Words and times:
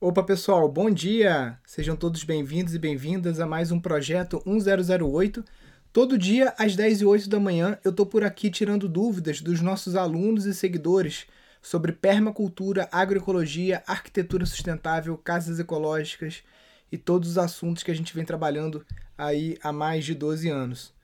Opa 0.00 0.22
pessoal, 0.22 0.68
bom 0.68 0.88
dia! 0.88 1.58
Sejam 1.66 1.96
todos 1.96 2.22
bem-vindos 2.22 2.72
e 2.72 2.78
bem-vindas 2.78 3.40
a 3.40 3.46
mais 3.48 3.72
um 3.72 3.80
projeto 3.80 4.40
1008. 4.46 5.44
Todo 5.92 6.16
dia 6.16 6.54
às 6.56 6.76
10 6.76 7.00
e 7.00 7.04
8 7.04 7.28
da 7.28 7.40
manhã 7.40 7.76
eu 7.84 7.92
tô 7.92 8.06
por 8.06 8.22
aqui 8.22 8.48
tirando 8.48 8.88
dúvidas 8.88 9.40
dos 9.40 9.60
nossos 9.60 9.96
alunos 9.96 10.46
e 10.46 10.54
seguidores 10.54 11.26
sobre 11.60 11.90
permacultura, 11.90 12.88
agroecologia, 12.92 13.82
arquitetura 13.88 14.46
sustentável, 14.46 15.18
casas 15.18 15.58
ecológicas 15.58 16.44
e 16.92 16.96
todos 16.96 17.30
os 17.30 17.36
assuntos 17.36 17.82
que 17.82 17.90
a 17.90 17.94
gente 17.94 18.14
vem 18.14 18.24
trabalhando 18.24 18.86
aí 19.18 19.58
há 19.60 19.72
mais 19.72 20.04
de 20.04 20.14
12 20.14 20.48
anos. 20.48 20.94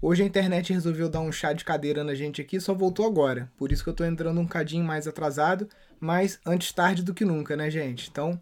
Hoje 0.00 0.22
a 0.22 0.26
internet 0.26 0.72
resolveu 0.72 1.08
dar 1.08 1.20
um 1.20 1.32
chá 1.32 1.52
de 1.54 1.64
cadeira 1.64 2.04
na 2.04 2.14
gente 2.14 2.40
aqui, 2.40 2.60
só 2.60 2.74
voltou 2.74 3.06
agora. 3.06 3.50
Por 3.56 3.72
isso 3.72 3.82
que 3.82 3.88
eu 3.88 3.94
tô 3.94 4.04
entrando 4.04 4.40
um 4.40 4.46
cadinho 4.46 4.84
mais 4.84 5.08
atrasado, 5.08 5.68
mas 5.98 6.38
antes 6.44 6.70
tarde 6.72 7.02
do 7.02 7.14
que 7.14 7.24
nunca, 7.24 7.56
né, 7.56 7.70
gente? 7.70 8.08
Então, 8.10 8.40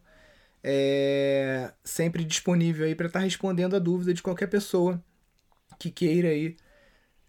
é 0.62 1.73
sempre 1.85 2.25
disponível 2.25 2.85
aí 2.85 2.95
para 2.95 3.07
estar 3.07 3.21
tá 3.21 3.25
respondendo 3.25 3.77
a 3.77 3.79
dúvida 3.79 4.12
de 4.12 4.23
qualquer 4.23 4.48
pessoa 4.48 5.03
que 5.79 5.91
queira 5.91 6.29
aí 6.29 6.57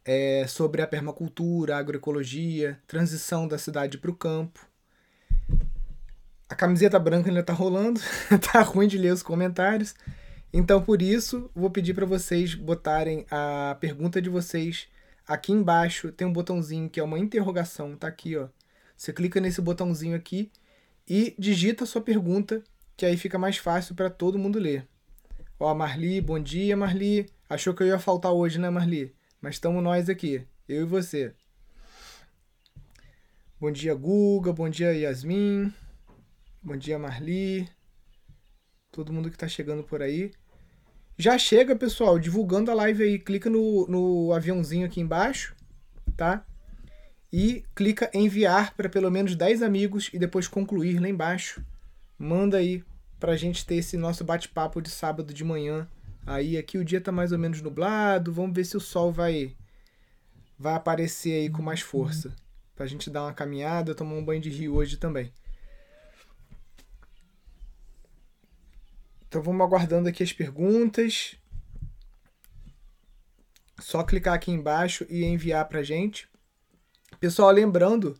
é, 0.03 0.45
sobre 0.47 0.81
a 0.81 0.87
permacultura, 0.87 1.75
a 1.75 1.79
agroecologia, 1.79 2.79
transição 2.87 3.47
da 3.47 3.59
cidade 3.59 3.97
para 3.99 4.09
o 4.09 4.15
campo. 4.15 4.67
A 6.49 6.55
camiseta 6.55 6.97
branca 6.97 7.29
ainda 7.29 7.43
tá 7.43 7.53
rolando, 7.53 7.99
tá 8.51 8.61
ruim 8.61 8.87
de 8.87 8.97
ler 8.97 9.13
os 9.13 9.23
comentários. 9.23 9.95
Então, 10.57 10.81
por 10.81 11.01
isso, 11.01 11.51
vou 11.53 11.69
pedir 11.69 11.93
para 11.93 12.05
vocês 12.05 12.55
botarem 12.55 13.25
a 13.29 13.75
pergunta 13.77 14.21
de 14.21 14.29
vocês 14.29 14.87
aqui 15.27 15.51
embaixo. 15.51 16.13
Tem 16.13 16.25
um 16.25 16.31
botãozinho 16.31 16.89
que 16.89 16.97
é 16.97 17.03
uma 17.03 17.19
interrogação, 17.19 17.97
tá 17.97 18.07
aqui, 18.07 18.37
ó. 18.37 18.47
Você 18.95 19.11
clica 19.11 19.41
nesse 19.41 19.59
botãozinho 19.59 20.15
aqui 20.15 20.49
e 21.05 21.35
digita 21.37 21.83
a 21.83 21.87
sua 21.87 21.99
pergunta, 21.99 22.63
que 22.95 23.05
aí 23.05 23.17
fica 23.17 23.37
mais 23.37 23.57
fácil 23.57 23.95
para 23.95 24.09
todo 24.09 24.39
mundo 24.39 24.57
ler. 24.57 24.87
Ó, 25.59 25.75
Marli, 25.75 26.21
bom 26.21 26.39
dia, 26.39 26.77
Marli. 26.77 27.29
Achou 27.49 27.73
que 27.73 27.83
eu 27.83 27.87
ia 27.87 27.99
faltar 27.99 28.31
hoje, 28.31 28.57
né, 28.57 28.69
Marli? 28.69 29.13
Mas 29.41 29.55
estamos 29.55 29.83
nós 29.83 30.07
aqui, 30.07 30.47
eu 30.69 30.83
e 30.83 30.85
você. 30.85 31.35
Bom 33.59 33.73
dia, 33.73 33.93
Guga. 33.93 34.53
Bom 34.53 34.69
dia, 34.69 34.93
Yasmin. 34.93 35.73
Bom 36.63 36.77
dia, 36.77 36.97
Marli. 36.97 37.67
Todo 38.89 39.11
mundo 39.11 39.29
que 39.29 39.35
está 39.35 39.49
chegando 39.49 39.83
por 39.83 40.01
aí. 40.01 40.31
Já 41.17 41.37
chega, 41.37 41.75
pessoal, 41.75 42.19
divulgando 42.19 42.69
a 42.69 42.73
live 42.73 43.03
aí. 43.03 43.19
Clica 43.19 43.49
no, 43.49 43.87
no 43.87 44.33
aviãozinho 44.33 44.85
aqui 44.85 44.99
embaixo, 44.99 45.55
tá? 46.17 46.45
E 47.31 47.63
clica 47.73 48.09
enviar 48.13 48.75
para 48.75 48.89
pelo 48.89 49.09
menos 49.09 49.35
10 49.35 49.61
amigos 49.61 50.09
e 50.13 50.19
depois 50.19 50.47
concluir 50.47 50.99
lá 50.99 51.07
embaixo. 51.07 51.65
Manda 52.19 52.57
aí 52.57 52.83
para 53.19 53.31
a 53.31 53.37
gente 53.37 53.65
ter 53.65 53.75
esse 53.75 53.95
nosso 53.97 54.23
bate-papo 54.23 54.81
de 54.81 54.89
sábado 54.89 55.33
de 55.33 55.43
manhã. 55.43 55.87
Aí 56.25 56.57
aqui 56.57 56.77
o 56.77 56.83
dia 56.83 56.99
tá 56.99 57.11
mais 57.11 57.31
ou 57.31 57.39
menos 57.39 57.61
nublado. 57.61 58.33
Vamos 58.33 58.55
ver 58.55 58.65
se 58.65 58.75
o 58.75 58.81
sol 58.81 59.11
vai 59.11 59.55
vai 60.57 60.73
aparecer 60.73 61.33
aí 61.33 61.49
com 61.49 61.61
mais 61.61 61.81
força. 61.81 62.33
Pra 62.75 62.85
gente 62.85 63.09
dar 63.09 63.23
uma 63.23 63.33
caminhada, 63.33 63.95
tomar 63.95 64.15
um 64.15 64.23
banho 64.23 64.41
de 64.41 64.49
rio 64.49 64.75
hoje 64.75 64.97
também. 64.97 65.31
Então 69.35 69.43
vamos 69.43 69.65
aguardando 69.65 70.07
aqui 70.07 70.23
as 70.23 70.31
perguntas. 70.31 71.35
Só 73.77 74.01
clicar 74.01 74.33
aqui 74.33 74.49
embaixo 74.49 75.05
e 75.09 75.25
enviar 75.25 75.67
para 75.67 75.83
gente. 75.83 76.29
Pessoal, 77.19 77.51
lembrando 77.51 78.17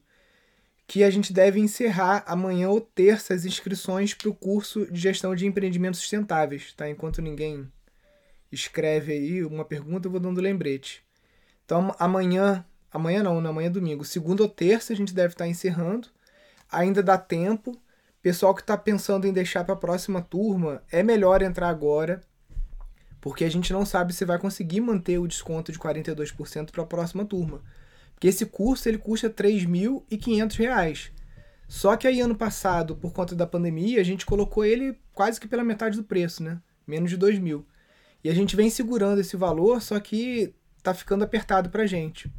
que 0.85 1.05
a 1.05 1.09
gente 1.09 1.31
deve 1.31 1.57
encerrar 1.57 2.25
amanhã 2.27 2.67
ou 2.67 2.81
terça 2.81 3.33
as 3.33 3.45
inscrições 3.45 4.13
para 4.13 4.27
o 4.27 4.35
curso 4.35 4.91
de 4.91 4.99
gestão 4.99 5.33
de 5.33 5.45
empreendimentos 5.45 6.01
sustentáveis, 6.01 6.73
tá? 6.73 6.89
Enquanto 6.89 7.21
ninguém 7.21 7.71
escreve 8.51 9.13
aí 9.13 9.45
uma 9.45 9.63
pergunta, 9.63 10.07
eu 10.07 10.11
vou 10.11 10.19
dando 10.19 10.41
lembrete. 10.41 11.01
Então 11.63 11.95
amanhã, 11.97 12.65
amanhã 12.91 13.23
não, 13.23 13.39
na 13.39 13.53
manhã 13.53 13.67
é 13.67 13.69
domingo, 13.69 14.03
segunda 14.03 14.43
ou 14.43 14.49
terça 14.49 14.91
a 14.91 14.95
gente 14.97 15.13
deve 15.13 15.33
estar 15.33 15.47
encerrando. 15.47 16.09
Ainda 16.69 17.01
dá 17.01 17.17
tempo 17.17 17.71
Pessoal 18.25 18.55
que 18.55 18.61
está 18.61 18.75
pensando 18.75 19.27
em 19.27 19.31
deixar 19.31 19.63
para 19.63 19.75
a 19.75 19.77
próxima 19.77 20.19
turma, 20.19 20.81
é 20.91 21.03
melhor 21.03 21.43
entrar 21.43 21.69
agora, 21.69 22.21
porque 23.21 23.45
a 23.45 23.51
gente 23.51 23.71
não 23.71 23.85
sabe 23.85 24.13
se 24.13 24.25
vai 24.25 24.39
conseguir 24.39 24.81
manter 24.81 25.19
o 25.19 25.27
desconto 25.27 25.71
de 25.71 25.77
42% 25.77 26.71
para 26.71 26.81
a 26.81 26.87
próxima 26.87 27.23
turma. 27.23 27.61
Porque 28.15 28.27
esse 28.27 28.47
curso 28.47 28.89
ele 28.89 28.97
custa 28.97 29.27
R$ 29.27 29.33
3.500. 29.35 31.11
Só 31.67 31.95
que 31.95 32.07
aí 32.07 32.19
ano 32.19 32.35
passado, 32.35 32.95
por 32.95 33.13
conta 33.13 33.35
da 33.35 33.45
pandemia, 33.45 34.01
a 34.01 34.03
gente 34.03 34.25
colocou 34.25 34.65
ele 34.65 34.99
quase 35.13 35.39
que 35.39 35.47
pela 35.47 35.63
metade 35.63 35.95
do 35.95 36.03
preço, 36.03 36.41
né? 36.41 36.59
Menos 36.87 37.11
de 37.11 37.23
R$ 37.23 37.39
mil. 37.39 37.63
E 38.23 38.29
a 38.31 38.33
gente 38.33 38.55
vem 38.55 38.71
segurando 38.71 39.21
esse 39.21 39.37
valor, 39.37 39.83
só 39.83 39.99
que 39.99 40.51
tá 40.81 40.95
ficando 40.95 41.23
apertado 41.23 41.69
pra 41.69 41.85
gente. 41.85 42.33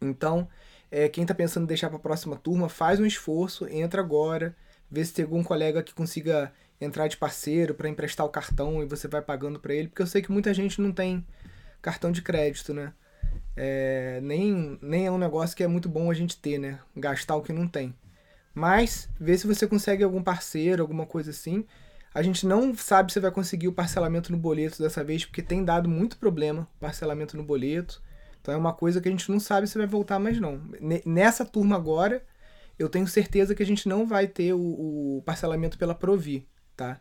Então, 0.00 0.48
é, 0.90 1.06
quem 1.06 1.26
tá 1.26 1.34
pensando 1.34 1.64
em 1.64 1.68
deixar 1.68 1.90
para 1.90 1.98
a 1.98 2.00
próxima 2.00 2.34
turma, 2.34 2.70
faz 2.70 2.98
um 2.98 3.04
esforço, 3.04 3.68
entra 3.68 4.00
agora 4.00 4.56
ver 4.90 5.04
se 5.04 5.14
tem 5.14 5.24
algum 5.24 5.42
colega 5.42 5.82
que 5.82 5.94
consiga 5.94 6.52
entrar 6.80 7.08
de 7.08 7.16
parceiro 7.16 7.74
para 7.74 7.88
emprestar 7.88 8.24
o 8.24 8.30
cartão 8.30 8.82
e 8.82 8.86
você 8.86 9.08
vai 9.08 9.20
pagando 9.20 9.58
para 9.58 9.74
ele, 9.74 9.88
porque 9.88 10.02
eu 10.02 10.06
sei 10.06 10.22
que 10.22 10.30
muita 10.30 10.54
gente 10.54 10.80
não 10.80 10.92
tem 10.92 11.26
cartão 11.82 12.12
de 12.12 12.22
crédito, 12.22 12.72
né? 12.72 12.92
É, 13.56 14.20
nem, 14.22 14.78
nem 14.80 15.06
é 15.06 15.10
um 15.10 15.18
negócio 15.18 15.56
que 15.56 15.64
é 15.64 15.66
muito 15.66 15.88
bom 15.88 16.10
a 16.10 16.14
gente 16.14 16.36
ter, 16.36 16.58
né? 16.58 16.78
Gastar 16.96 17.36
o 17.36 17.42
que 17.42 17.52
não 17.52 17.66
tem. 17.66 17.94
Mas, 18.54 19.08
vê 19.20 19.36
se 19.36 19.46
você 19.46 19.66
consegue 19.66 20.02
algum 20.02 20.22
parceiro, 20.22 20.82
alguma 20.82 21.06
coisa 21.06 21.30
assim. 21.30 21.64
A 22.14 22.22
gente 22.22 22.46
não 22.46 22.74
sabe 22.74 23.12
se 23.12 23.20
vai 23.20 23.30
conseguir 23.30 23.68
o 23.68 23.72
parcelamento 23.72 24.32
no 24.32 24.38
boleto 24.38 24.82
dessa 24.82 25.04
vez, 25.04 25.24
porque 25.24 25.42
tem 25.42 25.64
dado 25.64 25.88
muito 25.88 26.18
problema 26.18 26.62
o 26.76 26.80
parcelamento 26.80 27.36
no 27.36 27.42
boleto. 27.42 28.02
Então 28.40 28.54
é 28.54 28.56
uma 28.56 28.72
coisa 28.72 29.00
que 29.00 29.08
a 29.08 29.10
gente 29.10 29.30
não 29.30 29.38
sabe 29.38 29.66
se 29.66 29.76
vai 29.76 29.86
voltar 29.86 30.18
mais 30.18 30.40
não. 30.40 30.60
Nessa 31.04 31.44
turma 31.44 31.76
agora, 31.76 32.22
eu 32.78 32.88
tenho 32.88 33.06
certeza 33.06 33.54
que 33.54 33.62
a 33.62 33.66
gente 33.66 33.88
não 33.88 34.06
vai 34.06 34.26
ter 34.26 34.52
o, 34.52 35.18
o 35.18 35.22
parcelamento 35.24 35.76
pela 35.76 35.94
Provi, 35.94 36.46
tá? 36.76 37.00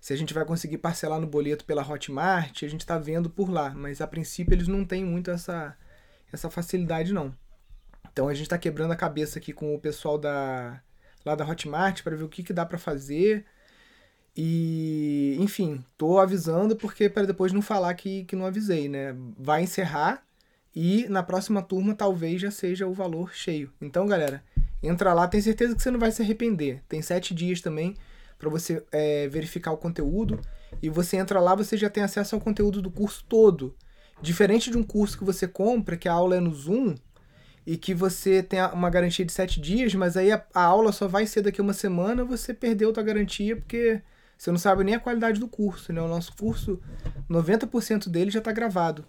Se 0.00 0.12
a 0.12 0.16
gente 0.16 0.32
vai 0.32 0.44
conseguir 0.44 0.78
parcelar 0.78 1.20
no 1.20 1.26
boleto 1.26 1.64
pela 1.64 1.86
Hotmart, 1.86 2.62
a 2.62 2.68
gente 2.68 2.80
está 2.80 2.98
vendo 2.98 3.28
por 3.28 3.50
lá, 3.50 3.70
mas 3.70 4.00
a 4.00 4.06
princípio 4.06 4.54
eles 4.54 4.68
não 4.68 4.84
têm 4.84 5.04
muito 5.04 5.30
essa, 5.30 5.76
essa 6.32 6.48
facilidade 6.48 7.12
não. 7.12 7.34
Então 8.10 8.28
a 8.28 8.34
gente 8.34 8.44
está 8.44 8.56
quebrando 8.56 8.92
a 8.92 8.96
cabeça 8.96 9.38
aqui 9.38 9.52
com 9.52 9.74
o 9.74 9.80
pessoal 9.80 10.16
da 10.16 10.80
lá 11.24 11.34
da 11.34 11.46
Hotmart 11.46 12.02
para 12.02 12.16
ver 12.16 12.24
o 12.24 12.28
que, 12.28 12.42
que 12.42 12.52
dá 12.52 12.64
para 12.64 12.78
fazer. 12.78 13.44
E, 14.36 15.36
enfim, 15.40 15.84
tô 15.96 16.18
avisando 16.18 16.76
porque 16.76 17.08
para 17.08 17.26
depois 17.26 17.52
não 17.52 17.60
falar 17.60 17.92
que, 17.94 18.24
que 18.24 18.36
não 18.36 18.46
avisei, 18.46 18.88
né? 18.88 19.14
Vai 19.36 19.62
encerrar 19.62 20.24
e 20.78 21.08
na 21.08 21.22
próxima 21.22 21.60
turma 21.60 21.94
talvez 21.94 22.40
já 22.40 22.50
seja 22.50 22.86
o 22.86 22.92
valor 22.92 23.34
cheio. 23.34 23.72
Então, 23.80 24.06
galera, 24.06 24.42
Entra 24.82 25.12
lá, 25.12 25.26
tem 25.26 25.40
certeza 25.40 25.74
que 25.74 25.82
você 25.82 25.90
não 25.90 25.98
vai 25.98 26.12
se 26.12 26.22
arrepender. 26.22 26.82
Tem 26.88 27.02
sete 27.02 27.34
dias 27.34 27.60
também 27.60 27.96
para 28.38 28.48
você 28.48 28.84
é, 28.92 29.26
verificar 29.28 29.72
o 29.72 29.76
conteúdo. 29.76 30.40
E 30.80 30.88
você 30.88 31.16
entra 31.16 31.40
lá, 31.40 31.54
você 31.54 31.76
já 31.76 31.90
tem 31.90 32.02
acesso 32.02 32.34
ao 32.34 32.40
conteúdo 32.40 32.80
do 32.80 32.90
curso 32.90 33.24
todo. 33.28 33.74
Diferente 34.22 34.70
de 34.70 34.78
um 34.78 34.82
curso 34.84 35.18
que 35.18 35.24
você 35.24 35.48
compra, 35.48 35.96
que 35.96 36.08
a 36.08 36.12
aula 36.12 36.36
é 36.36 36.40
no 36.40 36.54
Zoom, 36.54 36.94
e 37.66 37.76
que 37.76 37.92
você 37.92 38.42
tem 38.42 38.60
uma 38.72 38.88
garantia 38.88 39.24
de 39.24 39.32
sete 39.32 39.60
dias, 39.60 39.94
mas 39.94 40.16
aí 40.16 40.32
a, 40.32 40.44
a 40.54 40.62
aula 40.62 40.92
só 40.92 41.06
vai 41.06 41.26
ser 41.26 41.42
daqui 41.42 41.60
uma 41.60 41.72
semana, 41.72 42.24
você 42.24 42.54
perdeu 42.54 42.92
a 42.96 43.02
garantia 43.02 43.56
porque 43.56 44.00
você 44.36 44.50
não 44.50 44.58
sabe 44.58 44.84
nem 44.84 44.94
a 44.94 45.00
qualidade 45.00 45.38
do 45.38 45.48
curso. 45.48 45.92
Né? 45.92 46.00
O 46.00 46.08
nosso 46.08 46.34
curso, 46.36 46.80
90% 47.28 48.08
dele 48.08 48.30
já 48.30 48.38
está 48.38 48.52
gravado. 48.52 49.04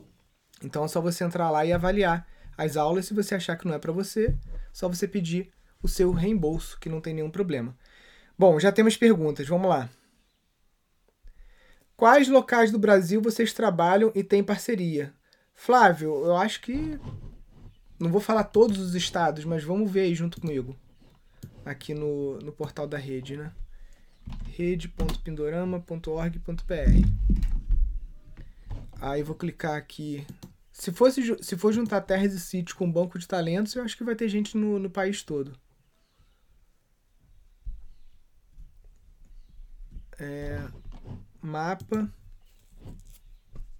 Então 0.63 0.83
é 0.83 0.87
só 0.87 1.01
você 1.01 1.23
entrar 1.23 1.49
lá 1.49 1.65
e 1.65 1.73
avaliar 1.73 2.27
as 2.57 2.77
aulas. 2.77 3.05
Se 3.05 3.13
você 3.13 3.35
achar 3.35 3.57
que 3.57 3.67
não 3.67 3.73
é 3.73 3.79
para 3.79 3.91
você, 3.91 4.35
só 4.71 4.87
você 4.87 5.07
pedir 5.07 5.51
o 5.81 5.87
seu 5.87 6.11
reembolso, 6.11 6.77
que 6.79 6.89
não 6.89 7.01
tem 7.01 7.13
nenhum 7.13 7.31
problema. 7.31 7.75
Bom, 8.37 8.59
já 8.59 8.71
temos 8.71 8.97
perguntas, 8.97 9.47
vamos 9.47 9.69
lá. 9.69 9.89
Quais 11.95 12.29
locais 12.29 12.71
do 12.71 12.79
Brasil 12.79 13.21
vocês 13.21 13.51
trabalham 13.51 14.11
e 14.15 14.23
têm 14.23 14.43
parceria? 14.43 15.13
Flávio, 15.53 16.25
eu 16.25 16.37
acho 16.37 16.61
que. 16.61 16.97
Não 17.99 18.09
vou 18.09 18.21
falar 18.21 18.45
todos 18.45 18.79
os 18.79 18.95
estados, 18.95 19.43
mas 19.43 19.63
vamos 19.63 19.91
ver 19.91 20.01
aí 20.01 20.15
junto 20.15 20.39
comigo. 20.39 20.77
Aqui 21.65 21.93
no, 21.93 22.39
no 22.39 22.53
portal 22.53 22.87
da 22.87 22.97
rede, 22.97 23.35
né? 23.35 23.51
rede.pindorama.org.br. 24.55 27.49
Aí 29.01 29.23
vou 29.23 29.35
clicar 29.35 29.75
aqui. 29.75 30.25
Se, 30.79 30.91
fosse, 30.91 31.35
se 31.43 31.57
for 31.57 31.73
juntar 31.73 32.01
terras 32.01 32.33
e 32.33 32.39
sítios 32.39 32.73
com 32.73 32.91
banco 32.91 33.19
de 33.19 33.27
talentos, 33.27 33.75
eu 33.75 33.83
acho 33.83 33.97
que 33.97 34.03
vai 34.03 34.15
ter 34.15 34.29
gente 34.29 34.57
no, 34.57 34.79
no 34.79 34.89
país 34.89 35.21
todo. 35.21 35.53
é, 40.19 40.61
mapa. 41.41 42.11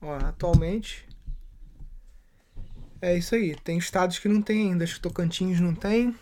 Ó, 0.02 0.16
atualmente 0.16 1.06
é 3.02 3.18
isso 3.18 3.36
aí. 3.36 3.56
Tem 3.56 3.78
estados 3.78 4.18
que 4.18 4.30
não 4.30 4.42
tem 4.42 4.70
ainda. 4.72 4.84
Acho 4.84 4.96
que 4.96 5.02
Tocantins 5.02 5.60
não 5.60 5.76
tem. 5.76 6.16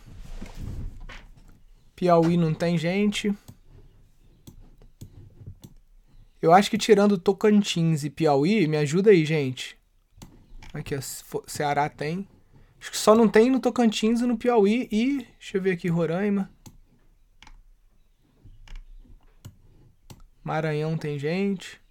Piauí 1.95 2.37
não 2.37 2.53
tem 2.53 2.77
gente. 2.77 3.33
Eu 6.41 6.53
acho 6.53 6.69
que 6.69 6.77
tirando 6.77 7.17
Tocantins 7.17 8.03
e 8.03 8.09
Piauí, 8.09 8.67
me 8.67 8.77
ajuda 8.77 9.11
aí, 9.11 9.25
gente. 9.25 9.76
Aqui, 10.77 10.95
ó, 10.95 10.99
Ceará 11.47 11.89
tem. 11.89 12.27
Acho 12.79 12.91
que 12.91 12.97
só 12.97 13.15
não 13.15 13.27
tem 13.27 13.49
no 13.49 13.59
Tocantins 13.59 14.21
e 14.21 14.27
no 14.27 14.37
Piauí 14.37 14.87
e. 14.91 15.23
Deixa 15.39 15.57
eu 15.57 15.61
ver 15.61 15.71
aqui, 15.71 15.87
Roraima. 15.87 16.51
Maranhão 20.43 20.95
tem 20.95 21.17
gente. 21.17 21.81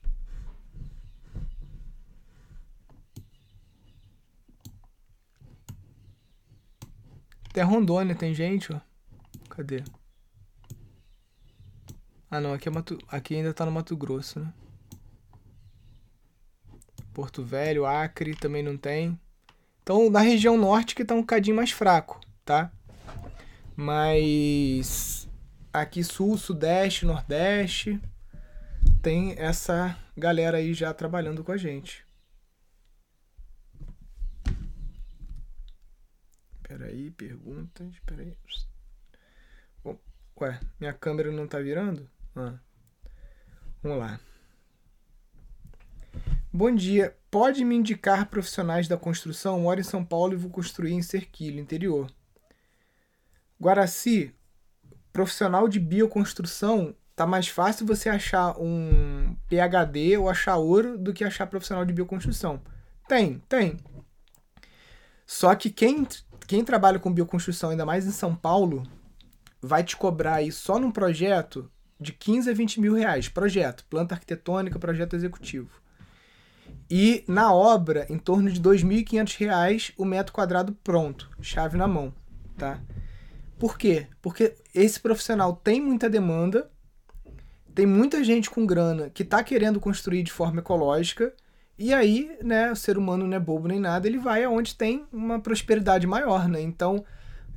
Até 7.51 7.63
Rondônia 7.63 8.15
tem 8.15 8.33
gente, 8.33 8.73
ó. 8.73 8.81
Cadê? 9.51 9.83
Ah 12.31 12.41
não, 12.41 12.53
aqui, 12.53 12.69
é 12.69 12.73
Mato... 12.73 12.99
aqui 13.09 13.35
ainda 13.35 13.53
tá 13.53 13.67
no 13.67 13.73
Mato 13.73 13.97
Grosso, 13.97 14.39
né? 14.39 14.53
Porto 17.17 17.43
Velho, 17.43 17.87
Acre 17.87 18.37
também 18.37 18.63
não 18.63 18.77
tem. 18.77 19.19
Então, 19.83 20.11
na 20.11 20.21
região 20.21 20.59
norte 20.59 20.95
que 20.95 21.03
tá 21.03 21.15
um 21.15 21.23
cadinho 21.23 21.57
mais 21.57 21.71
fraco, 21.71 22.21
tá? 22.45 22.71
Mas 23.75 25.27
aqui 25.73 26.05
sul, 26.05 26.37
sudeste, 26.37 27.07
nordeste 27.07 27.99
tem 29.03 29.35
essa 29.39 29.97
galera 30.15 30.59
aí 30.59 30.75
já 30.75 30.93
trabalhando 30.93 31.43
com 31.43 31.53
a 31.53 31.57
gente. 31.57 32.05
Peraí, 36.65 37.11
perguntas, 37.13 37.95
peraí. 38.05 38.37
Ué, 40.39 40.61
minha 40.79 40.93
câmera 40.93 41.33
não 41.33 41.49
tá 41.49 41.61
virando? 41.61 42.11
Ah. 42.35 42.59
Vamos 43.83 44.01
lá. 44.01 44.21
Bom 46.57 46.75
dia. 46.75 47.15
Pode 47.31 47.63
me 47.67 47.77
indicar 47.77 48.31
profissionais 48.31 48.89
da 48.89 48.97
construção? 48.97 49.61
Moro 49.61 49.79
em 49.79 49.83
São 49.83 50.03
Paulo 50.03 50.33
e 50.33 50.37
vou 50.37 50.51
construir 50.51 50.95
em 50.95 51.03
Serquilho, 51.03 51.61
interior. 51.61 52.11
Guaraci, 53.61 54.35
profissional 55.13 55.69
de 55.69 55.79
bioconstrução, 55.79 56.95
tá 57.15 57.27
mais 57.27 57.47
fácil 57.47 57.85
você 57.85 58.09
achar 58.09 58.59
um 58.59 59.37
PhD 59.51 60.17
ou 60.17 60.31
achar 60.31 60.57
ouro 60.57 60.97
do 60.97 61.13
que 61.13 61.25
achar 61.25 61.47
profissional 61.47 61.85
de 61.85 61.93
bioconstrução. 61.93 62.63
Tem, 63.07 63.39
tem. 63.51 63.77
Só 65.27 65.55
que 65.55 65.69
quem, 65.69 66.09
quem 66.47 66.65
trabalha 66.65 66.99
com 66.99 67.13
bioconstrução, 67.13 67.69
ainda 67.69 67.85
mais 67.85 68.07
em 68.07 68.13
São 68.13 68.35
Paulo, 68.35 68.83
vai 69.61 69.85
te 69.85 69.95
cobrar 69.95 70.37
aí 70.37 70.51
só 70.51 70.79
num 70.79 70.91
projeto 70.91 71.71
de 72.01 72.15
15 72.15 72.49
a 72.49 72.55
20 72.55 72.81
mil 72.81 72.95
reais. 72.95 73.29
Projeto, 73.29 73.85
planta 73.91 74.15
arquitetônica, 74.15 74.79
projeto 74.79 75.15
executivo. 75.15 75.85
E 76.91 77.25
na 77.27 77.53
obra, 77.53 78.07
em 78.09 78.19
torno 78.19 78.51
de 78.51 78.61
2.500 78.61 79.37
reais 79.39 79.93
o 79.97 80.05
metro 80.05 80.33
quadrado 80.33 80.73
pronto, 80.85 81.31
chave 81.41 81.77
na 81.77 81.89
mão, 81.89 82.15
tá? 82.57 82.81
Por 83.59 83.77
quê? 83.77 84.07
Porque 84.23 84.55
esse 84.75 85.01
profissional 85.01 85.55
tem 85.55 85.81
muita 85.81 86.09
demanda, 86.09 86.71
tem 87.75 87.87
muita 87.87 88.23
gente 88.23 88.49
com 88.49 88.65
grana 88.65 89.11
que 89.11 89.23
está 89.23 89.43
querendo 89.43 89.81
construir 89.81 90.23
de 90.23 90.33
forma 90.33 90.61
ecológica, 90.61 91.33
e 91.79 91.93
aí, 91.93 92.37
né, 92.43 92.73
o 92.73 92.77
ser 92.77 92.97
humano 92.97 93.27
não 93.27 93.37
é 93.37 93.41
bobo 93.41 93.69
nem 93.69 93.79
nada, 93.79 94.07
ele 94.07 94.19
vai 94.19 94.45
aonde 94.45 94.75
tem 94.75 95.05
uma 95.13 95.39
prosperidade 95.39 96.07
maior, 96.07 96.49
né? 96.49 96.61
Então, 96.61 97.05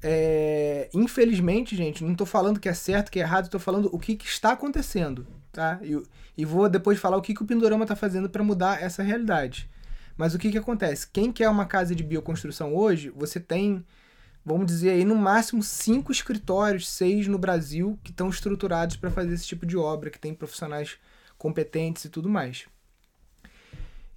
é, 0.02 0.90
infelizmente, 0.94 1.76
gente, 1.76 2.04
não 2.04 2.14
estou 2.14 2.28
falando 2.28 2.60
que 2.60 2.68
é 2.68 2.74
certo, 2.74 3.12
que 3.12 3.20
é 3.20 3.24
errado, 3.24 3.46
estou 3.46 3.60
falando 3.60 3.90
o 3.94 4.00
que, 4.00 4.16
que, 4.16 4.26
está 4.26 4.52
acontecendo, 4.52 5.26
tá? 5.60 5.78
E, 5.82 6.02
e 6.38 6.46
vou 6.46 6.70
depois 6.70 6.98
falar 6.98 7.18
o 7.18 7.22
que, 7.22 7.34
que 7.34 7.44
o 7.44 7.46
Pindorama 7.46 7.84
está 7.84 7.94
fazendo 7.94 8.30
para 8.30 8.42
mudar 8.42 8.82
essa 8.82 9.04
realidade. 9.04 9.70
Mas 10.16 10.34
o 10.34 10.40
que, 10.40 10.50
que 10.50 10.58
acontece? 10.58 11.10
Quem 11.12 11.34
quer 11.34 11.50
uma 11.50 11.66
casa 11.66 11.94
de 11.94 12.02
bioconstrução 12.02 12.74
hoje, 12.74 13.10
você 13.10 13.42
tem, 13.42 13.86
vamos 14.46 14.68
dizer 14.68 14.92
aí, 14.92 15.04
no 15.04 15.16
máximo 15.16 15.62
cinco 15.62 16.14
escritórios, 16.14 16.88
seis 16.90 17.28
no 17.28 17.38
Brasil, 17.38 18.00
que 18.06 18.12
estão 18.12 18.30
estruturados 18.30 18.96
para 18.96 19.12
fazer 19.12 19.34
esse 19.34 19.46
tipo 19.46 19.66
de 19.66 19.76
obra, 19.76 20.10
que 20.10 20.18
tem 20.18 20.34
profissionais 20.34 20.98
competentes 21.38 22.06
e 22.06 22.10
tudo 22.10 22.30
mais. 22.30 22.66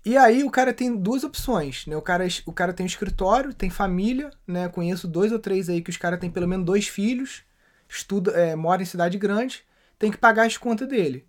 E 0.04 0.16
aí 0.16 0.44
o 0.44 0.50
cara 0.50 0.72
tem 0.72 0.94
duas 0.94 1.24
opções, 1.24 1.86
né? 1.86 1.96
O 1.96 2.02
cara, 2.02 2.24
o 2.46 2.52
cara 2.52 2.72
tem 2.72 2.84
um 2.84 2.86
escritório, 2.86 3.52
tem 3.52 3.68
família, 3.68 4.30
né? 4.46 4.68
Conheço 4.68 5.08
dois 5.08 5.32
ou 5.32 5.40
três 5.40 5.68
aí 5.68 5.82
que 5.82 5.90
os 5.90 5.96
caras 5.96 6.20
têm 6.20 6.30
pelo 6.30 6.46
menos 6.46 6.64
dois 6.64 6.86
filhos, 6.86 7.42
estuda, 7.88 8.30
é, 8.30 8.54
mora 8.54 8.82
em 8.82 8.86
cidade 8.86 9.18
grande, 9.18 9.64
tem 9.98 10.10
que 10.10 10.18
pagar 10.18 10.46
as 10.46 10.56
contas 10.56 10.88
dele. 10.88 11.26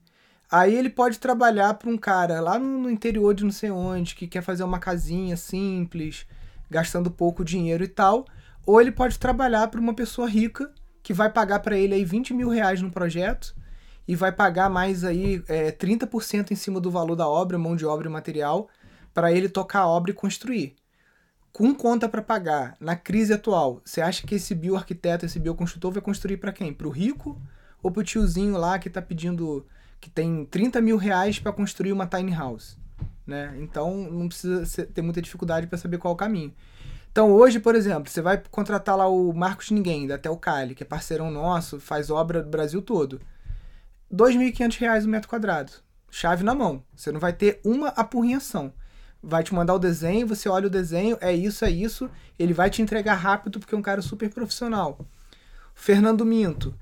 Aí 0.53 0.75
ele 0.75 0.91
pode 0.91 1.17
trabalhar 1.17 1.73
para 1.73 1.89
um 1.89 1.97
cara 1.97 2.39
lá 2.39 2.59
no, 2.59 2.87
interior 2.87 3.33
de 3.33 3.43
não 3.43 3.51
sei 3.51 3.71
onde, 3.71 4.13
que 4.13 4.27
quer 4.27 4.43
fazer 4.43 4.63
uma 4.63 4.77
casinha 4.77 5.35
simples, 5.35 6.27
gastando 6.69 7.09
pouco 7.09 7.43
dinheiro 7.43 7.83
e 7.83 7.87
tal. 7.87 8.23
Ou 8.63 8.79
ele 8.79 8.91
pode 8.91 9.17
trabalhar 9.17 9.67
para 9.69 9.79
uma 9.79 9.95
pessoa 9.95 10.29
rica 10.29 10.71
que 11.01 11.11
vai 11.11 11.27
pagar 11.27 11.61
para 11.61 11.75
ele 11.75 11.95
aí 11.95 12.05
20 12.05 12.35
mil 12.35 12.49
reais 12.49 12.83
no 12.83 12.91
projeto 12.91 13.55
e 14.07 14.15
vai 14.15 14.31
pagar 14.31 14.69
mais 14.69 15.03
aí 15.03 15.43
é, 15.47 15.71
30% 15.71 16.51
em 16.51 16.55
cima 16.55 16.79
do 16.79 16.91
valor 16.91 17.15
da 17.15 17.27
obra, 17.27 17.57
mão 17.57 17.75
de 17.75 17.87
obra 17.87 18.07
e 18.07 18.11
material, 18.11 18.69
para 19.11 19.31
ele 19.31 19.49
tocar 19.49 19.79
a 19.79 19.87
obra 19.87 20.11
e 20.11 20.13
construir. 20.13 20.75
Com 21.51 21.73
conta 21.73 22.07
para 22.07 22.21
pagar, 22.21 22.77
na 22.79 22.95
crise 22.95 23.33
atual, 23.33 23.81
você 23.83 24.01
acha 24.01 24.27
que 24.27 24.35
esse 24.35 24.53
bioarquiteto, 24.53 25.25
esse 25.25 25.39
bioconstrutor 25.39 25.93
vai 25.93 26.01
construir 26.03 26.37
para 26.37 26.53
quem? 26.53 26.71
Para 26.71 26.87
o 26.87 26.91
rico 26.91 27.41
ou 27.81 27.89
para 27.89 28.01
o 28.01 28.03
tiozinho 28.03 28.55
lá 28.55 28.77
que 28.77 28.87
está 28.87 29.01
pedindo, 29.01 29.65
que 30.03 30.09
tem 30.09 30.43
30 30.43 30.81
mil 30.81 30.97
reais 30.97 31.39
para 31.39 31.53
construir 31.53 31.93
uma 31.93 32.05
tiny 32.05 32.33
house? 32.33 32.77
Né? 33.25 33.55
Então 33.59 33.95
não 34.11 34.27
precisa 34.27 34.85
ter 34.85 35.01
muita 35.01 35.21
dificuldade 35.21 35.65
para 35.65 35.77
saber 35.77 35.97
qual 35.97 36.13
o 36.13 36.17
caminho. 36.17 36.53
Então 37.09 37.31
hoje, 37.31 37.57
por 37.57 37.73
exemplo, 37.73 38.11
você 38.11 38.21
vai 38.21 38.43
contratar 38.51 38.97
lá 38.97 39.07
o 39.07 39.31
Marcos 39.31 39.71
Ninguém, 39.71 40.05
da 40.05 40.17
Telcali, 40.17 40.75
que 40.75 40.83
é 40.83 40.85
parceirão 40.85 41.31
nosso, 41.31 41.79
faz 41.79 42.09
obra 42.09 42.43
do 42.43 42.49
Brasil 42.49 42.81
todo. 42.81 43.21
R$ 44.11 44.17
2.500 44.17 45.05
o 45.05 45.07
metro 45.07 45.29
quadrado. 45.29 45.71
Chave 46.11 46.43
na 46.43 46.53
mão. 46.53 46.83
Você 46.93 47.09
não 47.09 47.19
vai 47.19 47.31
ter 47.31 47.61
uma 47.63 47.87
apurrinhação. 47.87 48.73
Vai 49.21 49.41
te 49.41 49.55
mandar 49.55 49.73
o 49.73 49.79
desenho, 49.79 50.27
você 50.27 50.49
olha 50.49 50.67
o 50.67 50.69
desenho, 50.69 51.17
é 51.21 51.31
isso, 51.33 51.63
é 51.63 51.71
isso. 51.71 52.09
Ele 52.37 52.53
vai 52.53 52.69
te 52.69 52.81
entregar 52.81 53.15
rápido 53.15 53.57
porque 53.57 53.73
é 53.73 53.77
um 53.77 53.81
cara 53.81 54.01
super 54.01 54.29
profissional. 54.29 54.99
Fernando 55.73 56.25
Minto 56.25 56.75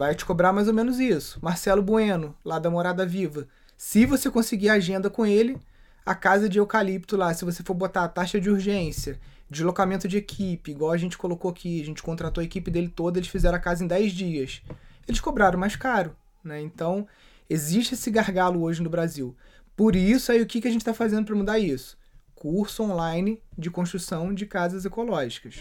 vai 0.00 0.14
te 0.14 0.24
cobrar 0.24 0.50
mais 0.50 0.66
ou 0.66 0.72
menos 0.72 0.98
isso. 0.98 1.38
Marcelo 1.42 1.82
Bueno, 1.82 2.34
lá 2.42 2.58
da 2.58 2.70
Morada 2.70 3.04
Viva. 3.04 3.46
Se 3.76 4.06
você 4.06 4.30
conseguir 4.30 4.70
agenda 4.70 5.10
com 5.10 5.26
ele, 5.26 5.60
a 6.06 6.14
casa 6.14 6.48
de 6.48 6.58
eucalipto 6.58 7.18
lá, 7.18 7.34
se 7.34 7.44
você 7.44 7.62
for 7.62 7.74
botar 7.74 8.04
a 8.04 8.08
taxa 8.08 8.40
de 8.40 8.48
urgência, 8.48 9.20
deslocamento 9.50 10.08
de 10.08 10.16
equipe, 10.16 10.70
igual 10.70 10.92
a 10.92 10.96
gente 10.96 11.18
colocou 11.18 11.50
aqui, 11.50 11.82
a 11.82 11.84
gente 11.84 12.02
contratou 12.02 12.40
a 12.40 12.44
equipe 12.44 12.70
dele 12.70 12.88
toda, 12.88 13.18
eles 13.18 13.28
fizeram 13.28 13.58
a 13.58 13.60
casa 13.60 13.84
em 13.84 13.86
10 13.86 14.12
dias. 14.12 14.62
Eles 15.06 15.20
cobraram 15.20 15.60
mais 15.60 15.76
caro. 15.76 16.16
Né? 16.42 16.62
Então, 16.62 17.06
existe 17.50 17.92
esse 17.92 18.10
gargalo 18.10 18.62
hoje 18.62 18.82
no 18.82 18.88
Brasil. 18.88 19.36
Por 19.76 19.94
isso, 19.94 20.32
aí 20.32 20.40
o 20.40 20.46
que, 20.46 20.62
que 20.62 20.68
a 20.68 20.70
gente 20.70 20.80
está 20.80 20.94
fazendo 20.94 21.26
para 21.26 21.36
mudar 21.36 21.58
isso? 21.58 21.98
Curso 22.34 22.84
online 22.84 23.38
de 23.58 23.70
construção 23.70 24.32
de 24.32 24.46
casas 24.46 24.86
ecológicas. 24.86 25.56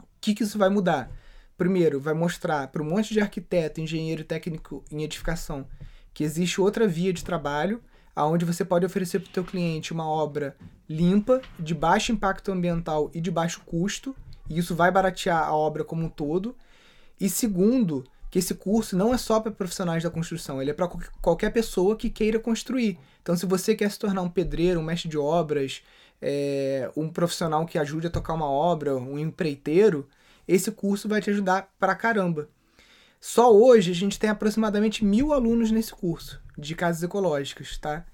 O 0.00 0.06
que, 0.18 0.34
que 0.34 0.44
isso 0.44 0.56
vai 0.56 0.70
mudar? 0.70 1.10
Primeiro, 1.56 2.00
vai 2.00 2.14
mostrar 2.14 2.68
para 2.68 2.82
um 2.82 2.88
monte 2.88 3.12
de 3.12 3.20
arquiteto, 3.20 3.80
engenheiro 3.80 4.24
técnico 4.24 4.84
em 4.90 5.02
edificação 5.02 5.66
que 6.14 6.24
existe 6.24 6.60
outra 6.60 6.86
via 6.86 7.12
de 7.12 7.24
trabalho, 7.24 7.82
aonde 8.14 8.44
você 8.44 8.64
pode 8.64 8.84
oferecer 8.84 9.20
para 9.20 9.30
o 9.30 9.32
teu 9.32 9.44
cliente 9.44 9.92
uma 9.92 10.06
obra 10.06 10.56
limpa, 10.88 11.40
de 11.58 11.74
baixo 11.74 12.12
impacto 12.12 12.52
ambiental 12.52 13.10
e 13.14 13.20
de 13.20 13.30
baixo 13.30 13.62
custo, 13.64 14.14
e 14.48 14.58
isso 14.58 14.74
vai 14.74 14.90
baratear 14.90 15.42
a 15.42 15.54
obra 15.54 15.84
como 15.84 16.04
um 16.04 16.08
todo. 16.08 16.54
E 17.18 17.28
segundo, 17.28 18.04
que 18.30 18.38
esse 18.38 18.54
curso 18.54 18.96
não 18.96 19.14
é 19.14 19.18
só 19.18 19.40
para 19.40 19.52
profissionais 19.52 20.02
da 20.02 20.10
construção, 20.10 20.60
ele 20.60 20.70
é 20.70 20.74
para 20.74 20.88
qualquer 21.20 21.50
pessoa 21.50 21.96
que 21.96 22.10
queira 22.10 22.38
construir. 22.38 22.98
Então, 23.22 23.36
se 23.36 23.46
você 23.46 23.74
quer 23.74 23.90
se 23.90 23.98
tornar 23.98 24.22
um 24.22 24.28
pedreiro, 24.28 24.80
um 24.80 24.82
mestre 24.82 25.08
de 25.08 25.16
obras, 25.16 25.82
é, 26.20 26.90
um 26.96 27.08
profissional 27.08 27.64
que 27.64 27.78
ajude 27.78 28.06
a 28.06 28.10
tocar 28.10 28.34
uma 28.34 28.50
obra, 28.50 28.96
um 28.96 29.18
empreiteiro, 29.18 30.08
esse 30.46 30.70
curso 30.70 31.08
vai 31.08 31.20
te 31.20 31.30
ajudar 31.30 31.72
pra 31.78 31.94
caramba. 31.94 32.48
Só 33.20 33.54
hoje 33.54 33.92
a 33.92 33.94
gente 33.94 34.18
tem 34.18 34.30
aproximadamente 34.30 35.04
mil 35.04 35.32
alunos 35.32 35.70
nesse 35.70 35.92
curso 35.92 36.40
de 36.58 36.74
casas 36.74 37.02
ecológicas, 37.02 37.78
tá? 37.78 38.04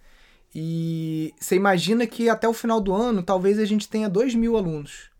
E 0.54 1.34
você 1.38 1.56
imagina 1.56 2.06
que 2.06 2.28
até 2.28 2.48
o 2.48 2.52
final 2.52 2.80
do 2.80 2.94
ano 2.94 3.22
talvez 3.22 3.58
a 3.58 3.64
gente 3.64 3.88
tenha 3.88 4.08
dois 4.08 4.34
mil 4.34 4.56
alunos. 4.56 5.10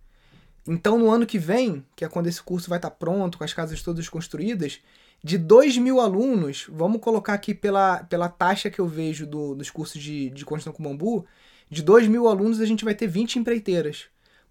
Então, 0.66 0.98
no 0.98 1.10
ano 1.10 1.24
que 1.24 1.38
vem, 1.38 1.82
que 1.96 2.04
é 2.04 2.08
quando 2.08 2.26
esse 2.26 2.42
curso 2.42 2.68
vai 2.68 2.78
estar 2.78 2.90
pronto, 2.90 3.38
com 3.38 3.44
as 3.44 3.54
casas 3.54 3.82
todas 3.82 4.06
construídas, 4.06 4.80
de 5.24 5.38
2 5.38 5.78
mil 5.78 5.98
alunos, 5.98 6.66
vamos 6.68 7.00
colocar 7.00 7.32
aqui 7.32 7.54
pela, 7.54 8.04
pela 8.04 8.28
taxa 8.28 8.70
que 8.70 8.78
eu 8.78 8.86
vejo 8.86 9.26
do, 9.26 9.54
dos 9.54 9.70
cursos 9.70 10.00
de, 10.00 10.30
de 10.30 10.44
construção 10.44 10.72
com 10.72 10.82
bambu, 10.82 11.26
de 11.70 11.82
2 11.82 12.06
mil 12.06 12.28
alunos 12.28 12.60
a 12.60 12.66
gente 12.66 12.84
vai 12.84 12.94
ter 12.94 13.06
20 13.06 13.38
empreiteiras. 13.38 14.06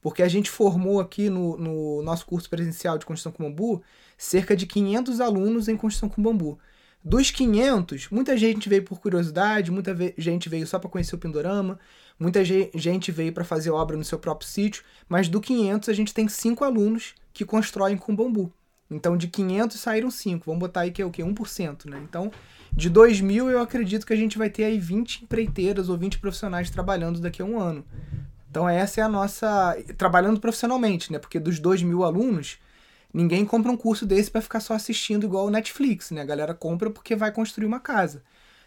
Porque 0.08 0.24
a 0.24 0.30
gente 0.30 0.50
formou 0.50 1.02
aqui 1.02 1.30
no, 1.30 1.58
no 1.58 2.02
nosso 2.02 2.26
curso 2.26 2.50
presencial 2.50 2.98
de 2.98 3.06
construção 3.06 3.30
com 3.30 3.44
bambu 3.44 3.84
cerca 4.18 4.56
de 4.56 4.66
500 4.66 5.20
alunos 5.20 5.68
em 5.68 5.76
construção 5.76 6.08
com 6.08 6.24
bambu. 6.24 6.58
Dos 7.04 7.30
500, 7.30 8.08
muita 8.10 8.38
gente 8.38 8.70
veio 8.70 8.84
por 8.84 9.02
curiosidade, 9.02 9.70
muita 9.70 9.94
gente 10.18 10.48
veio 10.48 10.66
só 10.66 10.80
para 10.80 10.90
conhecer 10.90 11.14
o 11.14 11.18
Pindorama, 11.18 11.78
muita 12.18 12.42
gente 12.46 13.12
veio 13.12 13.34
para 13.34 13.44
fazer 13.44 13.70
obra 13.70 13.98
no 13.98 14.04
seu 14.06 14.18
próprio 14.18 14.48
sítio, 14.48 14.82
mas 15.10 15.28
do 15.28 15.42
500 15.42 15.90
a 15.90 15.94
gente 15.94 16.14
tem 16.14 16.30
cinco 16.30 16.64
alunos 16.64 17.14
que 17.34 17.44
constroem 17.44 17.98
com 17.98 18.16
bambu. 18.16 18.50
Então 18.90 19.18
de 19.18 19.28
500 19.28 19.78
saíram 19.78 20.10
5, 20.10 20.46
vamos 20.46 20.62
botar 20.62 20.82
aí 20.82 20.92
que 20.92 21.02
é 21.02 21.06
o 21.06 21.12
quê? 21.12 21.22
1%, 21.22 21.84
né? 21.84 22.02
Então 22.10 22.32
de 22.72 22.90
2 22.90 23.20
mil 23.20 23.50
eu 23.50 23.60
acredito 23.60 24.06
que 24.06 24.14
a 24.14 24.18
gente 24.18 24.38
vai 24.38 24.50
ter 24.50 24.64
aí 24.64 24.80
20 24.80 25.26
empreiteiras 25.26 25.90
ou 25.90 25.98
20 25.98 26.20
profissionais 26.20 26.70
trabalhando 26.70 27.20
daqui 27.20 27.42
a 27.42 27.46
um 27.46 27.60
ano. 27.60 27.84
Então 28.50 28.68
essa 28.68 29.02
é 29.02 29.04
a 29.04 29.10
nossa... 29.10 29.78
trabalhando 29.98 30.40
profissionalmente, 30.40 31.12
né? 31.12 31.20
Porque 31.20 31.40
dos 31.40 31.60
2 31.60 31.84
mil 31.84 32.04
alunos, 32.04 32.60
Ninguém 33.14 33.46
compra 33.46 33.72
um 33.72 33.78
curso 33.78 34.06
desse 34.06 34.30
para 34.30 34.42
ficar 34.42 34.60
só 34.60 34.74
assistindo 34.74 35.26
igual 35.26 35.48
o 35.48 35.50
Netflix, 35.50 36.12
né? 36.12 36.22
A 36.22 36.26
galera 36.26 36.54
compra 36.54 36.90
porque 36.90 37.16
vai 37.16 37.32
construir 37.32 37.66
uma 37.66 37.80
casa. 37.80 38.22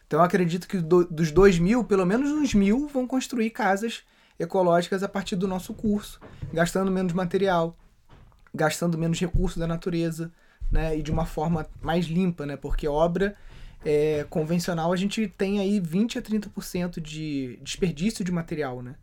Então 0.07 0.19
eu 0.19 0.25
acredito 0.25 0.67
que 0.67 0.79
do, 0.79 1.05
dos 1.05 1.31
dois 1.31 1.59
mil, 1.59 1.85
pelo 1.85 2.05
menos 2.05 2.31
uns 2.31 2.55
mil 2.55 2.89
vão 2.89 3.07
construir 3.07 3.51
casas 3.51 4.03
ecológicas 4.39 5.03
a 5.03 5.09
partir 5.09 5.37
do 5.37 5.47
nosso 5.47 5.75
curso, 5.75 6.19
gastando 6.53 6.91
menos 6.91 7.13
material, 7.13 7.77
gastando 8.53 8.99
menos 8.99 9.21
recursos 9.21 9.59
da 9.59 9.67
natureza, 9.67 10.33
né? 10.73 10.99
E 10.99 11.03
de 11.03 11.13
uma 11.13 11.27
forma 11.27 11.67
mais 11.81 12.07
limpa, 12.07 12.47
né? 12.47 12.57
Porque 12.57 12.89
obra 12.89 13.37
é, 13.85 14.27
convencional 14.29 14.93
a 14.93 14.97
gente 14.97 15.29
tem 15.29 15.61
aí 15.61 15.79
20 15.79 16.19
a 16.19 16.23
30% 16.23 17.01
de 17.01 17.59
desperdício 17.63 18.25
de 18.25 18.33
material, 18.33 18.83
né? 18.83 18.97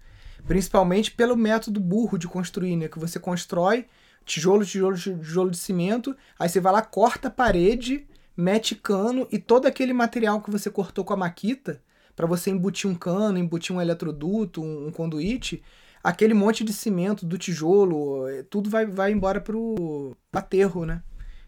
Principalmente 0.46 1.12
pelo 1.12 1.36
método 1.36 1.79
burro 1.79 2.17
de 2.17 2.27
construir, 2.27 2.75
né? 2.75 2.88
Que 2.88 3.00
você 3.00 3.20
constrói 3.20 3.86
tijolo, 4.27 4.65
tijolo, 4.65 4.98
tijolo 4.98 5.50
de 5.50 5.58
cimento, 5.58 6.15
aí 6.38 6.50
você 6.50 6.60
vai 6.60 6.74
lá, 6.74 6.82
corta 6.82 7.29
a 7.29 7.32
parede, 7.32 8.06
mete 8.36 8.75
cano 8.75 9.25
e 9.32 9.39
todo 9.39 9.65
aquele 9.65 9.94
material 9.94 10.41
que 10.41 10.51
você 10.51 10.70
cortou 10.70 11.06
com 11.06 11.13
a 11.13 11.17
maquita, 11.17 11.82
para 12.15 12.27
você 12.27 12.50
embutir 12.50 12.89
um 12.89 12.96
cano, 12.96 13.38
embutir 13.38 13.75
um 13.75 13.82
eletroduto, 13.82 14.62
um, 14.62 14.88
um 14.88 14.91
conduíte, 14.91 15.63
aquele 16.03 16.34
monte 16.34 16.63
de 16.63 16.74
cimento 16.74 17.25
do 17.25 17.38
tijolo, 17.38 18.27
é, 18.27 18.44
tudo 18.44 18.70
vai, 18.70 18.86
vai 18.86 19.12
embora 19.12 19.39
pro 19.39 20.15
aterro, 20.34 20.86
né? 20.86 21.03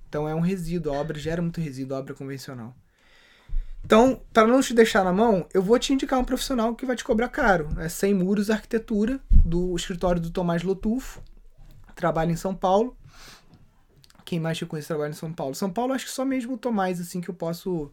Então 0.07 0.27
é 0.27 0.33
um 0.33 0.39
resíduo, 0.39 0.93
a 0.93 0.97
obra 0.97 1.19
gera 1.19 1.41
muito 1.41 1.59
resíduo, 1.59 1.95
a 1.95 1.99
obra 1.99 2.13
convencional. 2.13 2.75
Então, 3.83 4.21
para 4.31 4.47
não 4.47 4.61
te 4.61 4.73
deixar 4.73 5.03
na 5.03 5.11
mão, 5.13 5.47
eu 5.53 5.63
vou 5.63 5.79
te 5.79 5.93
indicar 5.93 6.19
um 6.19 6.25
profissional 6.25 6.75
que 6.75 6.85
vai 6.85 6.95
te 6.95 7.03
cobrar 7.03 7.29
caro. 7.29 7.69
É 7.77 7.89
Sem 7.89 8.13
Muros 8.13 8.49
Arquitetura, 8.49 9.19
do 9.43 9.75
escritório 9.75 10.21
do 10.21 10.29
Tomás 10.29 10.63
Lotufo 10.63 11.21
trabalha 11.99 12.31
em 12.31 12.35
São 12.37 12.55
Paulo. 12.55 12.97
Quem 14.23 14.39
mais 14.39 14.57
que 14.57 14.63
eu 14.63 14.67
conheço 14.67 14.87
trabalha 14.87 15.09
em 15.09 15.15
São 15.15 15.33
Paulo? 15.33 15.53
São 15.53 15.69
Paulo, 15.69 15.91
acho 15.91 16.05
que 16.05 16.11
só 16.11 16.23
mesmo 16.23 16.53
o 16.53 16.57
Tomás, 16.57 17.01
assim, 17.01 17.19
que 17.19 17.29
eu 17.29 17.35
posso 17.35 17.91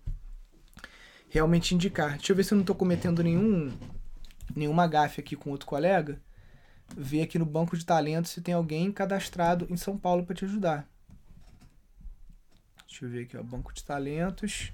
realmente 1.29 1.75
indicar. 1.75 2.17
Deixa 2.17 2.33
eu 2.33 2.37
ver 2.37 2.45
se 2.45 2.55
eu 2.55 2.57
não 2.57 2.63
estou 2.63 2.77
cometendo 2.77 3.23
nenhum 3.23 3.77
nenhuma 4.55 4.87
gafe 4.87 5.21
aqui 5.21 5.35
com 5.35 5.51
outro 5.51 5.67
colega. 5.67 6.21
Ver 6.97 7.23
aqui 7.23 7.37
no 7.37 7.45
banco 7.45 7.77
de 7.77 7.85
talentos 7.85 8.31
se 8.31 8.41
tem 8.41 8.55
alguém 8.55 8.93
cadastrado 8.93 9.67
em 9.69 9.77
São 9.77 9.99
Paulo 9.99 10.25
para 10.25 10.37
te 10.37 10.45
ajudar. 10.45 10.89
Deixa 12.87 13.05
eu 13.05 13.11
ver 13.11 13.25
aqui, 13.25 13.37
ó, 13.37 13.43
banco 13.43 13.75
de 13.75 13.83
talentos. 13.83 14.73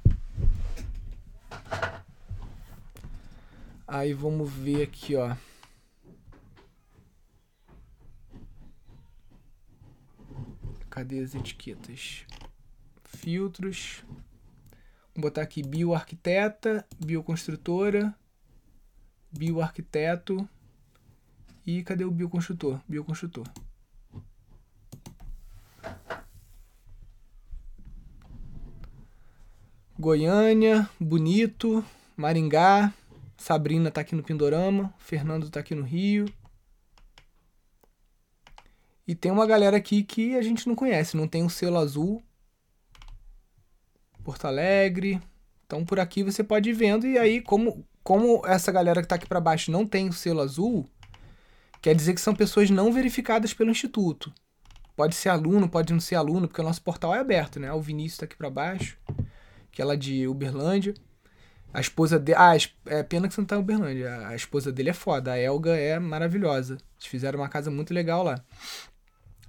Aí 3.87 4.13
vamos 4.13 4.51
ver 4.51 4.83
aqui, 4.83 5.17
ó. 5.17 5.37
Cadê 10.89 11.21
as 11.21 11.35
etiquetas? 11.35 12.27
Filtros. 13.05 14.03
Vou 15.15 15.23
botar 15.23 15.43
aqui 15.43 15.63
bioarquiteta, 15.63 16.87
bioconstrutora, 16.99 18.15
bioarquiteto 19.31 20.49
e 21.67 21.83
cadê 21.83 22.05
o 22.05 22.11
bioconstrutor? 22.11 22.81
Bioconstrutor. 22.89 23.45
Goiânia, 29.99 30.89
Bonito, 30.99 31.85
Maringá, 32.17 32.93
Sabrina 33.37 33.91
tá 33.91 34.01
aqui 34.01 34.15
no 34.15 34.23
Pindorama, 34.23 34.93
Fernando 34.99 35.51
tá 35.51 35.61
aqui 35.61 35.75
no 35.75 35.83
Rio. 35.83 36.27
E 39.07 39.15
tem 39.15 39.31
uma 39.31 39.47
galera 39.47 39.77
aqui 39.77 40.03
que 40.03 40.37
a 40.37 40.43
gente 40.43 40.67
não 40.67 40.75
conhece, 40.75 41.17
não 41.17 41.29
tem 41.29 41.43
o 41.43 41.47
um 41.47 41.49
selo 41.49 41.79
azul. 41.79 42.23
Porto 44.25 44.47
Alegre. 44.47 45.21
Então 45.67 45.85
por 45.85 45.99
aqui 45.99 46.23
você 46.23 46.43
pode 46.43 46.71
ir 46.71 46.73
vendo 46.73 47.07
e 47.07 47.19
aí 47.19 47.41
como 47.41 47.85
como 48.03 48.45
essa 48.47 48.73
galera 48.73 49.01
que 49.01 49.07
está 49.07 49.15
aqui 49.15 49.27
para 49.27 49.41
baixo 49.41 49.71
não 49.71 49.87
tem 49.87 50.09
o 50.09 50.13
selo 50.13 50.41
azul, 50.41 50.89
quer 51.81 51.95
dizer 51.95 52.15
que 52.15 52.21
são 52.21 52.35
pessoas 52.35 52.69
não 52.69 52.93
verificadas 52.93 53.55
pelo 53.55 53.71
instituto. 53.71 54.33
Pode 54.97 55.15
ser 55.15 55.29
aluno, 55.29 55.69
pode 55.69 55.93
não 55.93 56.01
ser 56.01 56.17
aluno, 56.17 56.49
porque 56.49 56.61
o 56.61 56.65
nosso 56.65 56.83
portal 56.83 57.15
é 57.15 57.19
aberto, 57.19 57.59
né? 57.59 57.73
O 57.73 57.81
Vinícius 57.81 58.15
está 58.15 58.25
aqui 58.25 58.37
para 58.37 58.51
baixo, 58.51 58.99
que 59.73 59.83
é 59.83 59.85
lá 59.85 59.97
de 59.97 60.29
Uberlândia. 60.29 60.95
A 61.75 61.81
esposa 61.81 62.19
dele. 62.19 62.39
Ah, 62.39 62.53
é 62.87 63.03
pena 63.03 63.27
que 63.27 63.35
você 63.35 63.41
não 63.41 63.47
tá 63.47 63.57
em 63.57 63.61
Uberlândia. 63.61 64.29
A 64.29 64.37
esposa 64.37 64.71
dele 64.71 64.91
é 64.91 64.93
foda. 64.93 65.33
A 65.33 65.39
Elga 65.39 65.75
é 65.75 65.99
maravilhosa. 65.99 66.75
Eles 66.75 67.07
fizeram 67.07 67.41
uma 67.41 67.49
casa 67.49 67.71
muito 67.71 67.95
legal 67.95 68.23
lá. 68.23 68.45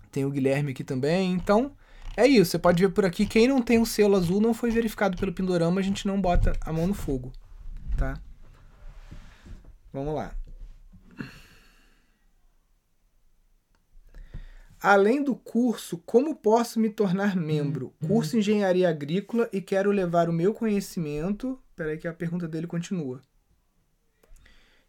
Tem 0.10 0.24
o 0.24 0.30
Guilherme 0.30 0.72
aqui 0.72 0.84
também. 0.84 1.34
Então, 1.34 1.76
é 2.16 2.26
isso. 2.26 2.52
Você 2.52 2.60
pode 2.60 2.82
ver 2.82 2.94
por 2.94 3.04
aqui. 3.04 3.26
Quem 3.26 3.48
não 3.48 3.62
tem 3.62 3.78
o 3.78 3.86
selo 3.86 4.16
azul 4.16 4.40
não 4.40 4.54
foi 4.54 4.72
verificado 4.72 5.18
pelo 5.18 5.34
Pindorama. 5.34 5.82
A 5.82 5.84
gente 5.84 6.08
não 6.08 6.22
bota 6.22 6.54
a 6.62 6.72
mão 6.72 6.88
no 6.88 6.94
fogo. 6.94 7.34
Tá? 7.98 8.18
Vamos 9.92 10.16
lá. 10.16 10.34
Além 14.84 15.24
do 15.24 15.34
curso, 15.34 15.98
como 16.00 16.36
posso 16.36 16.78
me 16.78 16.90
tornar 16.90 17.38
membro? 17.38 17.94
Curso 18.06 18.38
Engenharia 18.38 18.90
Agrícola 18.90 19.48
e 19.54 19.62
quero 19.62 19.90
levar 19.92 20.28
o 20.28 20.34
meu 20.34 20.54
conhecimento. 20.54 21.58
Peraí 21.74 21.98
que 21.98 22.06
a 22.06 22.14
pergunta 22.14 22.50
dele 22.50 22.68
continua. 22.68 23.22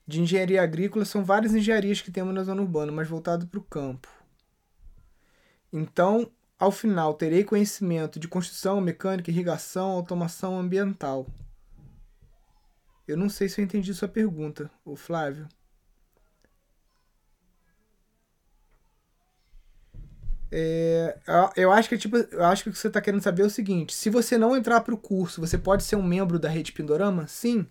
De 0.04 0.20
engenharia 0.20 0.60
agrícola 0.60 1.04
são 1.04 1.24
várias 1.24 1.54
engenharias 1.54 2.00
que 2.02 2.10
temos 2.10 2.34
na 2.34 2.42
zona 2.42 2.60
urbana, 2.60 2.90
mas 2.90 3.08
voltado 3.08 3.46
para 3.46 3.60
o 3.60 3.62
campo. 3.62 4.08
Então, 5.72 6.28
ao 6.58 6.72
final, 6.72 7.14
terei 7.14 7.44
conhecimento 7.44 8.18
de 8.18 8.26
construção, 8.26 8.80
mecânica, 8.80 9.30
irrigação, 9.30 9.92
automação 9.92 10.58
ambiental. 10.58 11.24
Eu 13.06 13.16
não 13.16 13.28
sei 13.28 13.48
se 13.48 13.60
eu 13.60 13.64
entendi 13.64 13.94
sua 13.94 14.08
pergunta, 14.08 14.68
o 14.84 14.96
Flávio. 14.96 15.48
É, 20.56 21.18
eu 21.56 21.72
acho 21.72 21.88
que 21.88 21.98
tipo, 21.98 22.16
eu 22.16 22.44
acho 22.44 22.62
que 22.62 22.68
o 22.68 22.72
que 22.72 22.78
você 22.78 22.86
está 22.86 23.00
querendo 23.00 23.20
saber 23.20 23.42
é 23.42 23.46
o 23.46 23.50
seguinte: 23.50 23.92
se 23.92 24.08
você 24.08 24.38
não 24.38 24.56
entrar 24.56 24.82
para 24.82 24.94
o 24.94 24.98
curso, 24.98 25.40
você 25.40 25.58
pode 25.58 25.82
ser 25.82 25.96
um 25.96 26.02
membro 26.02 26.38
da 26.38 26.48
Rede 26.48 26.70
Pindorama? 26.70 27.26
Sim. 27.26 27.66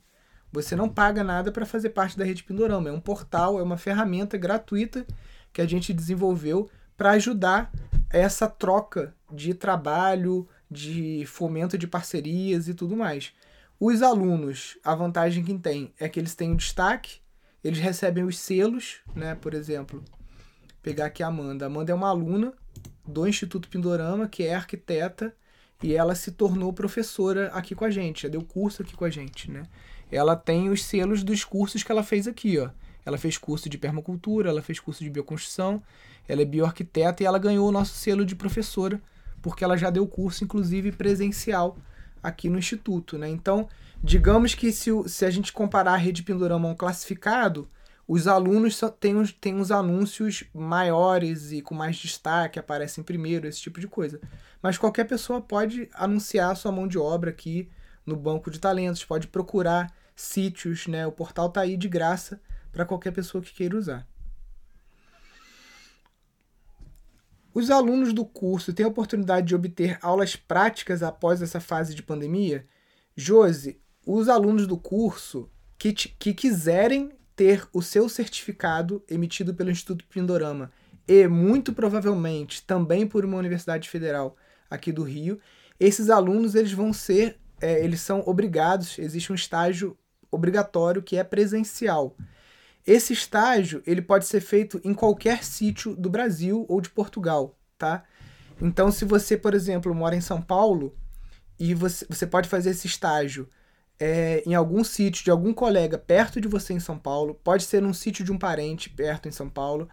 Você 0.52 0.76
não 0.76 0.90
paga 0.90 1.24
nada 1.24 1.50
para 1.50 1.66
fazer 1.66 1.92
parte 1.92 2.18
da 2.18 2.26
Rede 2.26 2.44
Pindorama. 2.44 2.90
É 2.90 2.92
um 2.92 3.00
portal, 3.00 3.58
é 3.58 3.64
uma 3.64 3.78
ferramenta 3.78 4.38
gratuita 4.38 5.08
que 5.54 5.62
a 5.62 5.66
gente 5.66 5.94
desenvolveu 5.94 6.70
para 6.98 7.12
ajudar 7.12 7.72
essa 8.10 8.50
troca 8.50 9.16
de 9.32 9.54
trabalho, 9.54 10.46
de 10.70 11.24
fomento 11.26 11.78
de 11.78 11.88
parcerias 11.88 12.68
e 12.68 12.74
tudo 12.74 12.98
mais. 12.98 13.32
Os 13.80 14.02
alunos, 14.02 14.78
a 14.84 14.94
vantagem 14.94 15.42
que 15.42 15.58
tem 15.58 15.94
é 15.98 16.10
que 16.10 16.20
eles 16.20 16.36
têm 16.36 16.52
o 16.52 16.58
destaque, 16.58 17.22
eles 17.64 17.80
recebem 17.80 18.26
os 18.26 18.38
selos, 18.38 18.98
né? 19.16 19.36
Por 19.36 19.54
exemplo, 19.54 20.04
pegar 20.82 21.06
aqui 21.06 21.24
a 21.24 21.28
Amanda. 21.28 21.66
A 21.66 21.68
Amanda 21.68 21.94
é 21.94 21.96
uma 21.96 22.10
aluna 22.10 22.54
do 23.06 23.28
Instituto 23.28 23.68
Pindorama, 23.68 24.28
que 24.28 24.44
é 24.44 24.56
arquiteta, 24.56 25.34
e 25.82 25.94
ela 25.94 26.16
se 26.16 26.32
tornou 26.32 26.72
professora 26.72 27.48
aqui 27.48 27.76
com 27.76 27.84
a 27.84 27.90
gente, 27.90 28.30
deu 28.30 28.42
curso 28.42 28.82
aqui 28.82 28.96
com 28.96 29.04
a 29.04 29.10
gente, 29.10 29.52
né? 29.52 29.64
Ela 30.12 30.36
tem 30.36 30.70
os 30.70 30.84
selos 30.86 31.24
dos 31.24 31.44
cursos 31.44 31.84
que 31.84 31.92
ela 31.92 32.04
fez 32.04 32.28
aqui, 32.28 32.58
ó. 32.58 32.70
Ela 33.06 33.18
fez 33.18 33.38
curso 33.38 33.68
de 33.68 33.78
permacultura, 33.78 34.50
ela 34.50 34.62
fez 34.62 34.80
curso 34.80 35.04
de 35.04 35.10
bioconstrução, 35.10 35.84
ela 36.28 36.42
é 36.42 36.46
bioarquiteta 36.46 37.22
e 37.22 37.26
ela 37.26 37.38
ganhou 37.38 37.68
o 37.68 37.72
nosso 37.72 37.94
selo 37.96 38.26
de 38.26 38.36
professora, 38.36 39.02
porque 39.42 39.64
ela 39.64 39.76
já 39.76 39.90
deu 39.90 40.08
curso, 40.08 40.46
inclusive 40.46 40.92
presencial, 40.94 41.78
aqui 42.22 42.48
no 42.48 42.58
Instituto. 42.58 43.18
Né? 43.18 43.28
Então, 43.28 43.68
digamos 44.02 44.56
que 44.56 44.72
se, 44.72 44.90
se 45.08 45.26
a 45.26 45.30
gente 45.30 45.52
comparar 45.52 45.94
a 45.94 45.98
Rede 45.98 46.24
Pindorama 46.24 46.70
a 46.70 46.72
um 46.72 46.76
classificado, 46.76 47.68
os 48.08 48.28
alunos 48.28 48.80
têm 49.00 49.16
uns, 49.16 49.32
têm 49.32 49.56
uns 49.56 49.72
anúncios 49.72 50.44
maiores 50.54 51.52
e 51.52 51.62
com 51.62 51.74
mais 51.74 51.96
destaque, 51.96 52.60
aparecem 52.60 53.04
primeiro, 53.04 53.48
esse 53.48 53.62
tipo 53.62 53.80
de 53.80 53.88
coisa. 53.88 54.20
Mas 54.62 54.78
qualquer 54.78 55.06
pessoa 55.06 55.42
pode 55.42 55.90
anunciar 55.94 56.56
sua 56.58 56.72
mão 56.72 56.88
de 56.88 56.98
obra 56.98 57.30
aqui 57.30 57.70
no 58.06 58.16
banco 58.16 58.52
de 58.52 58.60
talentos, 58.60 59.06
pode 59.06 59.28
procurar 59.28 59.94
sítios, 60.16 60.88
né? 60.88 61.08
O 61.08 61.12
portal 61.12 61.48
está 61.48 61.62
aí 61.62 61.78
de 61.78 61.88
graça 61.88 62.42
para 62.72 62.86
qualquer 62.86 63.12
pessoa 63.12 63.42
que 63.42 63.54
queira 63.54 63.78
usar. 63.78 64.08
Os 67.54 67.70
alunos 67.70 68.14
do 68.14 68.26
curso 68.26 68.74
têm 68.74 68.86
a 68.86 68.90
oportunidade 68.90 69.48
de 69.48 69.56
obter 69.56 69.98
aulas 70.02 70.36
práticas 70.36 71.04
após 71.04 71.42
essa 71.42 71.60
fase 71.60 71.94
de 71.94 72.02
pandemia? 72.02 72.68
Josi, 73.16 73.80
os 74.06 74.28
alunos 74.28 74.66
do 74.66 74.78
curso 74.78 75.50
que, 75.78 75.94
que 75.94 76.34
quiserem 76.34 77.12
ter 77.36 77.68
o 77.74 77.82
seu 77.82 78.08
certificado 78.08 79.04
emitido 79.10 79.54
pelo 79.54 79.72
Instituto 79.72 80.06
Pindorama 80.06 80.72
e 81.08 81.28
muito 81.28 81.74
provavelmente 81.74 82.64
também 82.64 83.06
por 83.06 83.26
uma 83.26 83.38
universidade 83.38 83.90
federal 83.90 84.36
aqui 84.70 84.92
do 84.92 85.04
Rio, 85.04 85.40
esses 85.80 86.10
alunos 86.10 86.56
eles 86.56 86.72
vão 86.72 86.94
ser, 86.94 87.38
é, 87.60 87.84
eles 87.84 88.02
são 88.02 88.24
obrigados, 88.26 88.98
existe 88.98 89.32
um 89.32 89.36
estágio 89.36 89.98
obrigatório 90.32 91.04
que 91.04 91.18
é 91.18 91.24
presencial. 91.24 92.16
Esse 92.86 93.14
estágio 93.14 93.82
ele 93.86 94.02
pode 94.02 94.26
ser 94.26 94.42
feito 94.42 94.80
em 94.84 94.94
qualquer 94.94 95.44
sítio 95.44 95.96
do 95.96 96.10
Brasil 96.10 96.66
ou 96.68 96.82
de 96.82 96.90
Portugal, 96.90 97.58
tá? 97.78 98.04
Então, 98.62 98.92
se 98.92 99.06
você, 99.06 99.38
por 99.38 99.54
exemplo, 99.54 99.94
mora 99.94 100.16
em 100.16 100.22
São 100.22 100.42
Paulo 100.42 100.96
e 101.60 101.74
você, 101.74 102.06
você 102.10 102.26
pode 102.26 102.50
fazer 102.50 102.72
esse 102.72 102.88
estágio 102.88 103.48
é, 104.00 104.44
em 104.46 104.54
algum 104.56 104.84
sítio 104.84 105.24
de 105.24 105.32
algum 105.32 105.54
colega 105.54 105.98
perto 105.98 106.42
de 106.42 106.48
você 106.48 106.74
em 106.74 106.80
São 106.80 106.98
Paulo, 106.98 107.40
pode 107.44 107.64
ser 107.64 107.82
num 107.82 107.94
sítio 107.94 108.26
de 108.26 108.32
um 108.32 108.38
parente 108.38 108.90
perto 108.90 109.28
em 109.28 109.32
São 109.32 109.50
Paulo. 109.50 109.88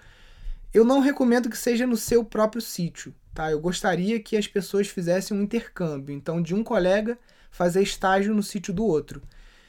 Eu 0.73 0.85
não 0.85 1.01
recomendo 1.01 1.51
que 1.51 1.59
seja 1.59 1.87
no 1.87 1.97
seu 1.97 2.25
próprio 2.25 2.63
sítio, 2.63 3.15
tá? 3.35 3.51
Eu 3.51 3.61
gostaria 3.61 4.21
que 4.21 4.37
as 4.37 4.47
pessoas 4.47 4.89
fizessem 4.89 5.37
um 5.37 5.43
intercâmbio, 5.43 6.15
então 6.15 6.41
de 6.41 6.55
um 6.55 6.63
colega 6.63 7.19
fazer 7.51 7.83
estágio 7.83 8.35
no 8.35 8.43
sítio 8.43 8.73
do 8.73 8.85
outro. 8.85 9.23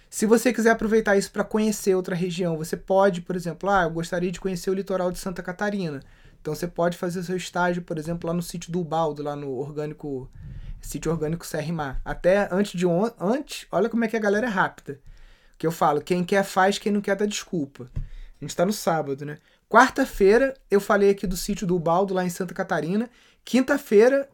Se 0.09 0.25
você 0.25 0.51
quiser 0.51 0.71
aproveitar 0.71 1.15
isso 1.15 1.31
para 1.31 1.43
conhecer 1.43 1.95
outra 1.95 2.13
região, 2.13 2.57
você 2.57 2.75
pode, 2.75 3.21
por 3.21 3.35
exemplo, 3.35 3.69
ah, 3.69 3.83
eu 3.83 3.91
gostaria 3.91 4.31
de 4.31 4.41
conhecer 4.41 4.69
o 4.69 4.73
litoral 4.73 5.09
de 5.09 5.17
Santa 5.17 5.41
Catarina. 5.41 6.01
Então 6.41 6.53
você 6.53 6.67
pode 6.67 6.97
fazer 6.97 7.23
seu 7.23 7.37
estágio, 7.37 7.81
por 7.81 7.97
exemplo, 7.97 8.27
lá 8.27 8.33
no 8.33 8.41
sítio 8.41 8.71
do 8.71 8.81
Ubaldo, 8.81 9.23
lá 9.23 9.35
no 9.35 9.51
orgânico, 9.51 10.29
sítio 10.81 11.11
orgânico 11.11 11.45
Serrimar. 11.45 12.01
Até 12.03 12.47
antes 12.51 12.77
de 12.77 12.85
on 12.85 13.09
antes, 13.19 13.67
olha 13.71 13.89
como 13.89 14.03
é 14.03 14.07
que 14.07 14.17
a 14.17 14.19
galera 14.19 14.47
é 14.47 14.49
rápida. 14.49 14.99
Que 15.57 15.67
eu 15.67 15.71
falo, 15.71 16.01
quem 16.01 16.23
quer 16.23 16.43
faz, 16.43 16.77
quem 16.77 16.91
não 16.91 17.01
quer 17.01 17.15
dá 17.15 17.25
desculpa. 17.25 17.89
A 17.95 18.43
gente 18.43 18.55
tá 18.55 18.65
no 18.65 18.73
sábado, 18.73 19.25
né? 19.25 19.37
Quarta-feira 19.69 20.53
eu 20.69 20.81
falei 20.81 21.11
aqui 21.11 21.25
do 21.25 21.37
sítio 21.37 21.65
do 21.65 21.75
Ubaldo 21.75 22.13
lá 22.13 22.25
em 22.25 22.29
Santa 22.29 22.53
Catarina. 22.53 23.09
Quinta-feira 23.45 24.27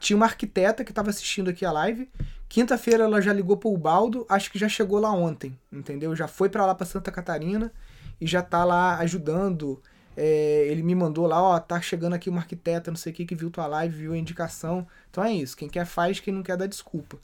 tinha 0.00 0.16
uma 0.16 0.26
arquiteta 0.26 0.84
que 0.84 0.90
estava 0.90 1.10
assistindo 1.10 1.50
aqui 1.50 1.64
a 1.64 1.72
live 1.72 2.08
Quinta-feira 2.54 3.02
ela 3.02 3.20
já 3.20 3.32
ligou 3.32 3.56
pro 3.56 3.76
Baldo, 3.76 4.24
acho 4.28 4.48
que 4.48 4.60
já 4.60 4.68
chegou 4.68 5.00
lá 5.00 5.10
ontem, 5.10 5.58
entendeu? 5.72 6.14
Já 6.14 6.28
foi 6.28 6.48
para 6.48 6.64
lá 6.64 6.72
para 6.72 6.86
Santa 6.86 7.10
Catarina 7.10 7.72
e 8.20 8.28
já 8.28 8.42
tá 8.42 8.64
lá 8.64 8.96
ajudando. 8.98 9.82
É, 10.16 10.66
ele 10.68 10.82
me 10.82 10.94
mandou 10.94 11.26
lá, 11.26 11.42
ó, 11.42 11.58
tá 11.58 11.80
chegando 11.80 12.14
aqui 12.14 12.30
uma 12.30 12.40
arquiteta, 12.40 12.90
não 12.90 12.96
sei 12.96 13.12
o 13.12 13.14
que, 13.14 13.26
que 13.26 13.34
viu 13.34 13.50
tua 13.50 13.66
live, 13.66 13.96
viu 13.96 14.12
a 14.12 14.18
indicação. 14.18 14.86
Então 15.10 15.24
é 15.24 15.32
isso, 15.32 15.56
quem 15.56 15.68
quer 15.68 15.86
faz, 15.86 16.20
quem 16.20 16.32
não 16.32 16.42
quer 16.42 16.56
dá 16.56 16.66
desculpa. 16.66 17.18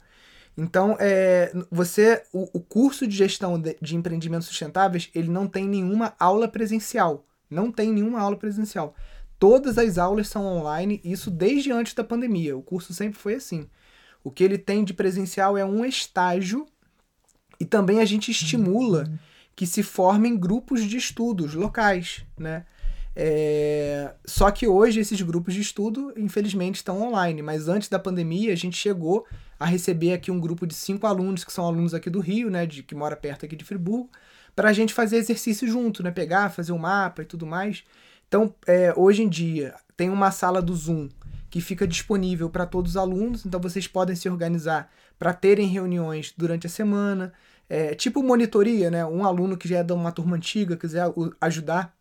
Então, 0.57 0.97
é, 0.99 1.51
você, 1.71 2.23
o, 2.33 2.49
o 2.53 2.59
curso 2.59 3.07
de 3.07 3.15
gestão 3.15 3.59
de, 3.59 3.77
de 3.81 3.95
empreendimentos 3.95 4.47
sustentáveis, 4.47 5.09
ele 5.15 5.29
não 5.29 5.47
tem 5.47 5.65
nenhuma 5.65 6.13
aula 6.19 6.47
presencial. 6.47 7.25
Não 7.49 7.71
tem 7.71 7.91
nenhuma 7.91 8.19
aula 8.19 8.35
presencial. 8.35 8.95
Todas 9.39 9.77
as 9.77 9.97
aulas 9.97 10.27
são 10.27 10.45
online, 10.45 11.01
isso 11.03 11.31
desde 11.31 11.71
antes 11.71 11.93
da 11.93 12.03
pandemia. 12.03 12.55
O 12.55 12.61
curso 12.61 12.93
sempre 12.93 13.17
foi 13.17 13.35
assim. 13.35 13.67
O 14.23 14.29
que 14.29 14.43
ele 14.43 14.57
tem 14.57 14.83
de 14.83 14.93
presencial 14.93 15.57
é 15.57 15.65
um 15.65 15.83
estágio 15.83 16.65
e 17.59 17.65
também 17.65 17.99
a 17.99 18.05
gente 18.05 18.31
estimula 18.31 19.11
que 19.55 19.65
se 19.65 19.83
formem 19.83 20.37
grupos 20.37 20.83
de 20.83 20.97
estudos 20.97 21.53
locais, 21.53 22.25
né? 22.37 22.65
É... 23.15 24.13
Só 24.25 24.49
que 24.51 24.67
hoje 24.67 24.99
esses 24.99 25.21
grupos 25.21 25.53
de 25.53 25.61
estudo, 25.61 26.13
infelizmente, 26.17 26.75
estão 26.75 27.01
online. 27.01 27.41
Mas 27.41 27.67
antes 27.67 27.89
da 27.89 27.99
pandemia, 27.99 28.53
a 28.53 28.57
gente 28.57 28.77
chegou 28.77 29.25
a 29.59 29.65
receber 29.65 30.13
aqui 30.13 30.31
um 30.31 30.39
grupo 30.39 30.65
de 30.65 30.73
cinco 30.73 31.05
alunos, 31.05 31.43
que 31.43 31.53
são 31.53 31.65
alunos 31.65 31.93
aqui 31.93 32.09
do 32.09 32.19
Rio, 32.19 32.49
né? 32.49 32.65
De, 32.65 32.83
que 32.83 32.95
mora 32.95 33.15
perto 33.15 33.45
aqui 33.45 33.55
de 33.55 33.65
Friburgo, 33.65 34.09
para 34.55 34.69
a 34.69 34.73
gente 34.73 34.93
fazer 34.93 35.17
exercício 35.17 35.67
junto, 35.67 36.01
né? 36.03 36.11
Pegar, 36.11 36.49
fazer 36.49 36.71
o 36.71 36.75
um 36.75 36.79
mapa 36.79 37.21
e 37.21 37.25
tudo 37.25 37.45
mais. 37.45 37.83
Então, 38.27 38.53
é, 38.65 38.93
hoje 38.95 39.23
em 39.23 39.29
dia, 39.29 39.75
tem 39.97 40.09
uma 40.09 40.31
sala 40.31 40.61
do 40.61 40.73
Zoom 40.73 41.09
que 41.49 41.59
fica 41.59 41.85
disponível 41.85 42.49
para 42.49 42.65
todos 42.65 42.91
os 42.91 42.97
alunos, 42.97 43.45
então 43.45 43.59
vocês 43.59 43.85
podem 43.85 44.15
se 44.15 44.29
organizar 44.29 44.89
para 45.19 45.33
terem 45.33 45.67
reuniões 45.67 46.33
durante 46.35 46.65
a 46.65 46.69
semana. 46.69 47.33
É, 47.69 47.93
tipo 47.93 48.23
monitoria, 48.23 48.89
né? 48.89 49.05
Um 49.05 49.25
aluno 49.25 49.57
que 49.57 49.67
já 49.67 49.79
é 49.79 49.83
de 49.83 49.91
uma 49.91 50.11
turma 50.11 50.37
antiga 50.37 50.77
quiser 50.77 51.05
ajudar 51.41 51.93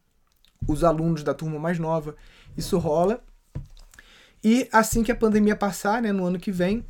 os 0.66 0.84
alunos 0.84 1.22
da 1.22 1.34
turma 1.34 1.58
mais 1.58 1.78
nova, 1.78 2.14
isso 2.56 2.78
rola. 2.78 3.22
E 4.42 4.68
assim 4.72 5.02
que 5.02 5.12
a 5.12 5.16
pandemia 5.16 5.56
passar, 5.56 6.00
né, 6.00 6.12
no 6.12 6.24
ano 6.24 6.38
que 6.38 6.50
vem, 6.50 6.84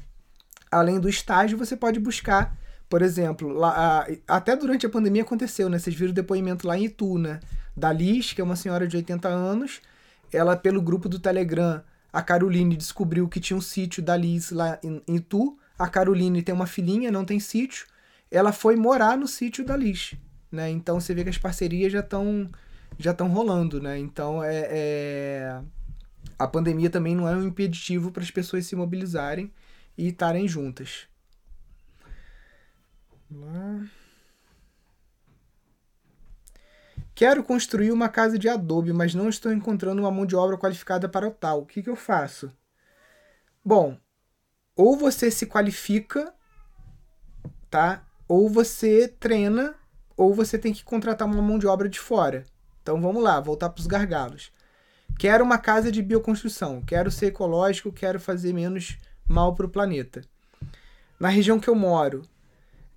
além 0.70 1.00
do 1.00 1.08
estágio, 1.08 1.58
você 1.58 1.76
pode 1.76 1.98
buscar, 1.98 2.56
por 2.88 3.02
exemplo, 3.02 3.48
lá, 3.48 4.06
até 4.28 4.54
durante 4.54 4.86
a 4.86 4.90
pandemia 4.90 5.22
aconteceu, 5.22 5.68
né? 5.68 5.78
Vocês 5.78 5.96
viram 5.96 6.12
o 6.12 6.14
depoimento 6.14 6.66
lá 6.66 6.78
em 6.78 6.84
Itu, 6.84 7.18
né? 7.18 7.40
Da 7.76 7.92
Liz, 7.92 8.32
que 8.32 8.40
é 8.40 8.44
uma 8.44 8.56
senhora 8.56 8.86
de 8.86 8.96
80 8.96 9.28
anos, 9.28 9.80
ela 10.32 10.56
pelo 10.56 10.80
grupo 10.80 11.08
do 11.08 11.18
Telegram 11.18 11.82
a 12.12 12.22
Caroline 12.22 12.76
descobriu 12.76 13.28
que 13.28 13.40
tinha 13.40 13.56
um 13.56 13.60
sítio 13.60 14.02
da 14.02 14.16
Liz 14.16 14.50
lá 14.50 14.78
em, 14.82 15.02
em 15.06 15.16
Itu. 15.16 15.56
A 15.78 15.88
Caroline 15.88 16.42
tem 16.42 16.54
uma 16.54 16.66
filhinha, 16.66 17.10
não 17.10 17.24
tem 17.24 17.38
sítio. 17.38 17.86
Ela 18.30 18.52
foi 18.52 18.76
morar 18.76 19.16
no 19.16 19.28
sítio 19.28 19.64
da 19.64 19.76
Liz. 19.76 20.14
Né? 20.50 20.70
Então 20.70 21.00
você 21.00 21.14
vê 21.14 21.22
que 21.22 21.30
as 21.30 21.38
parcerias 21.38 21.92
já 21.92 22.00
estão 22.00 22.50
já 23.00 23.12
estão 23.12 23.28
rolando, 23.28 23.80
né? 23.80 23.98
Então 23.98 24.44
é, 24.44 24.68
é, 24.70 25.62
a 26.38 26.46
pandemia 26.46 26.90
também 26.90 27.16
não 27.16 27.26
é 27.26 27.34
um 27.34 27.46
impeditivo 27.46 28.12
para 28.12 28.22
as 28.22 28.30
pessoas 28.30 28.66
se 28.66 28.76
mobilizarem 28.76 29.52
e 29.96 30.08
estarem 30.08 30.46
juntas. 30.46 31.08
Lá. 33.30 33.86
Quero 37.14 37.42
construir 37.42 37.92
uma 37.92 38.08
casa 38.08 38.38
de 38.38 38.48
adobe, 38.48 38.92
mas 38.92 39.14
não 39.14 39.28
estou 39.28 39.52
encontrando 39.52 40.02
uma 40.02 40.10
mão 40.10 40.26
de 40.26 40.36
obra 40.36 40.56
qualificada 40.56 41.08
para 41.08 41.28
o 41.28 41.30
tal. 41.30 41.60
O 41.60 41.66
que, 41.66 41.82
que 41.82 41.90
eu 41.90 41.96
faço? 41.96 42.52
Bom, 43.64 43.96
ou 44.74 44.96
você 44.96 45.30
se 45.30 45.46
qualifica, 45.46 46.34
tá? 47.70 48.06
Ou 48.26 48.48
você 48.48 49.08
treina, 49.08 49.74
ou 50.16 50.34
você 50.34 50.58
tem 50.58 50.72
que 50.72 50.84
contratar 50.84 51.28
uma 51.28 51.42
mão 51.42 51.58
de 51.58 51.66
obra 51.66 51.88
de 51.88 52.00
fora. 52.00 52.44
Então 52.82 53.00
vamos 53.00 53.22
lá, 53.22 53.40
voltar 53.40 53.70
para 53.70 53.80
os 53.80 53.86
gargalos. 53.86 54.52
Quero 55.18 55.44
uma 55.44 55.58
casa 55.58 55.92
de 55.92 56.02
bioconstrução, 56.02 56.80
quero 56.80 57.10
ser 57.10 57.26
ecológico, 57.26 57.92
quero 57.92 58.18
fazer 58.18 58.52
menos 58.52 58.98
mal 59.28 59.54
para 59.54 59.66
o 59.66 59.70
planeta. 59.70 60.22
Na 61.18 61.28
região 61.28 61.60
que 61.60 61.68
eu 61.68 61.74
moro, 61.74 62.22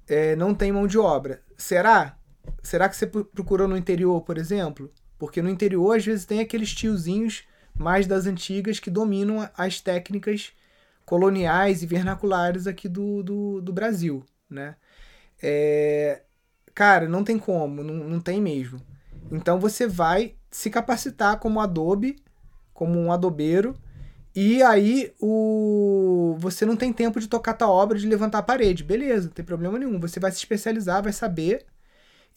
é, 0.08 0.36
não 0.36 0.56
tem 0.56 0.72
mão 0.72 0.88
de 0.88 0.98
obra. 0.98 1.42
Será? 1.58 2.18
Será 2.62 2.88
que 2.88 2.96
você 2.96 3.08
procurou 3.08 3.68
no 3.68 3.78
interior, 3.78 4.22
por 4.22 4.38
exemplo? 4.38 4.92
Porque 5.18 5.42
no 5.42 5.50
interior, 5.50 5.98
às 5.98 6.06
vezes, 6.06 6.26
tem 6.26 6.40
aqueles 6.40 6.74
tiozinhos 6.74 7.44
mais 7.78 8.08
das 8.08 8.26
antigas 8.26 8.80
que 8.80 8.90
dominam 8.90 9.50
as 9.58 9.82
técnicas 9.82 10.54
coloniais 11.06 11.84
e 11.84 11.86
vernaculares 11.86 12.68
aqui 12.68 12.88
do, 12.88 13.24
do, 13.24 13.62
do 13.62 13.74
Brasil, 13.74 14.24
né? 14.50 14.76
É, 15.42 16.22
cara, 16.74 17.08
não 17.10 17.24
tem 17.24 17.38
como, 17.38 17.84
não, 17.84 17.96
não 17.96 18.20
tem 18.22 18.42
mesmo. 18.42 18.82
Então 19.32 19.60
você 19.60 19.88
vai 19.88 20.36
se 20.52 20.70
capacitar 20.70 21.40
como 21.40 21.60
Adobe, 21.60 22.16
como 22.74 23.00
um 23.00 23.12
adobeiro, 23.12 23.76
e 24.36 24.64
aí 24.64 25.14
o 25.20 26.36
você 26.40 26.66
não 26.66 26.76
tem 26.76 26.92
tempo 26.92 27.20
de 27.20 27.28
tocar 27.28 27.54
tua 27.54 27.70
obra, 27.70 27.98
de 27.98 28.08
levantar 28.08 28.40
a 28.40 28.44
parede. 28.44 28.84
Beleza, 28.84 29.28
não 29.28 29.34
tem 29.34 29.46
problema 29.46 29.78
nenhum. 29.78 30.00
Você 30.00 30.20
vai 30.20 30.32
se 30.32 30.38
especializar, 30.38 31.04
vai 31.04 31.14
saber 31.14 31.66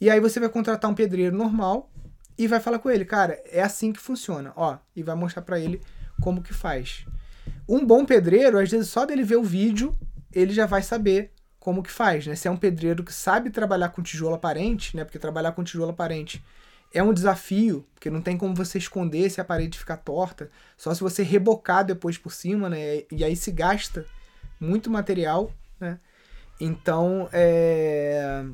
e 0.01 0.11
aí 0.11 0.20
você 0.20 0.38
vai 0.38 0.49
contratar 0.49 0.90
um 0.90 0.94
pedreiro 0.94 1.35
normal 1.35 1.90
e 2.37 2.46
vai 2.46 2.61
falar 2.61 2.79
com 2.79 2.90
ele, 2.90 3.05
cara, 3.05 3.40
é 3.46 3.62
assim 3.62 3.92
que 3.92 4.01
funciona, 4.01 4.53
ó, 4.55 4.77
e 4.94 5.03
vai 5.03 5.14
mostrar 5.14 5.40
para 5.40 5.59
ele 5.59 5.81
como 6.20 6.42
que 6.42 6.53
faz. 6.53 7.07
Um 7.66 7.85
bom 7.85 8.05
pedreiro, 8.05 8.59
às 8.59 8.70
vezes 8.70 8.88
só 8.88 9.07
dele 9.07 9.22
ver 9.22 9.37
o 9.37 9.42
vídeo, 9.42 9.99
ele 10.31 10.53
já 10.53 10.66
vai 10.66 10.83
saber 10.83 11.33
como 11.59 11.83
que 11.83 11.90
faz, 11.90 12.27
né? 12.27 12.35
Se 12.35 12.46
é 12.46 12.51
um 12.51 12.57
pedreiro 12.57 13.03
que 13.03 13.12
sabe 13.12 13.49
trabalhar 13.51 13.88
com 13.88 14.03
tijolo 14.03 14.35
aparente, 14.35 14.94
né? 14.94 15.03
Porque 15.03 15.18
trabalhar 15.18 15.53
com 15.53 15.64
tijolo 15.64 15.90
aparente 15.90 16.44
é 16.98 17.02
um 17.02 17.12
desafio, 17.12 17.87
porque 17.94 18.11
não 18.11 18.22
tem 18.22 18.37
como 18.37 18.54
você 18.54 18.78
esconder 18.78 19.30
se 19.30 19.40
a 19.40 19.44
parede 19.44 19.78
ficar 19.78 19.98
torta, 19.98 20.50
só 20.76 20.94
se 20.94 21.00
você 21.00 21.22
rebocar 21.22 21.85
depois 21.85 22.16
por 22.16 22.32
cima, 22.32 22.68
né? 22.68 23.02
E 23.11 23.22
aí 23.22 23.37
se 23.37 23.50
gasta 23.50 24.06
muito 24.61 24.90
material, 24.90 25.52
né? 25.78 25.98
Então, 26.61 27.28
é 27.32 28.44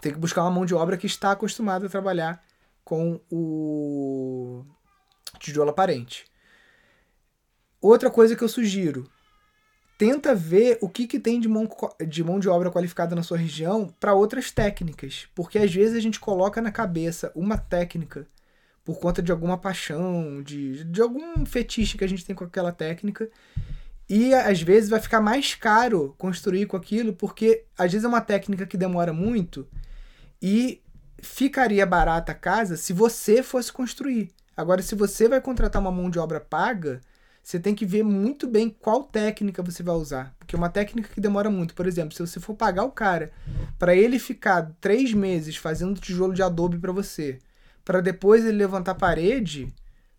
tem 0.00 0.12
que 0.12 0.18
buscar 0.18 0.42
uma 0.42 0.50
mão 0.50 0.66
de 0.66 0.74
obra 0.74 0.96
que 0.96 1.06
está 1.06 1.30
acostumada 1.30 1.86
a 1.86 1.88
trabalhar 1.88 2.42
com 2.84 3.20
o 3.30 4.64
tijolo 5.38 5.70
aparente. 5.70 6.24
Outra 7.80 8.10
coisa 8.10 8.34
que 8.34 8.42
eu 8.42 8.48
sugiro, 8.48 9.08
tenta 10.02 10.34
ver 10.34 10.78
o 10.80 10.88
que, 10.88 11.06
que 11.06 11.20
tem 11.20 11.38
de 11.38 11.46
mão, 11.46 11.68
de 12.08 12.24
mão 12.24 12.40
de 12.40 12.48
obra 12.48 12.72
qualificada 12.72 13.14
na 13.14 13.22
sua 13.22 13.38
região 13.38 13.94
para 14.00 14.12
outras 14.12 14.50
técnicas, 14.50 15.28
porque 15.32 15.56
às 15.60 15.72
vezes 15.72 15.96
a 15.96 16.00
gente 16.00 16.18
coloca 16.18 16.60
na 16.60 16.72
cabeça 16.72 17.30
uma 17.36 17.56
técnica 17.56 18.26
por 18.84 18.98
conta 18.98 19.22
de 19.22 19.30
alguma 19.30 19.56
paixão, 19.56 20.42
de, 20.42 20.82
de 20.86 21.00
algum 21.00 21.46
fetiche 21.46 21.96
que 21.96 22.02
a 22.02 22.08
gente 22.08 22.24
tem 22.24 22.34
com 22.34 22.42
aquela 22.42 22.72
técnica, 22.72 23.30
E 24.08 24.34
às 24.34 24.60
vezes 24.60 24.90
vai 24.90 25.00
ficar 25.00 25.20
mais 25.20 25.54
caro 25.54 26.14
construir 26.18 26.66
com 26.66 26.76
aquilo, 26.76 27.12
porque 27.12 27.64
às 27.78 27.92
vezes 27.92 28.04
é 28.04 28.08
uma 28.08 28.20
técnica 28.20 28.66
que 28.66 28.76
demora 28.76 29.12
muito 29.12 29.68
e 30.42 30.82
ficaria 31.22 31.86
barata 31.86 32.32
a 32.32 32.34
casa 32.34 32.76
se 32.76 32.92
você 32.92 33.42
fosse 33.42 33.72
construir. 33.72 34.30
Agora, 34.56 34.82
se 34.82 34.94
você 34.96 35.28
vai 35.28 35.40
contratar 35.40 35.80
uma 35.80 35.92
mão 35.92 36.10
de 36.10 36.18
obra 36.18 36.40
paga, 36.40 37.00
você 37.42 37.58
tem 37.58 37.74
que 37.74 37.84
ver 37.84 38.04
muito 38.04 38.46
bem 38.46 38.70
qual 38.70 39.02
técnica 39.02 39.62
você 39.62 39.82
vai 39.82 39.96
usar. 39.96 40.34
Porque 40.38 40.54
é 40.54 40.58
uma 40.58 40.68
técnica 40.68 41.08
que 41.12 41.20
demora 41.20 41.50
muito. 41.50 41.74
Por 41.74 41.86
exemplo, 41.86 42.14
se 42.14 42.24
você 42.24 42.38
for 42.38 42.54
pagar 42.54 42.84
o 42.84 42.92
cara 42.92 43.32
para 43.78 43.96
ele 43.96 44.18
ficar 44.18 44.72
três 44.80 45.12
meses 45.12 45.56
fazendo 45.56 46.00
tijolo 46.00 46.32
de 46.32 46.42
adobe 46.42 46.78
para 46.78 46.92
você, 46.92 47.40
para 47.84 48.00
depois 48.00 48.44
ele 48.44 48.58
levantar 48.58 48.92
a 48.92 48.94
parede, 48.94 49.74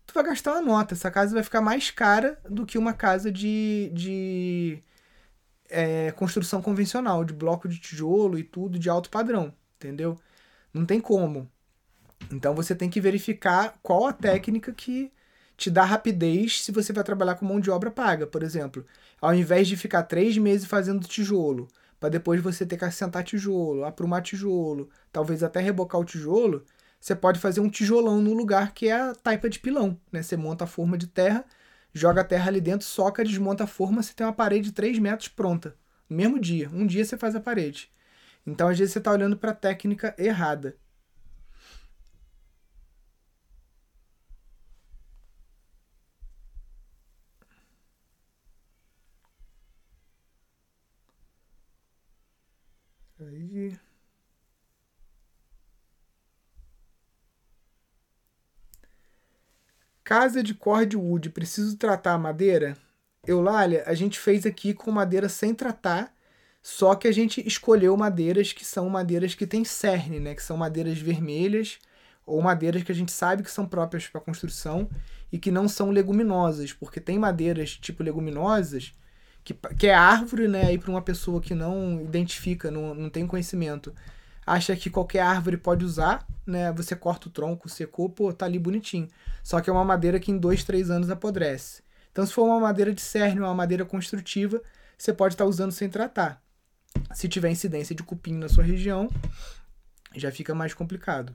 tu 0.06 0.12
vai 0.12 0.22
gastar 0.24 0.52
uma 0.52 0.60
nota. 0.60 0.92
Essa 0.92 1.10
casa 1.10 1.34
vai 1.34 1.42
ficar 1.42 1.62
mais 1.62 1.90
cara 1.90 2.38
do 2.48 2.66
que 2.66 2.76
uma 2.76 2.92
casa 2.92 3.32
de, 3.32 3.90
de 3.94 4.82
é, 5.70 6.12
construção 6.12 6.60
convencional, 6.60 7.24
de 7.24 7.32
bloco 7.32 7.66
de 7.66 7.78
tijolo 7.78 8.38
e 8.38 8.44
tudo 8.44 8.78
de 8.78 8.90
alto 8.90 9.08
padrão, 9.08 9.52
entendeu? 9.76 10.18
Não 10.74 10.84
tem 10.84 11.00
como. 11.00 11.50
Então 12.30 12.54
você 12.54 12.74
tem 12.74 12.90
que 12.90 13.00
verificar 13.00 13.78
qual 13.82 14.06
a 14.06 14.12
técnica 14.12 14.72
que 14.72 15.10
te 15.56 15.70
dá 15.70 15.84
rapidez 15.84 16.62
se 16.62 16.72
você 16.72 16.92
vai 16.92 17.04
trabalhar 17.04 17.36
com 17.36 17.46
mão 17.46 17.60
de 17.60 17.70
obra 17.70 17.90
paga, 17.90 18.26
por 18.26 18.42
exemplo. 18.42 18.84
Ao 19.20 19.34
invés 19.34 19.68
de 19.68 19.76
ficar 19.76 20.02
três 20.04 20.36
meses 20.38 20.66
fazendo 20.66 21.06
tijolo, 21.06 21.68
para 22.00 22.08
depois 22.08 22.40
você 22.42 22.66
ter 22.66 22.76
que 22.76 22.84
assentar 22.84 23.24
tijolo, 23.24 23.84
aprumar 23.84 24.22
tijolo, 24.22 24.88
talvez 25.12 25.42
até 25.42 25.60
rebocar 25.60 26.00
o 26.00 26.04
tijolo, 26.04 26.64
você 27.00 27.14
pode 27.14 27.38
fazer 27.40 27.60
um 27.60 27.68
tijolão 27.68 28.20
no 28.20 28.32
lugar 28.34 28.72
que 28.74 28.88
é 28.88 28.94
a 28.94 29.14
taipa 29.14 29.48
de 29.48 29.58
pilão. 29.58 29.98
Né? 30.12 30.22
Você 30.22 30.36
monta 30.36 30.64
a 30.64 30.66
forma 30.66 30.96
de 30.98 31.06
terra, 31.06 31.44
joga 31.92 32.22
a 32.22 32.24
terra 32.24 32.48
ali 32.48 32.60
dentro, 32.60 32.86
soca, 32.86 33.24
desmonta 33.24 33.64
a 33.64 33.66
forma, 33.66 34.02
você 34.02 34.12
tem 34.14 34.26
uma 34.26 34.32
parede 34.32 34.66
de 34.68 34.72
3 34.72 34.98
metros 34.98 35.28
pronta. 35.28 35.76
No 36.08 36.16
mesmo 36.16 36.38
dia. 36.40 36.68
Um 36.72 36.86
dia 36.86 37.04
você 37.04 37.16
faz 37.16 37.34
a 37.36 37.40
parede. 37.40 37.90
Então, 38.46 38.68
às 38.68 38.78
vezes, 38.78 38.92
você 38.92 38.98
está 38.98 39.10
olhando 39.12 39.36
para 39.36 39.50
a 39.52 39.54
técnica 39.54 40.14
errada. 40.18 40.76
Aí. 53.20 53.78
Casa 60.16 60.44
de 60.44 60.54
cordwood, 60.54 61.28
preciso 61.30 61.76
tratar 61.76 62.12
a 62.12 62.18
madeira? 62.18 62.76
Eulália, 63.26 63.82
a 63.84 63.94
gente 63.94 64.16
fez 64.16 64.46
aqui 64.46 64.72
com 64.72 64.92
madeira 64.92 65.28
sem 65.28 65.52
tratar, 65.52 66.14
só 66.62 66.94
que 66.94 67.08
a 67.08 67.12
gente 67.12 67.44
escolheu 67.44 67.96
madeiras 67.96 68.52
que 68.52 68.64
são 68.64 68.88
madeiras 68.88 69.34
que 69.34 69.44
têm 69.44 69.64
cerne, 69.64 70.20
né? 70.20 70.32
Que 70.32 70.42
são 70.44 70.56
madeiras 70.56 70.98
vermelhas 70.98 71.80
ou 72.24 72.40
madeiras 72.40 72.84
que 72.84 72.92
a 72.92 72.94
gente 72.94 73.10
sabe 73.10 73.42
que 73.42 73.50
são 73.50 73.66
próprias 73.66 74.06
para 74.06 74.20
construção 74.20 74.88
e 75.32 75.38
que 75.38 75.50
não 75.50 75.66
são 75.66 75.90
leguminosas, 75.90 76.72
porque 76.72 77.00
tem 77.00 77.18
madeiras 77.18 77.70
tipo 77.70 78.04
leguminosas 78.04 78.94
que, 79.42 79.52
que 79.76 79.88
é 79.88 79.94
árvore, 79.94 80.46
né? 80.46 80.66
Aí 80.66 80.78
para 80.78 80.92
uma 80.92 81.02
pessoa 81.02 81.40
que 81.40 81.56
não 81.56 82.00
identifica, 82.00 82.70
não, 82.70 82.94
não 82.94 83.10
tem 83.10 83.26
conhecimento, 83.26 83.92
acha 84.46 84.76
que 84.76 84.90
qualquer 84.90 85.20
árvore 85.20 85.56
pode 85.56 85.84
usar, 85.84 86.26
né? 86.46 86.72
Você 86.72 86.94
corta 86.96 87.28
o 87.28 87.30
tronco, 87.30 87.68
secou, 87.68 88.08
pô, 88.08 88.32
tá 88.32 88.46
ali 88.46 88.58
bonitinho. 88.58 89.08
Só 89.42 89.60
que 89.60 89.70
é 89.70 89.72
uma 89.72 89.84
madeira 89.84 90.20
que 90.20 90.30
em 90.30 90.38
dois, 90.38 90.64
três 90.64 90.90
anos 90.90 91.10
apodrece. 91.10 91.82
Então, 92.12 92.24
se 92.24 92.32
for 92.32 92.44
uma 92.44 92.60
madeira 92.60 92.92
de 92.94 93.00
cerne, 93.00 93.40
uma 93.40 93.54
madeira 93.54 93.84
construtiva, 93.84 94.62
você 94.96 95.12
pode 95.12 95.34
estar 95.34 95.44
tá 95.44 95.50
usando 95.50 95.72
sem 95.72 95.88
tratar. 95.88 96.42
Se 97.12 97.28
tiver 97.28 97.50
incidência 97.50 97.94
de 97.94 98.02
cupim 98.02 98.34
na 98.34 98.48
sua 98.48 98.64
região, 98.64 99.08
já 100.14 100.30
fica 100.30 100.54
mais 100.54 100.74
complicado. 100.74 101.34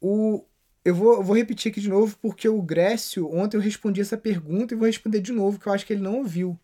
O, 0.00 0.47
eu 0.88 0.94
vou, 0.94 1.22
vou 1.22 1.36
repetir 1.36 1.70
aqui 1.70 1.82
de 1.82 1.88
novo, 1.88 2.16
porque 2.16 2.48
o 2.48 2.62
Grécio, 2.62 3.30
ontem 3.30 3.58
eu 3.58 3.60
respondi 3.60 4.00
essa 4.00 4.16
pergunta 4.16 4.72
e 4.72 4.76
vou 4.76 4.86
responder 4.86 5.20
de 5.20 5.32
novo, 5.32 5.58
que 5.58 5.66
eu 5.66 5.72
acho 5.72 5.84
que 5.84 5.92
ele 5.92 6.02
não 6.02 6.16
ouviu. 6.16 6.58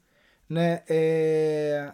Né? 0.48 0.82
É, 0.88 1.92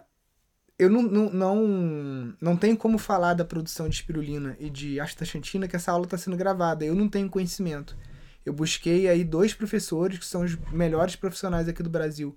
eu 0.79 0.89
não, 0.89 1.01
não, 1.01 1.29
não, 1.29 2.33
não 2.39 2.55
tenho 2.55 2.77
como 2.77 2.97
falar 2.97 3.33
da 3.33 3.43
produção 3.43 3.89
de 3.89 3.95
espirulina 3.95 4.55
e 4.59 4.69
de 4.69 4.97
astaxantina, 4.97 5.67
que 5.67 5.75
essa 5.75 5.91
aula 5.91 6.05
está 6.05 6.17
sendo 6.17 6.37
gravada. 6.37 6.85
Eu 6.85 6.95
não 6.95 7.09
tenho 7.09 7.29
conhecimento. 7.29 7.97
Eu 8.45 8.53
busquei 8.53 9.09
aí 9.09 9.25
dois 9.25 9.53
professores, 9.53 10.17
que 10.17 10.25
são 10.25 10.43
os 10.43 10.55
melhores 10.71 11.17
profissionais 11.17 11.67
aqui 11.67 11.83
do 11.83 11.89
Brasil, 11.89 12.35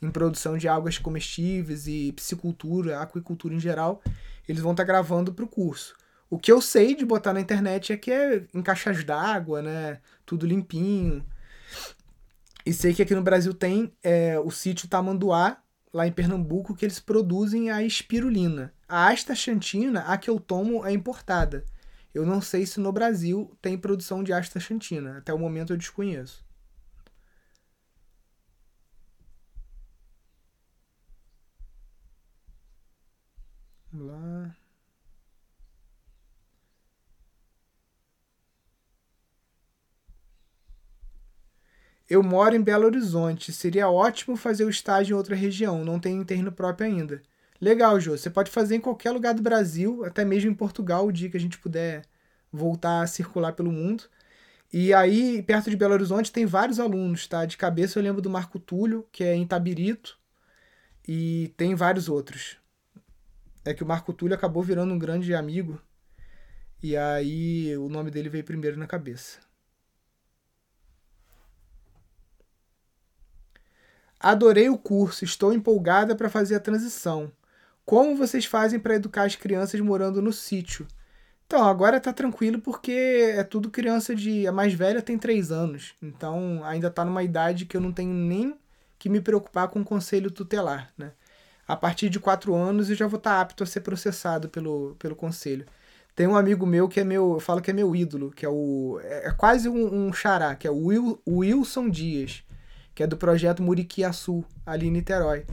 em 0.00 0.10
produção 0.10 0.56
de 0.56 0.68
águas 0.68 0.96
comestíveis 0.96 1.86
e 1.86 2.12
piscicultura, 2.12 2.98
aquicultura 2.98 3.54
em 3.54 3.60
geral. 3.60 4.02
Eles 4.48 4.62
vão 4.62 4.72
estar 4.72 4.84
tá 4.84 4.86
gravando 4.86 5.34
para 5.34 5.44
o 5.44 5.48
curso. 5.48 5.94
O 6.30 6.38
que 6.38 6.50
eu 6.50 6.60
sei 6.60 6.94
de 6.94 7.04
botar 7.04 7.32
na 7.32 7.40
internet 7.40 7.92
é 7.92 7.96
que 7.96 8.10
é 8.10 8.46
em 8.52 8.62
caixas 8.62 9.04
d'água, 9.04 9.62
né? 9.62 10.00
Tudo 10.26 10.46
limpinho. 10.46 11.24
E 12.66 12.72
sei 12.72 12.94
que 12.94 13.02
aqui 13.02 13.14
no 13.14 13.22
Brasil 13.22 13.52
tem 13.54 13.92
é, 14.02 14.38
o 14.38 14.50
sítio 14.50 14.88
Tamanduá, 14.88 15.62
lá 15.92 16.06
em 16.06 16.12
Pernambuco, 16.12 16.74
que 16.74 16.84
eles 16.84 16.98
produzem 16.98 17.70
a 17.70 17.82
espirulina. 17.82 18.72
A 18.88 19.08
astaxantina, 19.08 20.00
a 20.00 20.16
que 20.18 20.30
eu 20.30 20.40
tomo, 20.40 20.84
é 20.84 20.92
importada. 20.92 21.64
Eu 22.14 22.24
não 22.24 22.40
sei 22.40 22.64
se 22.66 22.80
no 22.80 22.92
Brasil 22.92 23.56
tem 23.60 23.76
produção 23.76 24.22
de 24.24 24.32
astaxantina. 24.32 25.18
Até 25.18 25.32
o 25.34 25.38
momento 25.38 25.72
eu 25.72 25.76
desconheço. 25.76 26.44
Vamos 33.92 34.06
lá. 34.08 34.63
Eu 42.08 42.22
moro 42.22 42.54
em 42.54 42.60
Belo 42.60 42.86
Horizonte. 42.86 43.52
Seria 43.52 43.88
ótimo 43.88 44.36
fazer 44.36 44.64
o 44.64 44.70
estágio 44.70 45.14
em 45.14 45.16
outra 45.16 45.34
região. 45.34 45.84
Não 45.84 45.98
tenho 45.98 46.24
terreno 46.24 46.52
próprio 46.52 46.86
ainda. 46.86 47.22
Legal, 47.60 47.98
Jô. 47.98 48.16
Você 48.16 48.28
pode 48.28 48.50
fazer 48.50 48.76
em 48.76 48.80
qualquer 48.80 49.10
lugar 49.10 49.34
do 49.34 49.42
Brasil, 49.42 50.04
até 50.04 50.24
mesmo 50.24 50.50
em 50.50 50.54
Portugal, 50.54 51.06
o 51.06 51.12
dia 51.12 51.30
que 51.30 51.36
a 51.36 51.40
gente 51.40 51.58
puder 51.58 52.02
voltar 52.52 53.02
a 53.02 53.06
circular 53.06 53.52
pelo 53.52 53.72
mundo. 53.72 54.04
E 54.72 54.92
aí, 54.92 55.42
perto 55.42 55.70
de 55.70 55.76
Belo 55.76 55.94
Horizonte, 55.94 56.32
tem 56.32 56.44
vários 56.46 56.80
alunos, 56.80 57.26
tá? 57.26 57.44
De 57.46 57.56
cabeça 57.56 57.98
eu 57.98 58.02
lembro 58.02 58.20
do 58.20 58.28
Marco 58.28 58.58
Túlio, 58.58 59.06
que 59.12 59.22
é 59.22 59.34
em 59.34 59.46
Tabirito, 59.46 60.18
e 61.06 61.54
tem 61.56 61.74
vários 61.74 62.08
outros. 62.08 62.56
É 63.64 63.72
que 63.72 63.84
o 63.84 63.86
Marco 63.86 64.12
Túlio 64.12 64.34
acabou 64.34 64.62
virando 64.62 64.92
um 64.92 64.98
grande 64.98 65.32
amigo, 65.34 65.80
e 66.82 66.96
aí 66.96 67.76
o 67.76 67.88
nome 67.88 68.10
dele 68.10 68.28
veio 68.28 68.44
primeiro 68.44 68.76
na 68.76 68.86
cabeça. 68.86 69.38
Adorei 74.24 74.70
o 74.70 74.78
curso, 74.78 75.22
estou 75.22 75.52
empolgada 75.52 76.16
para 76.16 76.30
fazer 76.30 76.54
a 76.54 76.60
transição. 76.60 77.30
Como 77.84 78.16
vocês 78.16 78.46
fazem 78.46 78.80
para 78.80 78.94
educar 78.94 79.24
as 79.24 79.36
crianças 79.36 79.78
morando 79.82 80.22
no 80.22 80.32
sítio? 80.32 80.88
Então, 81.46 81.62
agora 81.62 82.00
tá 82.00 82.10
tranquilo 82.10 82.58
porque 82.58 83.34
é 83.36 83.44
tudo 83.44 83.70
criança 83.70 84.14
de. 84.14 84.46
A 84.46 84.50
mais 84.50 84.72
velha 84.72 85.02
tem 85.02 85.18
3 85.18 85.52
anos. 85.52 85.94
Então, 86.00 86.62
ainda 86.64 86.90
tá 86.90 87.04
numa 87.04 87.22
idade 87.22 87.66
que 87.66 87.76
eu 87.76 87.82
não 87.82 87.92
tenho 87.92 88.14
nem 88.14 88.58
que 88.98 89.10
me 89.10 89.20
preocupar 89.20 89.68
com 89.68 89.82
o 89.82 89.84
conselho 89.84 90.30
tutelar, 90.30 90.90
né? 90.96 91.12
A 91.68 91.76
partir 91.76 92.08
de 92.08 92.18
4 92.18 92.54
anos 92.54 92.88
eu 92.88 92.96
já 92.96 93.06
vou 93.06 93.18
estar 93.18 93.34
tá 93.34 93.40
apto 93.42 93.62
a 93.62 93.66
ser 93.66 93.82
processado 93.82 94.48
pelo, 94.48 94.96
pelo 94.98 95.14
conselho. 95.14 95.66
Tem 96.16 96.26
um 96.26 96.34
amigo 96.34 96.64
meu 96.64 96.88
que 96.88 96.98
é 96.98 97.04
meu. 97.04 97.34
Eu 97.34 97.40
falo 97.40 97.60
que 97.60 97.70
é 97.70 97.74
meu 97.74 97.94
ídolo, 97.94 98.30
que 98.30 98.46
é 98.46 98.48
o. 98.48 98.98
É, 99.02 99.28
é 99.28 99.32
quase 99.32 99.68
um, 99.68 100.06
um 100.06 100.14
xará, 100.14 100.54
que 100.54 100.66
é 100.66 100.70
o 100.70 101.20
Wilson 101.28 101.90
Dias 101.90 102.42
que 102.94 103.02
é 103.02 103.06
do 103.06 103.16
projeto 103.16 103.62
Muriquiaçu, 103.62 104.44
ali 104.64 104.86
em 104.86 104.90
Niterói. 104.90 105.44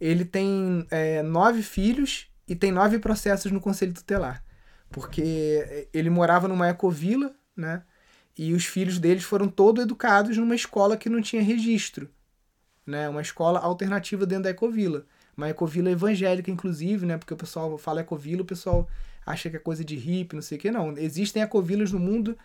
Ele 0.00 0.24
tem 0.24 0.86
é, 0.90 1.22
nove 1.22 1.62
filhos 1.62 2.28
e 2.46 2.54
tem 2.54 2.72
nove 2.72 2.98
processos 2.98 3.52
no 3.52 3.60
Conselho 3.60 3.92
Tutelar. 3.92 4.42
Porque 4.90 5.88
ele 5.92 6.08
morava 6.08 6.48
numa 6.48 6.68
ecovila, 6.68 7.34
né? 7.56 7.82
E 8.36 8.54
os 8.54 8.64
filhos 8.64 8.98
deles 8.98 9.24
foram 9.24 9.48
todos 9.48 9.82
educados 9.82 10.36
numa 10.36 10.54
escola 10.54 10.96
que 10.96 11.08
não 11.08 11.20
tinha 11.20 11.42
registro. 11.42 12.08
Né? 12.86 13.08
Uma 13.08 13.20
escola 13.20 13.58
alternativa 13.58 14.24
dentro 14.24 14.44
da 14.44 14.50
ecovila. 14.50 15.04
Uma 15.36 15.48
ecovila 15.48 15.90
evangélica, 15.90 16.50
inclusive, 16.50 17.04
né? 17.04 17.18
Porque 17.18 17.34
o 17.34 17.36
pessoal 17.36 17.76
fala 17.76 18.00
ecovila, 18.00 18.42
o 18.42 18.46
pessoal 18.46 18.88
acha 19.26 19.50
que 19.50 19.56
é 19.56 19.58
coisa 19.58 19.84
de 19.84 19.96
hippie, 19.96 20.36
não 20.36 20.42
sei 20.42 20.56
o 20.56 20.60
que. 20.60 20.70
Não, 20.70 20.96
existem 20.96 21.42
ecovilas 21.42 21.92
no 21.92 21.98
mundo 21.98 22.38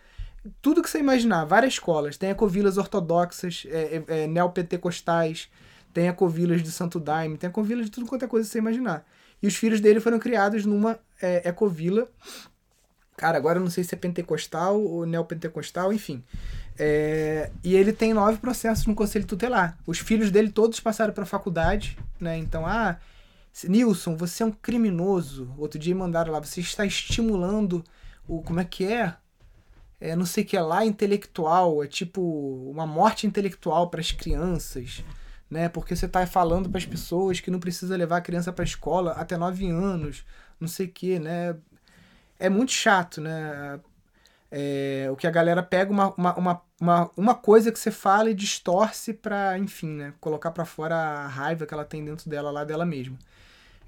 tudo 0.60 0.82
que 0.82 0.90
você 0.90 0.98
imaginar, 0.98 1.44
várias 1.44 1.74
escolas. 1.74 2.16
Tem 2.16 2.30
ecovilas 2.30 2.76
ortodoxas, 2.76 3.64
é, 3.66 4.02
é, 4.08 4.22
é, 4.22 4.26
neopentecostais, 4.26 5.48
tem 5.92 6.08
ecovilas 6.08 6.62
de 6.62 6.70
Santo 6.70 6.98
Daime, 7.00 7.38
tem 7.38 7.48
ecovilas 7.48 7.86
de 7.86 7.90
tudo 7.90 8.06
quanto 8.06 8.24
é 8.24 8.28
coisa 8.28 8.46
que 8.46 8.52
você 8.52 8.58
imaginar. 8.58 9.06
E 9.42 9.46
os 9.46 9.56
filhos 9.56 9.80
dele 9.80 10.00
foram 10.00 10.18
criados 10.18 10.64
numa 10.64 10.98
é, 11.20 11.48
ecovila 11.48 12.08
Cara, 13.16 13.38
agora 13.38 13.58
eu 13.58 13.62
não 13.62 13.70
sei 13.70 13.84
se 13.84 13.94
é 13.94 13.98
pentecostal 13.98 14.80
ou 14.80 15.06
neopentecostal, 15.06 15.92
enfim. 15.92 16.22
É, 16.76 17.50
e 17.62 17.76
ele 17.76 17.92
tem 17.92 18.12
nove 18.12 18.38
processos 18.38 18.86
no 18.86 18.94
conselho 18.94 19.24
tutelar. 19.24 19.78
Os 19.86 20.00
filhos 20.00 20.30
dele 20.30 20.50
todos 20.50 20.80
passaram 20.80 21.12
para 21.12 21.22
a 21.22 21.26
faculdade, 21.26 21.96
né? 22.18 22.36
Então, 22.36 22.66
ah, 22.66 22.98
Nilson, 23.64 24.16
você 24.16 24.42
é 24.42 24.46
um 24.46 24.50
criminoso. 24.50 25.54
Outro 25.56 25.78
dia 25.78 25.94
mandaram 25.94 26.32
lá, 26.32 26.40
você 26.40 26.60
está 26.60 26.84
estimulando 26.84 27.84
o. 28.26 28.42
Como 28.42 28.58
é 28.58 28.64
que 28.64 28.84
é? 28.84 29.14
É, 30.00 30.14
não 30.16 30.26
sei 30.26 30.44
o 30.44 30.46
que 30.46 30.56
é 30.56 30.62
lá, 30.62 30.84
intelectual. 30.84 31.82
É 31.82 31.86
tipo 31.86 32.20
uma 32.70 32.86
morte 32.86 33.26
intelectual 33.26 33.88
para 33.90 34.00
as 34.00 34.12
crianças, 34.12 35.04
né? 35.50 35.68
Porque 35.68 35.94
você 35.96 36.06
está 36.06 36.26
falando 36.26 36.68
para 36.68 36.78
as 36.78 36.86
pessoas 36.86 37.40
que 37.40 37.50
não 37.50 37.60
precisa 37.60 37.96
levar 37.96 38.18
a 38.18 38.20
criança 38.20 38.52
para 38.52 38.64
a 38.64 38.66
escola 38.66 39.12
até 39.12 39.36
nove 39.36 39.68
anos, 39.68 40.24
não 40.60 40.68
sei 40.68 40.86
o 40.86 40.92
que, 40.92 41.18
né? 41.18 41.56
É 42.38 42.48
muito 42.48 42.72
chato, 42.72 43.20
né? 43.20 43.80
É, 44.50 45.08
o 45.10 45.16
que 45.16 45.26
a 45.26 45.30
galera 45.30 45.62
pega 45.62 45.90
uma, 45.90 46.14
uma, 46.14 46.34
uma, 46.38 46.62
uma, 46.80 47.10
uma 47.16 47.34
coisa 47.34 47.72
que 47.72 47.78
você 47.78 47.90
fala 47.90 48.30
e 48.30 48.34
distorce 48.34 49.12
para, 49.12 49.58
enfim, 49.58 49.88
né? 49.88 50.14
Colocar 50.20 50.50
para 50.52 50.64
fora 50.64 50.94
a 50.96 51.26
raiva 51.26 51.66
que 51.66 51.74
ela 51.74 51.84
tem 51.84 52.04
dentro 52.04 52.30
dela 52.30 52.50
lá 52.50 52.64
dela 52.64 52.84
mesma. 52.86 53.18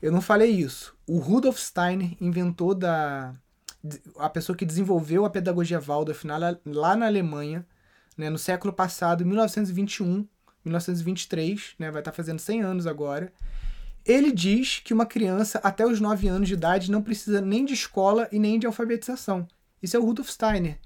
Eu 0.01 0.13
não 0.13 0.21
falei 0.21 0.51
isso. 0.51 0.97
O 1.07 1.19
Rudolf 1.19 1.59
Steiner 1.59 2.17
inventou 2.21 2.75
da 2.75 3.35
a 4.19 4.29
pessoa 4.29 4.57
que 4.57 4.65
desenvolveu 4.65 5.25
a 5.25 5.31
pedagogia 5.31 5.81
Waldorf 5.81 6.25
lá 6.65 6.97
na 6.97 7.07
Alemanha, 7.07 7.67
né, 8.17 8.31
no 8.31 8.39
século 8.39 8.73
passado, 8.73 9.25
1921, 9.25 10.27
1923, 10.65 11.75
né, 11.79 11.91
vai 11.91 12.01
estar 12.01 12.11
tá 12.11 12.17
fazendo 12.17 12.39
100 12.39 12.63
anos 12.63 12.87
agora. 12.87 13.33
Ele 14.05 14.31
diz 14.33 14.81
que 14.85 14.95
uma 14.95 15.05
criança 15.05 15.61
até 15.63 15.85
os 15.87 16.01
9 16.01 16.29
anos 16.29 16.49
de 16.49 16.55
idade 16.55 16.91
não 16.91 17.03
precisa 17.03 17.41
nem 17.41 17.65
de 17.65 17.75
escola 17.75 18.29
e 18.31 18.39
nem 18.39 18.59
de 18.59 18.67
alfabetização. 18.67 19.47
Isso 19.83 19.97
é 19.97 20.01
o 20.01 20.05
Rudolf 20.05 20.29
Steiner. 20.29 20.79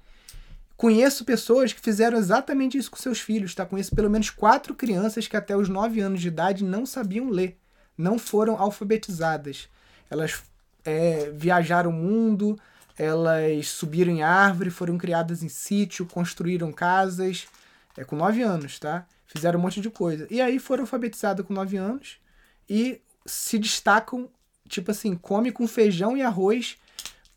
Conheço 0.77 1.27
pessoas 1.27 1.73
que 1.73 1.81
fizeram 1.81 2.17
exatamente 2.17 2.79
isso 2.79 2.91
com 2.91 2.97
seus 2.97 3.21
filhos, 3.21 3.55
tá? 3.55 3.67
Conheço 3.67 3.95
pelo 3.95 4.09
menos 4.09 4.31
quatro 4.31 4.75
crianças 4.75 5.29
que 5.29 5.37
até 5.37 5.55
os 5.55 5.69
9 5.69 6.01
anos 6.01 6.21
de 6.21 6.29
idade 6.29 6.65
não 6.65 6.87
sabiam 6.87 7.29
ler 7.29 7.61
não 8.01 8.19
foram 8.19 8.57
alfabetizadas. 8.57 9.69
Elas 10.09 10.43
é, 10.85 11.31
viajaram 11.31 11.91
o 11.91 11.93
mundo, 11.93 12.59
elas 13.01 13.69
subiram 13.69 14.13
em 14.13 14.23
árvore, 14.23 14.69
foram 14.69 14.99
criadas 14.99 15.43
em 15.43 15.49
sítio, 15.49 16.05
construíram 16.05 16.71
casas, 16.71 17.49
é, 17.97 18.05
com 18.05 18.15
nove 18.15 18.43
anos, 18.43 18.79
tá? 18.79 19.07
Fizeram 19.25 19.59
um 19.59 19.63
monte 19.63 19.81
de 19.81 19.89
coisa. 19.89 20.27
E 20.31 20.39
aí 20.39 20.59
foram 20.59 20.83
alfabetizadas 20.83 21.47
com 21.47 21.55
nove 21.55 21.79
anos 21.79 22.19
e 22.69 23.01
se 23.25 23.59
destacam, 23.59 24.29
tipo 24.69 24.91
assim, 24.91 25.17
come 25.17 25.51
com 25.51 25.67
feijão 25.67 26.15
e 26.15 26.21
arroz 26.21 26.77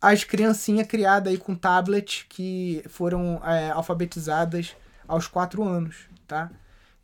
as 0.02 0.26
criancinhas 0.26 0.86
criadas 0.86 1.32
aí 1.32 1.40
com 1.40 1.56
tablet 1.56 2.26
que 2.28 2.84
foram 2.90 3.42
é, 3.46 3.72
alfabetizadas 3.72 4.76
aos 5.08 5.28
quatro 5.28 5.64
anos, 5.64 6.10
tá? 6.28 6.52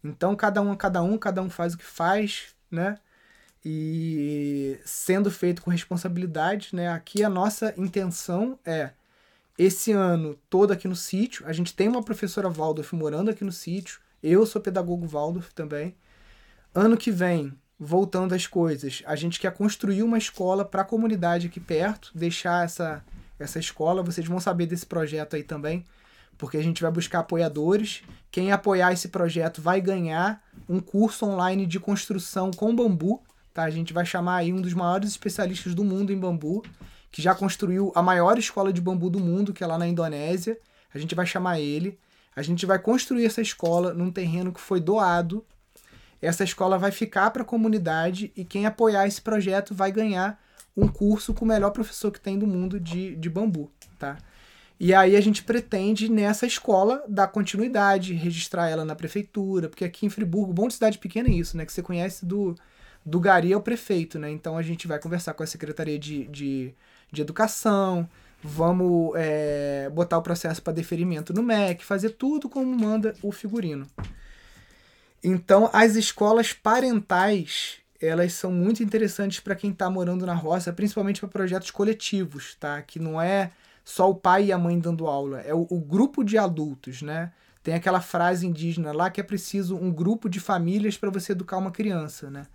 Então 0.03 0.35
cada 0.35 0.61
um, 0.61 0.75
cada 0.75 1.01
um, 1.01 1.17
cada 1.17 1.41
um 1.41 1.49
faz 1.49 1.75
o 1.75 1.77
que 1.77 1.85
faz, 1.85 2.47
né? 2.69 2.97
E 3.63 4.79
sendo 4.85 5.29
feito 5.29 5.61
com 5.61 5.69
responsabilidade, 5.69 6.69
né? 6.73 6.89
Aqui 6.89 7.23
a 7.23 7.29
nossa 7.29 7.73
intenção 7.77 8.57
é 8.65 8.91
esse 9.57 9.91
ano 9.91 10.37
todo 10.49 10.71
aqui 10.71 10.87
no 10.87 10.95
sítio. 10.95 11.45
A 11.45 11.51
gente 11.51 11.73
tem 11.73 11.87
uma 11.87 12.03
professora 12.03 12.49
Waldorf 12.49 12.93
morando 12.93 13.29
aqui 13.29 13.43
no 13.43 13.51
sítio. 13.51 13.99
Eu 14.23 14.45
sou 14.45 14.61
pedagogo 14.61 15.05
Waldorf 15.05 15.51
também. 15.53 15.95
Ano 16.73 16.95
que 16.95 17.11
vem, 17.11 17.53
voltando 17.77 18.33
às 18.33 18.47
coisas, 18.47 19.03
a 19.05 19.15
gente 19.15 19.39
quer 19.39 19.51
construir 19.53 20.03
uma 20.03 20.17
escola 20.17 20.63
para 20.63 20.81
a 20.81 20.85
comunidade 20.85 21.47
aqui 21.47 21.59
perto, 21.59 22.11
deixar 22.15 22.63
essa 22.63 23.03
essa 23.39 23.59
escola. 23.59 24.03
Vocês 24.03 24.27
vão 24.27 24.39
saber 24.39 24.65
desse 24.65 24.85
projeto 24.85 25.35
aí 25.35 25.43
também, 25.43 25.85
porque 26.37 26.57
a 26.57 26.63
gente 26.63 26.81
vai 26.81 26.91
buscar 26.91 27.19
apoiadores. 27.19 28.03
Quem 28.29 28.51
apoiar 28.51 28.91
esse 28.91 29.07
projeto 29.07 29.61
vai 29.61 29.81
ganhar 29.81 30.43
um 30.67 30.79
curso 30.79 31.25
online 31.25 31.65
de 31.65 31.79
construção 31.79 32.51
com 32.51 32.75
bambu 32.75 33.23
Tá? 33.53 33.63
A 33.63 33.69
gente 33.69 33.93
vai 33.93 34.05
chamar 34.05 34.38
aí 34.38 34.53
um 34.53 34.62
dos 34.62 34.73
maiores 34.73 35.09
especialistas 35.09 35.73
do 35.75 35.83
mundo 35.83 36.12
em 36.12 36.17
bambu, 36.17 36.63
que 37.12 37.21
já 37.21 37.33
construiu 37.33 37.91
a 37.95 38.01
maior 38.01 38.38
escola 38.38 38.71
de 38.71 38.81
bambu 38.81 39.09
do 39.09 39.19
mundo, 39.19 39.53
que 39.53 39.63
é 39.63 39.67
lá 39.67 39.77
na 39.77 39.88
Indonésia. 39.88 40.57
A 40.93 40.97
gente 40.97 41.15
vai 41.15 41.25
chamar 41.25 41.59
ele. 41.59 41.99
A 42.35 42.41
gente 42.41 42.65
vai 42.65 42.79
construir 42.79 43.25
essa 43.25 43.41
escola 43.41 43.93
num 43.93 44.12
terreno 44.12 44.53
que 44.53 44.62
foi 44.62 44.79
doado. 44.79 45.45
Essa 46.21 46.43
escola 46.43 46.77
vai 46.77 46.91
ficar 46.91 47.31
para 47.31 47.41
a 47.41 47.45
comunidade 47.45 48.31
e 48.35 48.43
quem 48.43 48.65
apoiar 48.65 49.07
esse 49.07 49.21
projeto 49.21 49.73
vai 49.73 49.91
ganhar 49.91 50.39
um 50.75 50.88
curso 50.88 51.33
com 51.33 51.45
o 51.45 51.47
melhor 51.47 51.71
professor 51.71 52.12
que 52.12 52.19
tem 52.19 52.38
do 52.38 52.47
mundo 52.47 52.79
de, 52.79 53.15
de 53.15 53.29
bambu, 53.29 53.71
tá? 53.97 54.17
E 54.79 54.93
aí 54.93 55.17
a 55.17 55.21
gente 55.21 55.43
pretende 55.43 56.09
nessa 56.09 56.45
escola 56.45 57.03
dar 57.07 57.27
continuidade, 57.27 58.13
registrar 58.13 58.69
ela 58.69 58.85
na 58.85 58.95
prefeitura, 58.95 59.67
porque 59.67 59.83
aqui 59.83 60.05
em 60.05 60.09
Friburgo, 60.09 60.53
bom 60.53 60.67
de 60.69 60.75
cidade 60.75 60.97
pequena 60.97 61.27
é 61.27 61.33
isso, 61.33 61.57
né? 61.57 61.65
Que 61.65 61.73
você 61.73 61.81
conhece 61.81 62.25
do, 62.25 62.55
do 63.09 63.19
Gari 63.19 63.51
é 63.51 63.57
o 63.57 63.61
prefeito, 63.61 64.19
né? 64.19 64.29
Então 64.29 64.57
a 64.57 64.61
gente 64.61 64.87
vai 64.87 64.99
conversar 64.99 65.33
com 65.33 65.43
a 65.43 65.47
Secretaria 65.47 65.97
de, 65.97 66.27
de, 66.27 66.73
de 67.11 67.21
Educação, 67.21 68.07
vamos 68.41 69.13
é, 69.15 69.89
botar 69.91 70.17
o 70.17 70.21
processo 70.21 70.61
para 70.61 70.73
deferimento 70.73 71.33
no 71.33 71.43
MEC, 71.43 71.83
fazer 71.83 72.11
tudo 72.11 72.47
como 72.47 72.73
manda 72.77 73.15
o 73.21 73.31
figurino. 73.31 73.87
Então 75.23 75.69
as 75.73 75.95
escolas 75.95 76.53
parentais 76.53 77.79
elas 78.01 78.31
são 78.31 78.49
muito 78.49 78.81
interessantes 78.81 79.41
para 79.41 79.55
quem 79.55 79.71
está 79.71 79.89
morando 79.89 80.25
na 80.25 80.33
roça, 80.33 80.71
principalmente 80.71 81.19
para 81.19 81.27
projetos 81.27 81.69
coletivos, 81.69 82.55
tá? 82.55 82.81
Que 82.81 82.97
não 82.97 83.19
é 83.19 83.51
só 83.83 84.09
o 84.09 84.15
pai 84.15 84.45
e 84.45 84.51
a 84.53 84.57
mãe 84.57 84.79
dando 84.79 85.07
aula, 85.07 85.41
é 85.41 85.53
o, 85.53 85.67
o 85.69 85.79
grupo 85.81 86.23
de 86.23 86.37
adultos, 86.37 87.01
né? 87.01 87.33
Tem 87.61 87.73
aquela 87.73 87.99
frase 87.99 88.47
indígena 88.47 88.93
lá 88.93 89.09
que 89.09 89.19
é 89.19 89.23
preciso 89.23 89.75
um 89.75 89.91
grupo 89.91 90.29
de 90.29 90.39
famílias 90.39 90.97
para 90.97 91.09
você 91.09 91.33
educar 91.33 91.57
uma 91.57 91.71
criança, 91.71 92.29
né? 92.29 92.45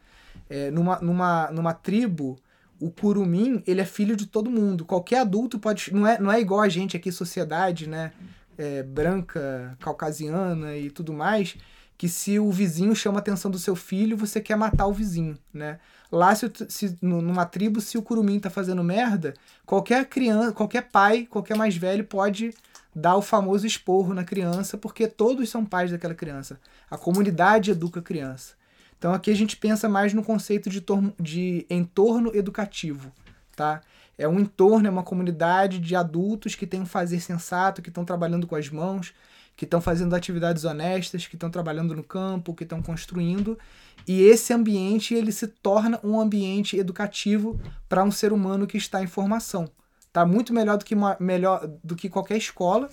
É, 0.48 0.70
numa, 0.70 0.98
numa, 1.00 1.50
numa 1.50 1.72
tribo, 1.72 2.36
o 2.80 2.90
curumim, 2.90 3.62
ele 3.66 3.80
é 3.80 3.84
filho 3.84 4.16
de 4.16 4.26
todo 4.26 4.50
mundo. 4.50 4.84
Qualquer 4.84 5.20
adulto 5.20 5.58
pode. 5.58 5.92
Não 5.92 6.06
é, 6.06 6.18
não 6.18 6.30
é 6.30 6.40
igual 6.40 6.60
a 6.60 6.68
gente 6.68 6.96
aqui, 6.96 7.10
sociedade, 7.10 7.88
né? 7.88 8.12
É, 8.56 8.82
branca, 8.82 9.76
caucasiana 9.80 10.76
e 10.76 10.88
tudo 10.88 11.12
mais, 11.12 11.56
que 11.98 12.08
se 12.08 12.38
o 12.38 12.52
vizinho 12.52 12.94
chama 12.94 13.18
a 13.18 13.20
atenção 13.20 13.50
do 13.50 13.58
seu 13.58 13.74
filho, 13.74 14.16
você 14.16 14.40
quer 14.40 14.56
matar 14.56 14.86
o 14.86 14.92
vizinho, 14.92 15.36
né? 15.52 15.78
Lá, 16.10 16.32
se, 16.34 16.50
se, 16.68 16.96
numa 17.02 17.44
tribo, 17.44 17.80
se 17.80 17.98
o 17.98 18.02
curumim 18.02 18.38
tá 18.38 18.48
fazendo 18.50 18.84
merda, 18.84 19.34
qualquer 19.66 20.04
criança, 20.04 20.52
qualquer 20.52 20.82
pai, 20.82 21.26
qualquer 21.28 21.56
mais 21.56 21.76
velho 21.76 22.04
pode 22.04 22.54
dar 22.94 23.16
o 23.16 23.22
famoso 23.22 23.66
esporro 23.66 24.14
na 24.14 24.22
criança, 24.22 24.78
porque 24.78 25.08
todos 25.08 25.48
são 25.48 25.64
pais 25.64 25.90
daquela 25.90 26.14
criança. 26.14 26.60
A 26.88 26.96
comunidade 26.96 27.72
educa 27.72 27.98
a 27.98 28.02
criança. 28.02 28.54
Então 28.98 29.12
aqui 29.12 29.30
a 29.30 29.36
gente 29.36 29.56
pensa 29.56 29.88
mais 29.88 30.14
no 30.14 30.22
conceito 30.22 30.70
de, 30.70 30.84
de 31.20 31.66
entorno 31.68 32.34
educativo, 32.34 33.12
tá? 33.54 33.80
É 34.16 34.28
um 34.28 34.38
entorno, 34.38 34.86
é 34.86 34.90
uma 34.90 35.02
comunidade 35.02 35.78
de 35.78 35.96
adultos 35.96 36.54
que 36.54 36.66
tem 36.66 36.80
um 36.80 36.86
fazer 36.86 37.20
sensato, 37.20 37.82
que 37.82 37.88
estão 37.88 38.04
trabalhando 38.04 38.46
com 38.46 38.54
as 38.54 38.70
mãos, 38.70 39.12
que 39.56 39.64
estão 39.64 39.80
fazendo 39.80 40.14
atividades 40.14 40.64
honestas, 40.64 41.26
que 41.26 41.36
estão 41.36 41.50
trabalhando 41.50 41.94
no 41.94 42.02
campo, 42.02 42.54
que 42.54 42.64
estão 42.64 42.82
construindo, 42.82 43.58
e 44.06 44.22
esse 44.22 44.52
ambiente 44.52 45.14
ele 45.14 45.32
se 45.32 45.46
torna 45.46 45.98
um 46.02 46.20
ambiente 46.20 46.76
educativo 46.76 47.60
para 47.88 48.04
um 48.04 48.10
ser 48.10 48.32
humano 48.32 48.66
que 48.66 48.76
está 48.76 49.02
em 49.02 49.06
formação. 49.06 49.68
Tá 50.12 50.24
muito 50.24 50.52
melhor 50.52 50.78
do 50.78 50.84
que 50.84 50.94
uma, 50.94 51.16
melhor 51.18 51.68
do 51.82 51.96
que 51.96 52.08
qualquer 52.08 52.36
escola 52.36 52.88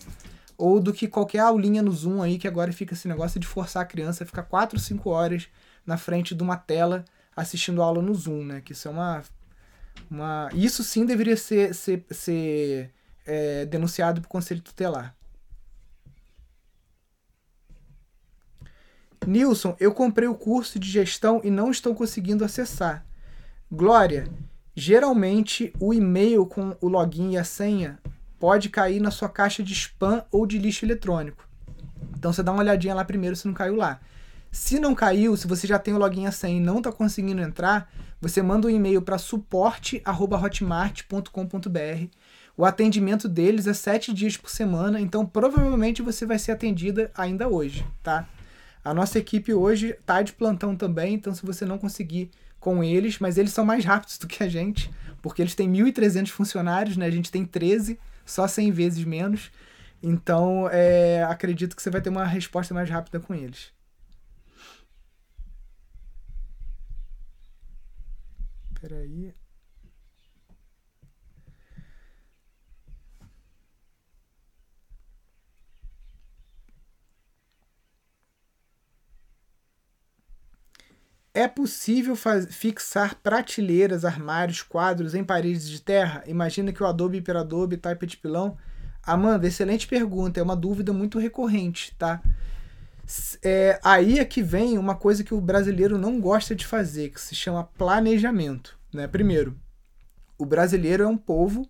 ou 0.57 0.79
do 0.79 0.93
que 0.93 1.07
qualquer 1.07 1.39
aulinha 1.39 1.81
no 1.81 1.91
Zoom 1.91 2.21
aí 2.21 2.37
que 2.37 2.47
agora 2.47 2.71
fica 2.71 2.93
esse 2.93 3.07
negócio 3.07 3.39
de 3.39 3.47
forçar 3.47 3.83
a 3.83 3.85
criança 3.85 4.23
a 4.23 4.27
ficar 4.27 4.43
4, 4.43 4.79
5 4.79 5.09
horas 5.09 5.47
na 5.85 5.97
frente 5.97 6.35
de 6.35 6.43
uma 6.43 6.57
tela 6.57 7.05
assistindo 7.35 7.81
aula 7.81 8.01
no 8.01 8.13
Zoom, 8.13 8.43
né? 8.43 8.61
Que 8.61 8.73
isso 8.73 8.87
é 8.87 8.91
uma. 8.91 9.23
uma 10.09 10.49
isso 10.53 10.83
sim 10.83 11.05
deveria 11.05 11.37
ser, 11.37 11.73
ser, 11.73 12.05
ser 12.09 12.91
é, 13.25 13.65
denunciado 13.65 14.21
para 14.21 14.27
o 14.27 14.31
Conselho 14.31 14.61
Tutelar. 14.61 15.15
Nilson, 19.25 19.75
eu 19.79 19.93
comprei 19.93 20.27
o 20.27 20.33
curso 20.33 20.79
de 20.79 20.89
gestão 20.89 21.41
e 21.43 21.51
não 21.51 21.69
estou 21.69 21.93
conseguindo 21.93 22.43
acessar. 22.43 23.05
Glória, 23.71 24.27
geralmente 24.75 25.71
o 25.79 25.93
e-mail 25.93 26.45
com 26.45 26.75
o 26.81 26.87
login 26.87 27.33
e 27.33 27.37
a 27.37 27.43
senha 27.43 27.99
pode 28.39 28.69
cair 28.69 28.99
na 28.99 29.11
sua 29.11 29.29
caixa 29.29 29.61
de 29.61 29.73
spam 29.73 30.25
ou 30.31 30.47
de 30.47 30.57
lixo 30.57 30.83
eletrônico. 30.83 31.47
Então 32.17 32.33
você 32.33 32.41
dá 32.41 32.51
uma 32.51 32.61
olhadinha 32.61 32.95
lá 32.95 33.05
primeiro 33.05 33.35
se 33.35 33.45
não 33.45 33.53
caiu 33.53 33.75
lá. 33.75 34.01
Se 34.51 34.79
não 34.79 34.93
caiu, 34.93 35.35
se 35.37 35.47
você 35.47 35.65
já 35.65 35.79
tem 35.79 35.93
o 35.93 35.97
login 35.97 36.25
a 36.25 36.31
senha 36.31 36.57
e 36.57 36.59
não 36.59 36.79
está 36.79 36.91
conseguindo 36.91 37.41
entrar, 37.41 37.89
você 38.19 38.41
manda 38.41 38.67
um 38.67 38.69
e-mail 38.69 39.01
para 39.01 39.17
suporte@hotmart.com.br. 39.17 42.07
O 42.57 42.65
atendimento 42.65 43.29
deles 43.29 43.65
é 43.65 43.73
sete 43.73 44.13
dias 44.13 44.35
por 44.35 44.49
semana, 44.49 44.99
então 44.99 45.25
provavelmente 45.25 46.01
você 46.01 46.25
vai 46.25 46.37
ser 46.37 46.51
atendida 46.51 47.09
ainda 47.15 47.47
hoje, 47.47 47.87
tá? 48.03 48.27
A 48.83 48.93
nossa 48.93 49.17
equipe 49.17 49.53
hoje 49.53 49.95
tá 50.05 50.21
de 50.21 50.33
plantão 50.33 50.75
também, 50.75 51.13
então 51.13 51.33
se 51.33 51.45
você 51.45 51.63
não 51.65 51.77
conseguir 51.77 52.29
com 52.59 52.83
eles, 52.83 53.19
mas 53.19 53.37
eles 53.37 53.53
são 53.53 53.65
mais 53.65 53.85
rápidos 53.85 54.17
do 54.17 54.27
que 54.27 54.43
a 54.43 54.49
gente, 54.49 54.91
porque 55.21 55.41
eles 55.41 55.55
têm 55.55 55.71
1.300 55.71 56.29
funcionários, 56.29 56.97
né? 56.97 57.05
A 57.05 57.11
gente 57.11 57.31
tem 57.31 57.45
13, 57.45 57.97
só 58.25 58.45
100 58.47 58.71
vezes 58.71 59.05
menos. 59.05 59.49
Então, 60.03 60.67
é, 60.71 61.23
acredito 61.23 61.75
que 61.75 61.81
você 61.81 61.89
vai 61.89 62.01
ter 62.01 62.09
uma 62.09 62.25
resposta 62.25 62.73
mais 62.73 62.89
rápida 62.89 63.19
com 63.19 63.33
eles. 63.33 63.71
Peraí. 68.81 69.33
É 81.33 81.47
possível 81.47 82.13
fixar 82.49 83.15
prateleiras, 83.21 84.03
armários, 84.03 84.61
quadros 84.61 85.15
em 85.15 85.23
paredes 85.23 85.69
de 85.69 85.81
terra? 85.81 86.23
Imagina 86.27 86.73
que 86.73 86.83
o 86.83 86.85
Adobe 86.85 87.17
Hyperadobe 87.19 87.77
Type 87.77 88.05
de 88.05 88.17
pilão. 88.17 88.57
Amanda, 89.01 89.47
excelente 89.47 89.87
pergunta. 89.87 90.39
É 90.39 90.43
uma 90.43 90.55
dúvida 90.57 90.91
muito 90.91 91.19
recorrente, 91.19 91.95
tá? 91.97 92.21
É, 93.43 93.79
aí 93.83 94.19
é 94.19 94.25
que 94.25 94.41
vem 94.41 94.77
uma 94.77 94.95
coisa 94.95 95.23
que 95.23 95.33
o 95.33 95.41
brasileiro 95.41 95.97
não 95.97 96.19
gosta 96.19 96.55
de 96.55 96.65
fazer, 96.65 97.09
que 97.09 97.19
se 97.19 97.35
chama 97.35 97.63
planejamento. 97.63 98.77
Né? 98.93 99.07
Primeiro, 99.07 99.57
o 100.37 100.45
brasileiro 100.45 101.03
é 101.03 101.07
um 101.07 101.17
povo 101.17 101.69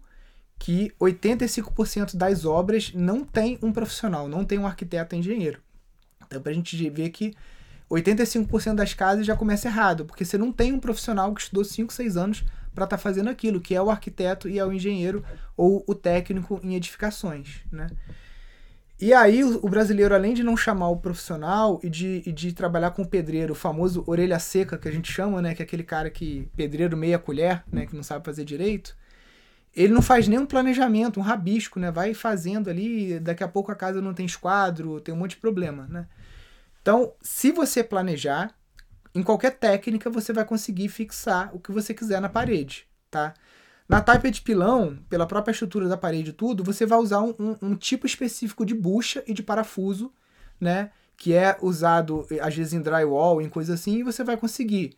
que 0.57 0.91
85% 0.99 2.15
das 2.15 2.45
obras 2.45 2.91
não 2.93 3.23
tem 3.23 3.57
um 3.61 3.71
profissional, 3.71 4.27
não 4.27 4.45
tem 4.45 4.59
um 4.59 4.67
arquiteto 4.67 5.15
engenheiro. 5.15 5.59
Então, 6.25 6.41
para 6.41 6.51
a 6.51 6.55
gente 6.55 6.89
ver 6.89 7.09
que 7.09 7.33
85% 7.89 8.75
das 8.75 8.93
casas 8.93 9.25
já 9.25 9.35
começa 9.35 9.67
errado, 9.67 10.05
porque 10.05 10.23
você 10.23 10.37
não 10.37 10.51
tem 10.51 10.71
um 10.71 10.79
profissional 10.79 11.33
que 11.33 11.41
estudou 11.41 11.65
5, 11.65 11.91
6 11.91 12.15
anos 12.15 12.45
para 12.73 12.85
estar 12.85 12.97
tá 12.97 12.97
fazendo 12.97 13.29
aquilo, 13.29 13.59
que 13.59 13.75
é 13.75 13.81
o 13.81 13.89
arquiteto 13.89 14.47
e 14.47 14.57
é 14.57 14.65
o 14.65 14.71
engenheiro 14.71 15.23
ou 15.57 15.83
o 15.87 15.93
técnico 15.93 16.59
em 16.63 16.75
edificações, 16.75 17.61
né? 17.71 17.87
E 19.01 19.13
aí 19.13 19.43
o 19.43 19.67
brasileiro, 19.67 20.13
além 20.13 20.35
de 20.35 20.43
não 20.43 20.55
chamar 20.55 20.89
o 20.89 20.97
profissional 20.97 21.79
e 21.81 21.89
de, 21.89 22.21
e 22.23 22.31
de 22.31 22.53
trabalhar 22.53 22.91
com 22.91 23.01
o 23.01 23.07
pedreiro, 23.07 23.53
o 23.53 23.55
famoso 23.55 24.03
orelha 24.05 24.37
seca 24.37 24.77
que 24.77 24.87
a 24.87 24.91
gente 24.91 25.11
chama, 25.11 25.41
né? 25.41 25.55
Que 25.55 25.63
é 25.63 25.65
aquele 25.65 25.83
cara 25.83 26.07
que. 26.11 26.47
pedreiro 26.55 26.95
meia 26.95 27.17
colher, 27.17 27.63
né? 27.71 27.87
Que 27.87 27.95
não 27.95 28.03
sabe 28.03 28.23
fazer 28.23 28.45
direito. 28.45 28.95
Ele 29.75 29.91
não 29.91 30.03
faz 30.03 30.27
nenhum 30.27 30.45
planejamento, 30.45 31.19
um 31.19 31.23
rabisco, 31.23 31.79
né? 31.79 31.89
Vai 31.89 32.13
fazendo 32.13 32.69
ali, 32.69 33.19
daqui 33.19 33.43
a 33.43 33.47
pouco 33.47 33.71
a 33.71 33.75
casa 33.75 33.99
não 34.01 34.13
tem 34.13 34.25
esquadro, 34.25 35.01
tem 35.01 35.15
um 35.15 35.17
monte 35.17 35.31
de 35.31 35.37
problema, 35.37 35.87
né? 35.89 36.07
Então, 36.79 37.13
se 37.21 37.51
você 37.51 37.83
planejar, 37.83 38.53
em 39.15 39.23
qualquer 39.23 39.57
técnica 39.57 40.11
você 40.11 40.31
vai 40.31 40.45
conseguir 40.45 40.89
fixar 40.89 41.49
o 41.55 41.59
que 41.59 41.71
você 41.71 41.91
quiser 41.91 42.21
na 42.21 42.29
parede, 42.29 42.85
tá? 43.09 43.33
Na 43.91 43.99
taipa 43.99 44.31
de 44.31 44.39
pilão, 44.39 44.97
pela 45.09 45.27
própria 45.27 45.51
estrutura 45.51 45.89
da 45.89 45.97
parede 45.97 46.29
e 46.29 46.33
tudo, 46.33 46.63
você 46.63 46.85
vai 46.85 46.97
usar 46.97 47.19
um, 47.19 47.35
um, 47.37 47.55
um, 47.61 47.75
tipo 47.75 48.05
específico 48.05 48.65
de 48.65 48.73
bucha 48.73 49.21
e 49.27 49.33
de 49.33 49.43
parafuso, 49.43 50.13
né? 50.61 50.91
Que 51.17 51.33
é 51.33 51.57
usado, 51.61 52.25
às 52.41 52.55
vezes, 52.55 52.71
em 52.71 52.81
drywall, 52.81 53.41
em 53.41 53.49
coisa 53.49 53.73
assim, 53.73 53.97
e 53.97 54.03
você 54.03 54.23
vai 54.23 54.37
conseguir. 54.37 54.95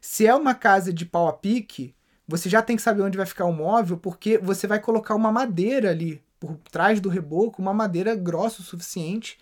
Se 0.00 0.26
é 0.26 0.34
uma 0.34 0.56
casa 0.56 0.92
de 0.92 1.06
pau 1.06 1.28
a 1.28 1.32
pique, 1.32 1.94
você 2.26 2.48
já 2.48 2.60
tem 2.60 2.74
que 2.74 2.82
saber 2.82 3.02
onde 3.02 3.16
vai 3.16 3.26
ficar 3.26 3.44
o 3.44 3.52
móvel, 3.52 3.96
porque 3.96 4.38
você 4.38 4.66
vai 4.66 4.80
colocar 4.80 5.14
uma 5.14 5.30
madeira 5.30 5.90
ali 5.90 6.20
por 6.40 6.56
trás 6.68 7.00
do 7.00 7.08
reboco, 7.08 7.62
uma 7.62 7.72
madeira 7.72 8.16
grossa 8.16 8.60
o 8.60 8.64
suficiente, 8.64 9.38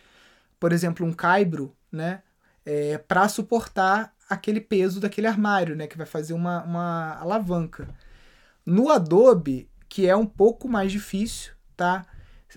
por 0.58 0.72
exemplo, 0.72 1.06
um 1.06 1.12
caibro, 1.14 1.74
né? 1.90 2.20
É, 2.66 2.98
para 2.98 3.26
suportar 3.30 4.12
aquele 4.28 4.60
peso 4.60 5.00
daquele 5.00 5.26
armário, 5.26 5.74
né? 5.74 5.86
Que 5.86 5.96
vai 5.96 6.06
fazer 6.06 6.34
uma, 6.34 6.62
uma 6.64 7.14
alavanca. 7.14 7.88
No 8.64 8.90
Adobe, 8.90 9.68
que 9.88 10.07
é 10.07 10.14
um 10.14 10.27
pouco 10.27 10.68
mais 10.68 10.92
difícil, 10.92 11.53
tá? 11.77 12.07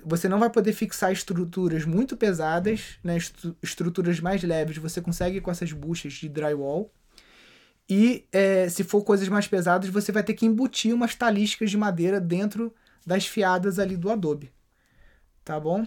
Você 0.05 0.27
não 0.27 0.39
vai 0.39 0.49
poder 0.49 0.73
fixar 0.73 1.11
estruturas 1.11 1.85
muito 1.85 2.17
pesadas, 2.17 2.97
né? 3.03 3.17
estruturas 3.61 4.19
mais 4.19 4.41
leves 4.41 4.77
você 4.77 5.01
consegue 5.01 5.39
com 5.39 5.51
essas 5.51 5.71
buchas 5.71 6.13
de 6.13 6.27
drywall. 6.27 6.91
E 7.87 8.25
é, 8.31 8.67
se 8.69 8.83
for 8.83 9.03
coisas 9.03 9.27
mais 9.27 9.47
pesadas, 9.47 9.89
você 9.89 10.11
vai 10.11 10.23
ter 10.23 10.33
que 10.33 10.45
embutir 10.45 10.93
umas 10.93 11.15
talísticas 11.15 11.69
de 11.69 11.77
madeira 11.77 12.19
dentro 12.19 12.73
das 13.05 13.27
fiadas 13.27 13.77
ali 13.77 13.97
do 13.97 14.09
Adobe. 14.09 14.51
Tá 15.43 15.59
bom? 15.59 15.85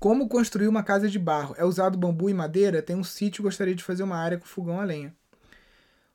Como 0.00 0.30
construir 0.30 0.66
uma 0.66 0.82
casa 0.82 1.10
de 1.10 1.18
barro? 1.18 1.54
É 1.58 1.64
usado 1.64 1.98
bambu 1.98 2.30
e 2.30 2.34
madeira? 2.34 2.80
Tem 2.80 2.96
um 2.96 3.04
sítio, 3.04 3.42
gostaria 3.42 3.74
de 3.74 3.84
fazer 3.84 4.02
uma 4.02 4.16
área 4.16 4.38
com 4.38 4.46
fogão 4.46 4.80
a 4.80 4.84
lenha. 4.84 5.14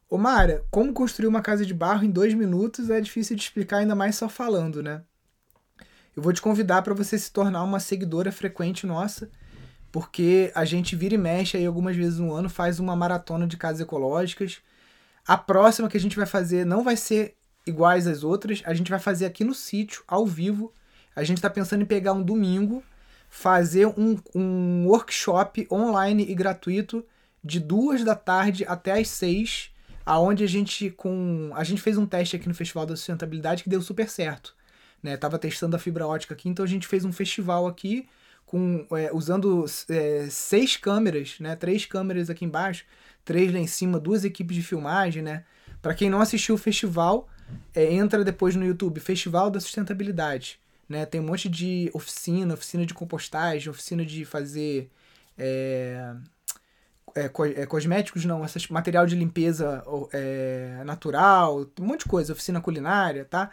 Ô 0.10 0.18
Mara, 0.18 0.66
como 0.72 0.92
construir 0.92 1.28
uma 1.28 1.44
casa 1.44 1.64
de 1.64 1.74
barro 1.74 2.04
em 2.04 2.10
dois 2.10 2.34
minutos 2.34 2.90
é 2.90 3.00
difícil 3.00 3.36
de 3.36 3.44
explicar, 3.44 3.78
ainda 3.78 3.94
mais 3.94 4.16
só 4.16 4.28
falando, 4.28 4.82
né? 4.82 5.04
Eu 6.16 6.24
vou 6.24 6.34
te 6.34 6.42
convidar 6.42 6.82
para 6.82 6.96
você 6.96 7.16
se 7.20 7.32
tornar 7.32 7.62
uma 7.62 7.80
seguidora 7.80 8.32
frequente 8.32 8.88
nossa, 8.88 9.30
porque 9.92 10.52
a 10.56 10.66
gente 10.66 10.96
vira 10.96 11.14
e 11.14 11.20
mexe 11.20 11.56
aí 11.56 11.66
algumas 11.68 11.96
vezes 11.96 12.18
no 12.18 12.34
ano, 12.34 12.50
faz 12.50 12.80
uma 12.80 12.96
maratona 12.96 13.46
de 13.46 13.56
casas 13.56 13.82
ecológicas. 13.82 14.64
A 15.28 15.38
próxima 15.38 15.88
que 15.88 15.98
a 15.98 16.02
gente 16.02 16.18
vai 16.18 16.26
fazer 16.26 16.66
não 16.66 16.84
vai 16.84 16.98
ser 16.98 17.36
iguais 17.68 18.08
às 18.08 18.24
outras, 18.24 18.64
a 18.66 18.74
gente 18.74 18.90
vai 18.90 19.00
fazer 19.00 19.28
aqui 19.28 19.44
no 19.44 19.54
sítio, 19.54 20.04
ao 20.08 20.26
vivo. 20.26 20.74
A 21.16 21.24
gente 21.24 21.38
está 21.38 21.52
pensando 21.52 21.84
em 21.84 21.86
pegar 21.86 22.14
um 22.14 22.24
domingo 22.24 22.84
fazer 23.36 23.86
um, 23.86 24.18
um 24.34 24.88
workshop 24.88 25.68
online 25.70 26.26
e 26.26 26.34
gratuito 26.34 27.06
de 27.44 27.60
duas 27.60 28.02
da 28.02 28.16
tarde 28.16 28.64
até 28.66 28.94
as 28.94 29.10
seis, 29.10 29.72
aonde 30.06 30.42
a 30.42 30.48
gente 30.48 30.90
com 30.90 31.52
a 31.54 31.62
gente 31.66 31.82
fez 31.82 31.98
um 31.98 32.06
teste 32.06 32.38
aqui 32.38 32.48
no 32.48 32.56
Festival 32.56 32.86
da 32.86 32.96
Sustentabilidade 32.96 33.62
que 33.62 33.70
deu 33.70 33.82
super 33.82 34.10
certo, 34.10 34.56
né? 35.04 35.18
Tava 35.18 35.38
testando 35.38 35.76
a 35.76 35.80
fibra 35.80 36.08
ótica 36.08 36.34
aqui, 36.34 36.48
então 36.48 36.64
a 36.64 36.68
gente 36.68 36.88
fez 36.88 37.04
um 37.04 37.12
festival 37.12 37.68
aqui 37.68 38.08
com 38.46 38.88
é, 38.92 39.12
usando 39.14 39.66
é, 39.90 40.28
seis 40.30 40.78
câmeras, 40.78 41.36
né? 41.42 41.58
Três 41.58 41.86
câmeras 41.86 42.30
aqui 42.30 42.46
embaixo, 42.46 42.86
três 43.26 43.52
lá 43.52 43.60
em 43.60 43.68
cima, 43.68 44.00
duas 44.00 44.24
equipes 44.24 44.56
de 44.56 44.64
filmagem, 44.64 45.22
né? 45.22 45.44
Para 45.82 45.94
quem 45.94 46.10
não 46.10 46.22
assistiu 46.22 46.56
o 46.56 46.58
festival, 46.58 47.28
é, 47.76 47.94
entra 47.94 48.24
depois 48.24 48.56
no 48.56 48.66
YouTube 48.66 49.02
Festival 49.02 49.52
da 49.52 49.60
Sustentabilidade. 49.60 50.58
Né? 50.88 51.06
Tem 51.06 51.20
um 51.20 51.26
monte 51.26 51.50
de 51.50 51.90
oficina, 51.94 52.54
oficina 52.54 52.86
de 52.86 52.94
compostagem, 52.94 53.70
oficina 53.70 54.06
de 54.06 54.24
fazer 54.24 54.90
é, 55.38 56.14
é, 57.16 57.30
co 57.30 57.46
é, 57.46 57.66
cosméticos, 57.66 58.26
não, 58.26 58.44
essas, 58.44 58.68
material 58.68 59.06
de 59.06 59.16
limpeza 59.16 59.84
é, 60.14 60.84
natural, 60.86 61.66
um 61.80 61.86
monte 61.86 62.02
de 62.02 62.10
coisa, 62.10 62.34
oficina 62.34 62.62
culinária, 62.62 63.26
tá? 63.26 63.52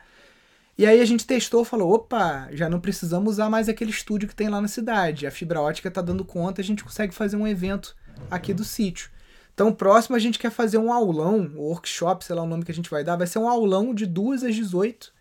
E 0.77 0.87
aí 0.87 1.01
a 1.01 1.05
gente 1.05 1.27
testou, 1.27 1.65
falou, 1.65 1.93
opa, 1.93 2.49
já 2.53 2.69
não 2.69 2.81
precisamos 2.81 3.35
usar 3.35 3.51
mais 3.51 3.69
aquele 3.69 3.91
estúdio 3.91 4.29
que 4.29 4.35
tem 4.35 4.49
lá 4.49 4.61
na 4.61 4.69
cidade. 4.69 5.27
A 5.27 5.31
fibra 5.31 5.61
ótica 5.61 5.89
está 5.89 6.01
dando 6.01 6.25
conta, 6.25 6.61
a 6.61 6.65
gente 6.65 6.83
consegue 6.83 7.15
fazer 7.15 7.37
um 7.37 7.47
evento 7.47 7.95
aqui 8.31 8.55
do 8.55 8.65
sítio. 8.65 9.11
Então, 9.55 9.73
próximo 9.73 10.17
a 10.17 10.19
gente 10.19 10.39
quer 10.39 10.51
fazer 10.51 10.79
um 10.79 10.91
aulão, 10.91 11.41
um 11.41 11.61
workshop, 11.61 12.25
sei 12.25 12.35
lá 12.35 12.43
o 12.43 12.47
nome 12.47 12.65
que 12.65 12.73
a 12.73 12.75
gente 12.75 12.91
vai 12.91 13.05
dar, 13.05 13.17
vai 13.17 13.27
ser 13.27 13.39
um 13.39 13.49
aulão 13.49 13.95
de 13.95 14.07
2 14.07 14.45
às 14.45 14.55
18 14.55 15.13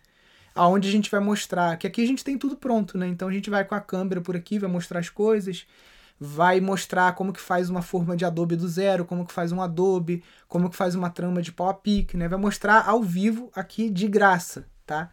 aonde 0.54 0.88
a 0.88 0.92
gente 0.92 1.10
vai 1.10 1.20
mostrar 1.20 1.76
que 1.76 1.86
aqui 1.86 2.02
a 2.02 2.06
gente 2.06 2.24
tem 2.24 2.38
tudo 2.38 2.56
pronto, 2.56 2.98
né? 2.98 3.06
Então 3.06 3.28
a 3.28 3.32
gente 3.32 3.50
vai 3.50 3.64
com 3.64 3.74
a 3.74 3.80
câmera 3.80 4.20
por 4.20 4.36
aqui, 4.36 4.58
vai 4.58 4.70
mostrar 4.70 5.00
as 5.00 5.08
coisas, 5.08 5.66
vai 6.18 6.60
mostrar 6.60 7.14
como 7.14 7.32
que 7.32 7.40
faz 7.40 7.68
uma 7.70 7.82
forma 7.82 8.16
de 8.16 8.24
Adobe 8.24 8.56
do 8.56 8.68
zero, 8.68 9.04
como 9.04 9.26
que 9.26 9.32
faz 9.32 9.52
um 9.52 9.60
Adobe, 9.60 10.22
como 10.48 10.70
que 10.70 10.76
faz 10.76 10.94
uma 10.94 11.10
trama 11.10 11.42
de 11.42 11.52
pau 11.52 11.68
a 11.68 11.74
pique, 11.74 12.16
né? 12.16 12.28
Vai 12.28 12.38
mostrar 12.38 12.88
ao 12.88 13.02
vivo 13.02 13.50
aqui 13.54 13.90
de 13.90 14.06
graça, 14.08 14.66
tá? 14.86 15.10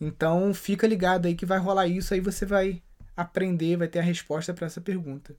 Então 0.00 0.52
fica 0.54 0.86
ligado 0.86 1.26
aí 1.26 1.34
que 1.34 1.46
vai 1.46 1.58
rolar 1.58 1.86
isso, 1.86 2.14
aí 2.14 2.20
você 2.20 2.46
vai 2.46 2.82
aprender, 3.16 3.76
vai 3.76 3.88
ter 3.88 3.98
a 3.98 4.02
resposta 4.02 4.54
para 4.54 4.66
essa 4.66 4.80
pergunta. 4.80 5.34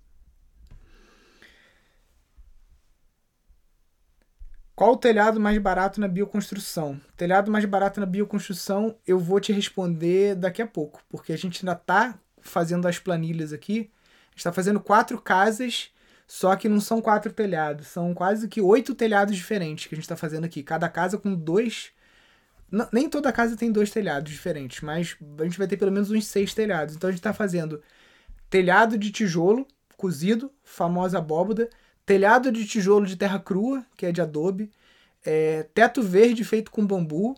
Qual 4.82 4.94
o 4.94 4.98
telhado 4.98 5.40
mais 5.40 5.60
barato 5.60 6.02
na 6.02 6.08
bioconstrução? 6.08 7.00
Telhado 7.16 7.52
mais 7.52 7.64
barato 7.66 8.00
na 8.00 8.06
bioconstrução, 8.08 8.98
eu 9.06 9.20
vou 9.20 9.40
te 9.40 9.54
responder 9.54 10.34
daqui 10.34 10.60
a 10.60 10.66
pouco, 10.66 11.04
porque 11.08 11.32
a 11.32 11.38
gente 11.38 11.64
ainda 11.64 11.80
está 11.80 12.18
fazendo 12.40 12.88
as 12.88 12.98
planilhas 12.98 13.54
aqui. 13.54 13.92
Está 14.36 14.52
fazendo 14.52 14.80
quatro 14.80 15.22
casas, 15.22 15.92
só 16.26 16.56
que 16.56 16.68
não 16.68 16.82
são 16.82 17.00
quatro 17.00 17.32
telhados, 17.32 17.90
são 17.90 18.12
quase 18.16 18.48
que 18.48 18.60
oito 18.60 18.96
telhados 18.96 19.36
diferentes 19.36 19.86
que 19.86 19.94
a 19.94 19.98
gente 19.98 20.06
está 20.06 20.16
fazendo 20.16 20.46
aqui. 20.46 20.64
Cada 20.64 20.90
casa 20.90 21.16
com 21.16 21.36
dois. 21.36 21.92
Não, 22.72 22.90
nem 22.92 23.08
toda 23.08 23.32
casa 23.32 23.56
tem 23.56 23.72
dois 23.72 23.92
telhados 23.92 24.32
diferentes, 24.32 24.82
mas 24.82 25.16
a 25.38 25.44
gente 25.44 25.60
vai 25.60 25.68
ter 25.68 25.78
pelo 25.78 25.92
menos 25.92 26.10
uns 26.10 26.26
seis 26.26 26.56
telhados. 26.56 26.96
Então 26.96 27.08
a 27.08 27.12
gente 27.12 27.20
está 27.20 27.34
fazendo 27.34 27.84
telhado 28.50 28.98
de 28.98 29.12
tijolo 29.12 29.68
cozido, 29.96 30.52
famosa 30.64 31.20
abóboda, 31.20 31.70
telhado 32.12 32.52
de 32.52 32.66
tijolo 32.66 33.06
de 33.06 33.16
terra 33.16 33.40
crua, 33.40 33.86
que 33.96 34.06
é 34.06 34.12
de 34.12 34.22
adobe, 34.22 34.70
é, 35.26 35.64
teto 35.74 36.04
verde 36.04 36.44
feito 36.44 36.70
com 36.70 36.86
bambu, 36.86 37.38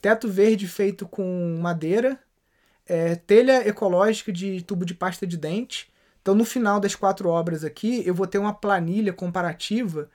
teto 0.00 0.28
verde 0.28 0.68
feito 0.68 1.04
com 1.04 1.58
madeira, 1.60 2.16
é, 2.86 3.16
telha 3.16 3.66
ecológica 3.66 4.32
de 4.32 4.62
tubo 4.62 4.84
de 4.84 4.94
pasta 4.94 5.26
de 5.26 5.36
dente, 5.36 5.90
Então, 6.22 6.32
no 6.32 6.44
final 6.44 6.78
das 6.78 6.94
quatro 6.94 7.28
obras 7.28 7.64
aqui, 7.64 8.02
eu 8.06 8.14
vou 8.14 8.26
ter 8.26 8.38
uma 8.38 8.52
planilha 8.54 9.12
comparativa, 9.12 10.08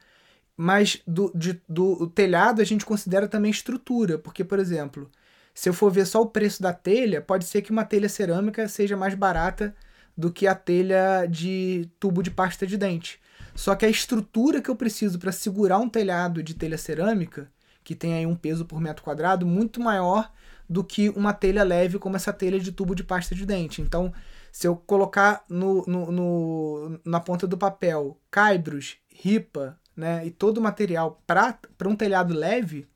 mas 0.56 1.02
do, 1.06 1.30
de, 1.36 1.62
do 1.68 2.08
telhado 2.08 2.62
a 2.62 2.66
gente 2.66 2.86
considera 2.86 3.28
também 3.28 3.52
estrutura, 3.52 4.18
porque, 4.18 4.46
por 4.46 4.60
exemplo, 4.60 5.12
se 5.54 5.68
eu 5.68 5.74
for 5.74 5.92
ver 5.92 6.06
só 6.06 6.22
o 6.22 6.28
preço 6.30 6.62
da 6.62 6.72
telha, 6.72 7.22
pode 7.22 7.46
ser 7.46 7.62
que 7.64 7.72
uma 7.72 7.84
telha 7.84 8.08
cerâmica 8.08 8.68
seja 8.70 8.96
mais 8.96 9.14
barata 9.16 9.76
do 10.16 10.32
que 10.32 10.48
a 10.48 10.56
telha 10.56 11.26
de 11.26 11.90
tubo 12.00 12.24
de 12.24 12.32
pasta 12.32 12.66
de 12.66 12.78
dente. 12.78 13.23
Só 13.56 13.76
que 13.76 13.86
a 13.86 13.90
estrutura 13.90 14.62
que 14.62 14.70
eu 14.70 14.76
preciso 14.76 15.20
para 15.20 15.32
segurar 15.32 15.78
um 15.78 15.90
telhado 15.90 16.42
de 16.42 16.54
telha 16.54 16.78
cerâmica, 16.78 17.52
que 17.84 17.96
tem 17.96 18.14
aí 18.14 18.26
um 18.26 18.36
peso 18.36 18.66
por 18.66 18.80
metro 18.80 19.04
quadrado 19.04 19.46
muito 19.46 19.80
maior 19.80 20.32
do 20.70 20.84
que 20.84 21.10
uma 21.10 21.34
telha 21.34 21.64
leve 21.64 22.00
como 22.00 22.16
essa 22.16 22.34
telha 22.34 22.60
de 22.60 22.72
tubo 22.72 22.96
de 22.96 23.04
pasta 23.04 23.36
de 23.36 23.46
dente. 23.46 23.82
Então, 23.82 24.12
se 24.52 24.68
eu 24.68 24.76
colocar 24.76 25.44
no, 25.50 25.86
no, 25.86 26.12
no 26.12 27.00
na 27.06 27.20
ponta 27.20 27.46
do 27.46 27.58
papel 27.58 28.18
caibros, 28.32 28.98
ripa 29.10 29.78
né, 29.96 30.26
e 30.26 30.32
todo 30.32 30.58
o 30.58 30.62
material 30.62 31.22
para 31.28 31.60
um 31.86 31.96
telhado 31.96 32.34
leve, 32.34 32.88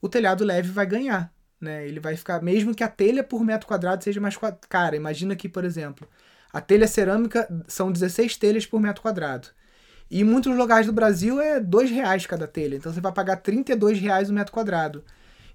o 0.00 0.08
telhado 0.08 0.44
leve 0.44 0.70
vai 0.70 0.86
ganhar. 0.86 1.32
Né? 1.60 1.86
Ele 1.86 2.00
vai 2.00 2.16
ficar, 2.16 2.42
mesmo 2.42 2.74
que 2.74 2.82
a 2.84 2.88
telha 2.88 3.22
por 3.22 3.44
metro 3.44 3.66
quadrado 3.66 4.02
seja 4.02 4.20
mais 4.20 4.36
cara. 4.68 4.96
Imagina 4.96 5.36
que, 5.36 5.48
por 5.48 5.64
exemplo, 5.64 6.08
a 6.52 6.60
telha 6.60 6.86
cerâmica 6.86 7.48
são 7.66 7.90
16 7.90 8.36
telhas 8.36 8.66
por 8.66 8.80
metro 8.80 9.02
quadrado. 9.02 9.48
E 10.10 10.20
em 10.20 10.24
muitos 10.24 10.56
lugares 10.56 10.86
do 10.86 10.92
Brasil 10.92 11.40
é 11.40 11.58
R$ 11.58 11.86
reais 11.86 12.26
cada 12.26 12.46
telha. 12.46 12.76
Então 12.76 12.92
você 12.92 13.00
vai 13.00 13.12
pagar 13.12 13.40
R$ 13.44 13.94
reais 13.94 14.30
o 14.30 14.32
metro 14.32 14.52
quadrado. 14.52 15.04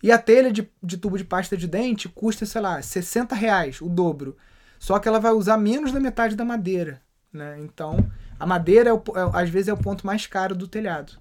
E 0.02 0.12
a 0.12 0.18
telha 0.18 0.52
de, 0.52 0.70
de 0.82 0.98
tubo 0.98 1.18
de 1.18 1.24
pasta 1.24 1.58
de 1.58 1.68
dente 1.68 2.08
custa, 2.08 2.46
sei 2.46 2.62
lá, 2.62 2.82
60 2.82 3.36
reais, 3.36 3.82
o 3.82 3.90
dobro. 3.90 4.38
Só 4.80 4.98
que 4.98 5.08
ela 5.08 5.20
vai 5.20 5.34
usar 5.34 5.58
menos 5.58 5.92
da 5.92 6.00
metade 6.00 6.36
da 6.36 6.46
madeira. 6.46 7.02
Né? 7.32 7.60
Então, 7.60 8.10
a 8.40 8.46
madeira, 8.46 8.90
é 8.90 8.94
o, 8.94 8.98
é, 8.98 9.42
às 9.42 9.50
vezes, 9.50 9.68
é 9.68 9.74
o 9.74 9.78
ponto 9.78 10.06
mais 10.06 10.26
caro 10.26 10.56
do 10.56 10.68
telhado. 10.68 11.14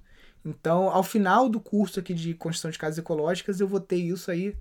Então, 0.45 0.89
ao 0.89 1.03
final 1.03 1.49
do 1.49 1.61
curso 1.61 1.99
aqui 1.99 2.15
de 2.15 2.33
construção 2.35 2.71
de 2.71 2.79
casas 2.79 2.99
ecológicas, 2.99 3.61
eu 3.61 3.67
vou 3.67 3.81
ter 3.81 3.97
isso 3.97 4.31
aí 4.31 4.57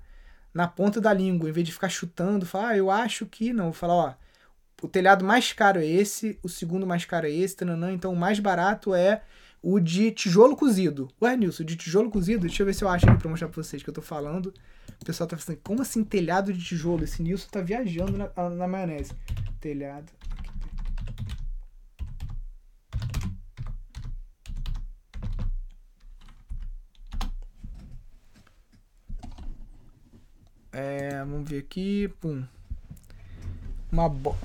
na 0.53 0.68
ponta 0.68 0.99
da 0.99 1.13
língua, 1.13 1.49
em 1.49 1.51
vez 1.51 1.65
de 1.65 1.72
ficar 1.72 1.89
chutando, 1.89 2.45
falar, 2.45 2.70
ah, 2.70 2.78
eu 2.78 2.89
acho 2.89 3.28
que 3.28 3.53
não. 3.53 3.65
Vou 3.65 3.74
falar, 3.74 3.93
ó, 3.93 4.13
o 4.82 4.88
telhado 4.88 5.25
mais 5.25 5.51
caro 5.53 5.80
é 5.80 5.86
esse, 5.86 6.38
o 6.43 6.49
segundo 6.49 6.86
mais 6.86 7.03
caro 7.03 7.25
é 7.25 7.32
esse, 7.32 7.55
tananã, 7.55 7.91
então 7.91 8.13
o 8.13 8.15
mais 8.15 8.39
barato 8.39 8.93
é 8.93 9.23
o 9.61 9.80
de 9.80 10.11
tijolo 10.11 10.55
cozido. 10.55 11.09
Ué, 11.21 11.36
Nilson, 11.36 11.63
de 11.63 11.75
tijolo 11.75 12.11
cozido? 12.11 12.41
Deixa 12.41 12.61
eu 12.61 12.65
ver 12.65 12.73
se 12.73 12.84
eu 12.84 12.89
acho 12.89 13.09
aqui 13.09 13.19
pra 13.19 13.30
mostrar 13.30 13.47
pra 13.47 13.63
vocês 13.63 13.82
que 13.82 13.89
eu 13.89 13.93
tô 13.93 14.01
falando. 14.01 14.53
O 15.01 15.05
pessoal 15.05 15.28
tá 15.28 15.36
pensando, 15.36 15.59
como 15.63 15.82
assim 15.82 16.03
telhado 16.03 16.53
de 16.53 16.63
tijolo? 16.63 17.03
Esse 17.03 17.23
Nilson 17.23 17.47
tá 17.49 17.61
viajando 17.61 18.17
na, 18.17 18.49
na 18.49 18.67
maionese. 18.67 19.13
Telhado. 19.59 20.11
É, 30.71 31.17
vamos 31.25 31.49
ver 31.49 31.59
aqui. 31.59 32.07
Pum 32.19 32.45
uma 33.91 34.09
bo... 34.09 34.35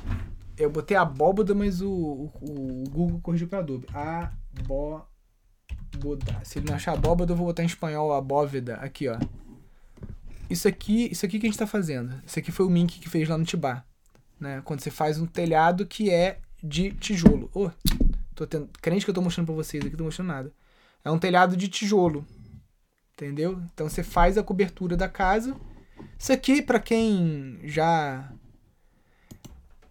Eu 0.56 0.70
botei 0.70 0.96
abóboda, 0.96 1.54
mas 1.54 1.80
o, 1.80 1.90
o, 1.90 2.30
o 2.40 2.84
Google 2.90 3.20
corrigiu 3.20 3.48
para 3.48 3.60
Adobe. 3.60 3.86
Abóboda. 3.92 5.08
Se 6.44 6.58
ele 6.58 6.66
não 6.68 6.74
achar 6.74 6.92
abóboda, 6.92 7.32
eu 7.32 7.36
vou 7.36 7.46
botar 7.46 7.62
em 7.62 7.66
espanhol 7.66 8.12
abóveda. 8.12 8.74
Aqui, 8.76 9.08
ó. 9.08 9.18
Isso 10.48 10.68
aqui, 10.68 11.08
isso 11.10 11.24
aqui 11.24 11.38
que 11.38 11.46
a 11.46 11.48
gente 11.48 11.54
está 11.54 11.66
fazendo. 11.66 12.22
Isso 12.26 12.38
aqui 12.38 12.52
foi 12.52 12.66
o 12.66 12.70
Mink 12.70 13.00
que 13.00 13.08
fez 13.08 13.28
lá 13.28 13.38
no 13.38 13.44
Tibá. 13.44 13.84
Né? 14.38 14.60
Quando 14.64 14.80
você 14.80 14.90
faz 14.90 15.18
um 15.18 15.26
telhado 15.26 15.86
que 15.86 16.10
é 16.10 16.38
de 16.62 16.92
tijolo. 16.92 17.50
Oh, 17.54 17.70
tô 18.34 18.46
tendo... 18.46 18.68
Crente 18.80 19.04
que 19.04 19.10
eu 19.10 19.14
tô 19.14 19.22
mostrando 19.22 19.46
para 19.46 19.54
vocês 19.54 19.84
aqui, 19.84 19.96
tô 19.96 20.04
mostrando 20.04 20.28
nada. 20.28 20.52
É 21.04 21.10
um 21.10 21.18
telhado 21.18 21.56
de 21.56 21.68
tijolo. 21.68 22.26
Entendeu? 23.14 23.60
Então 23.72 23.88
você 23.88 24.02
faz 24.02 24.36
a 24.36 24.42
cobertura 24.42 24.96
da 24.96 25.08
casa. 25.08 25.56
Isso 26.18 26.32
aqui, 26.32 26.60
para 26.60 26.78
quem 26.78 27.58
já 27.64 28.30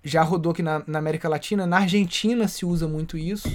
já 0.03 0.23
rodou 0.23 0.51
aqui 0.51 0.63
na, 0.63 0.83
na, 0.87 0.99
América 0.99 1.29
Latina. 1.29 1.65
Na 1.65 1.77
Argentina 1.77 2.47
se 2.47 2.65
usa 2.65 2.87
muito 2.87 3.17
isso. 3.17 3.49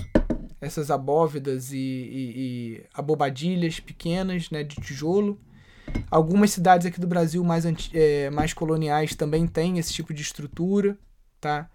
Essas 0.60 0.90
abóvedas 0.90 1.72
e, 1.72 1.76
e, 1.76 2.32
e 2.36 2.84
abobadilhas 2.94 3.80
pequenas 3.80 4.50
né, 4.50 4.62
de 4.62 4.76
tijolo. 4.76 5.40
Algumas 6.10 6.50
cidades 6.50 6.86
aqui 6.86 7.00
do 7.00 7.06
Brasil 7.06 7.42
mais, 7.44 7.64
é, 7.92 8.30
mais 8.30 8.52
coloniais 8.52 9.14
também 9.14 9.46
têm 9.46 9.78
esse 9.78 9.92
tipo 9.92 10.14
de 10.14 10.22
estrutura. 10.22 10.96
Tá? 11.40 11.68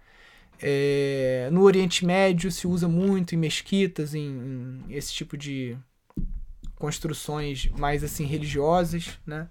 É, 0.60 1.48
no 1.52 1.62
Oriente 1.62 2.04
Médio 2.04 2.50
se 2.50 2.66
usa 2.66 2.88
muito 2.88 3.34
em 3.34 3.38
mesquitas, 3.38 4.14
em, 4.14 4.82
em 4.88 4.94
esse 4.94 5.12
tipo 5.12 5.36
de 5.36 5.76
construções 6.76 7.70
mais 7.78 8.02
assim 8.02 8.24
religiosas, 8.24 9.18
né? 9.26 9.48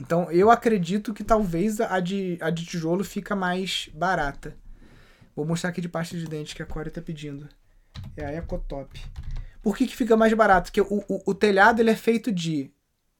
Então 0.00 0.30
eu 0.30 0.50
acredito 0.50 1.12
que 1.12 1.24
talvez 1.24 1.80
a 1.80 2.00
de, 2.00 2.38
a 2.40 2.50
de 2.50 2.64
tijolo 2.64 3.04
fica 3.04 3.34
mais 3.34 3.88
barata. 3.92 4.56
Vou 5.34 5.44
mostrar 5.44 5.70
aqui 5.70 5.80
de 5.80 5.88
pasta 5.88 6.16
de 6.16 6.26
dente 6.26 6.54
que 6.54 6.62
a 6.62 6.66
Core 6.66 6.90
tá 6.90 7.00
pedindo. 7.00 7.48
É 8.16 8.24
a 8.24 8.32
Ecotop. 8.34 9.00
Por 9.62 9.76
que, 9.76 9.86
que 9.86 9.96
fica 9.96 10.16
mais 10.16 10.32
barato? 10.32 10.70
Porque 10.70 10.80
o, 10.80 11.04
o, 11.08 11.30
o 11.30 11.34
telhado 11.34 11.80
ele 11.80 11.90
é 11.90 11.96
feito 11.96 12.32
de 12.32 12.70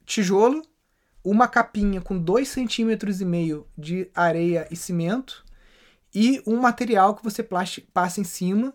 tijolo, 0.05 0.63
uma 1.23 1.47
capinha 1.47 2.01
com 2.01 2.23
2,5 2.23 2.45
centímetros 2.45 3.21
e 3.21 3.25
meio 3.25 3.67
de 3.77 4.11
areia 4.15 4.67
e 4.71 4.77
cimento 4.77 5.45
e 6.15 6.43
um 6.47 6.57
material 6.57 7.15
que 7.15 7.23
você 7.23 7.43
passa 7.43 8.21
em 8.21 8.25
cima, 8.25 8.73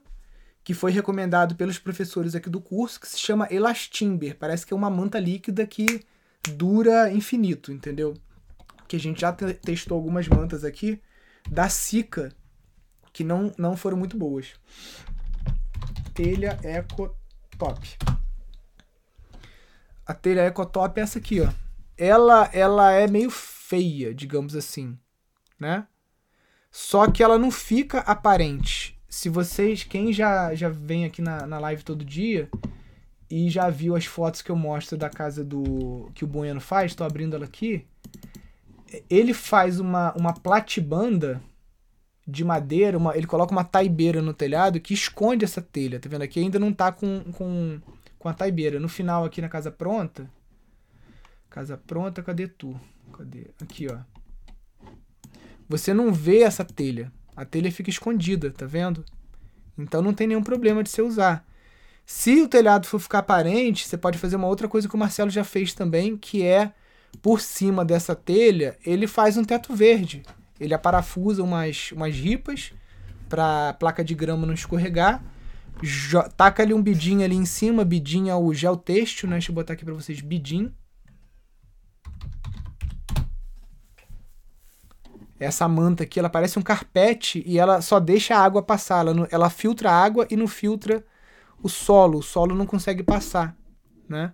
que 0.63 0.73
foi 0.73 0.91
recomendado 0.91 1.55
pelos 1.55 1.79
professores 1.79 2.35
aqui 2.35 2.49
do 2.49 2.61
curso, 2.61 2.99
que 2.99 3.07
se 3.07 3.19
chama 3.19 3.47
Elastimber. 3.51 4.37
Parece 4.37 4.65
que 4.65 4.73
é 4.73 4.77
uma 4.77 4.89
manta 4.89 5.19
líquida 5.19 5.65
que 5.65 6.01
dura 6.51 7.11
infinito, 7.11 7.71
entendeu? 7.71 8.13
Que 8.87 8.95
a 8.95 8.99
gente 8.99 9.21
já 9.21 9.31
testou 9.31 9.95
algumas 9.95 10.27
mantas 10.27 10.63
aqui 10.63 11.01
da 11.49 11.69
Sica 11.69 12.33
que 13.11 13.23
não, 13.23 13.51
não 13.57 13.77
foram 13.77 13.97
muito 13.97 14.17
boas. 14.17 14.53
Telha 16.13 16.59
Eco 16.63 17.15
Top. 17.57 17.97
A 20.05 20.13
telha 20.13 20.41
Eco 20.41 20.65
Top 20.65 20.99
é 20.99 21.03
essa 21.03 21.19
aqui, 21.19 21.41
ó. 21.41 21.49
Ela, 21.97 22.49
ela 22.51 22.91
é 22.91 23.07
meio 23.07 23.29
feia, 23.29 24.13
digamos 24.13 24.55
assim, 24.55 24.97
né? 25.59 25.87
Só 26.71 27.09
que 27.09 27.21
ela 27.21 27.37
não 27.37 27.51
fica 27.51 27.99
aparente. 27.99 28.99
Se 29.07 29.29
vocês, 29.29 29.83
quem 29.83 30.11
já, 30.11 30.55
já 30.55 30.69
vem 30.69 31.05
aqui 31.05 31.21
na, 31.21 31.45
na 31.45 31.59
live 31.59 31.83
todo 31.83 32.03
dia, 32.03 32.49
e 33.33 33.49
já 33.49 33.67
viu 33.67 33.95
as 33.95 34.05
fotos 34.05 34.43
que 34.43 34.51
eu 34.51 34.55
mostro 34.55 34.95
da 34.95 35.09
casa 35.09 35.43
do 35.43 36.11
que 36.13 36.23
o 36.23 36.27
Bueno 36.27 36.61
faz, 36.61 36.91
estou 36.91 37.07
abrindo 37.07 37.35
ela 37.35 37.45
aqui. 37.45 37.83
Ele 39.09 39.33
faz 39.33 39.79
uma, 39.79 40.13
uma 40.13 40.33
platibanda 40.33 41.41
de 42.27 42.45
madeira, 42.45 42.95
uma, 42.95 43.17
ele 43.17 43.25
coloca 43.25 43.51
uma 43.51 43.63
taibeira 43.63 44.21
no 44.21 44.35
telhado 44.35 44.79
que 44.79 44.93
esconde 44.93 45.43
essa 45.43 45.63
telha, 45.63 45.99
tá 45.99 46.07
vendo 46.07 46.21
aqui? 46.21 46.41
Ainda 46.41 46.59
não 46.59 46.71
tá 46.71 46.91
com, 46.91 47.23
com, 47.31 47.81
com 48.19 48.29
a 48.29 48.35
taibeira. 48.35 48.79
No 48.79 48.87
final 48.87 49.25
aqui 49.25 49.41
na 49.41 49.49
casa 49.49 49.71
pronta, 49.71 50.29
casa 51.49 51.75
pronta, 51.75 52.21
cadê 52.21 52.47
tu? 52.47 52.79
Cadê? 53.17 53.47
Aqui, 53.59 53.87
ó. 53.91 53.97
Você 55.67 55.91
não 55.91 56.13
vê 56.13 56.41
essa 56.43 56.63
telha. 56.63 57.11
A 57.35 57.45
telha 57.45 57.71
fica 57.71 57.89
escondida, 57.89 58.51
tá 58.51 58.67
vendo? 58.67 59.03
Então 59.75 60.03
não 60.03 60.13
tem 60.13 60.27
nenhum 60.27 60.43
problema 60.43 60.83
de 60.83 60.91
você 60.91 61.01
usar. 61.01 61.43
Se 62.05 62.41
o 62.41 62.47
telhado 62.47 62.85
for 62.85 62.99
ficar 62.99 63.19
aparente, 63.19 63.87
você 63.87 63.97
pode 63.97 64.17
fazer 64.17 64.35
uma 64.35 64.47
outra 64.47 64.67
coisa 64.67 64.87
que 64.87 64.95
o 64.95 64.97
Marcelo 64.97 65.29
já 65.29 65.43
fez 65.43 65.73
também, 65.73 66.17
que 66.17 66.43
é 66.43 66.73
por 67.21 67.39
cima 67.39 67.85
dessa 67.85 68.15
telha, 68.15 68.77
ele 68.85 69.07
faz 69.07 69.37
um 69.37 69.43
teto 69.43 69.75
verde. 69.75 70.23
Ele 70.59 70.73
aparafusa 70.73 71.43
umas, 71.43 71.91
umas 71.91 72.15
ripas 72.15 72.73
para 73.29 73.69
a 73.69 73.73
placa 73.73 74.03
de 74.03 74.13
grama 74.13 74.45
não 74.45 74.53
escorregar. 74.53 75.23
Taca 76.37 76.63
ali 76.63 76.73
um 76.73 76.81
bidinho 76.81 77.23
ali 77.23 77.35
em 77.35 77.45
cima, 77.45 77.83
bidinho 77.83 78.29
é 78.29 78.35
o 78.35 78.53
gel 78.53 78.77
têxtil, 78.77 79.27
né? 79.29 79.35
Deixa 79.35 79.51
eu 79.51 79.55
botar 79.55 79.73
aqui 79.73 79.83
para 79.83 79.93
vocês, 79.93 80.21
bidinho. 80.21 80.73
Essa 85.39 85.67
manta 85.67 86.03
aqui, 86.03 86.19
ela 86.19 86.29
parece 86.29 86.57
um 86.57 86.61
carpete 86.61 87.43
e 87.45 87.59
ela 87.59 87.81
só 87.81 87.99
deixa 87.99 88.35
a 88.35 88.39
água 88.39 88.61
passar. 88.61 89.05
Ela, 89.05 89.27
ela 89.31 89.49
filtra 89.49 89.91
a 89.91 90.03
água 90.03 90.27
e 90.29 90.37
não 90.37 90.47
filtra 90.47 91.03
o 91.63 91.69
solo, 91.69 92.19
o 92.19 92.21
solo 92.21 92.53
não 92.53 92.65
consegue 92.65 93.01
passar, 93.01 93.55
né? 94.07 94.33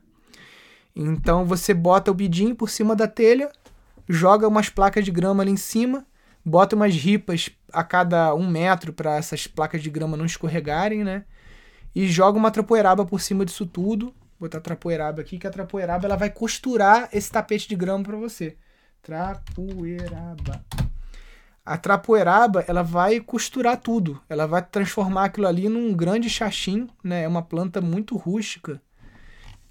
Então 0.96 1.46
você 1.46 1.74
bota 1.74 2.10
o 2.10 2.14
bidinho 2.14 2.56
por 2.56 2.70
cima 2.70 2.96
da 2.96 3.08
telha, 3.08 3.52
joga 4.08 4.48
umas 4.48 4.68
placas 4.68 5.06
de 5.06 5.12
grama 5.12 5.44
ali 5.44 5.52
em 5.52 5.58
cima, 5.58 6.06
bota 6.44 6.76
umas 6.76 6.96
ripas 6.96 7.52
a 7.72 7.84
cada 7.84 8.34
um 8.34 8.50
metro 8.50 8.92
para 8.92 9.16
essas 9.16 9.46
placas 9.46 9.84
de 9.84 9.90
grama 9.92 10.18
não 10.18 10.26
escorregarem, 10.26 11.04
né? 11.04 11.24
E 11.94 12.08
joga 12.08 12.38
uma 12.38 12.52
trapoeiraba 12.52 13.06
por 13.06 13.22
cima 13.22 13.46
disso 13.46 13.66
tudo. 13.66 14.08
Vou 14.40 14.48
botar 14.48 14.58
a 14.58 14.62
trapoeiraba 14.62 15.22
aqui, 15.22 15.38
que 15.38 15.46
a 15.46 15.52
trapoeiraba 15.52 16.06
ela 16.06 16.16
vai 16.16 16.30
costurar 16.30 17.10
esse 17.14 17.32
tapete 17.32 17.70
de 17.70 17.76
grama 17.76 18.04
para 18.04 18.18
você. 18.18 18.58
Trapoeiraba. 19.02 20.66
A 21.70 21.78
trapoeraba, 21.78 22.66
ela 22.68 22.82
vai 22.82 23.20
costurar 23.20 23.80
tudo. 23.80 24.20
Ela 24.28 24.48
vai 24.48 24.60
transformar 24.60 25.26
aquilo 25.26 25.46
ali 25.46 25.70
num 25.70 25.94
grande 25.94 26.28
xaxim, 26.28 26.90
né? 27.04 27.22
É 27.26 27.28
uma 27.28 27.44
planta 27.44 27.80
muito 27.80 28.18
rústica 28.18 28.82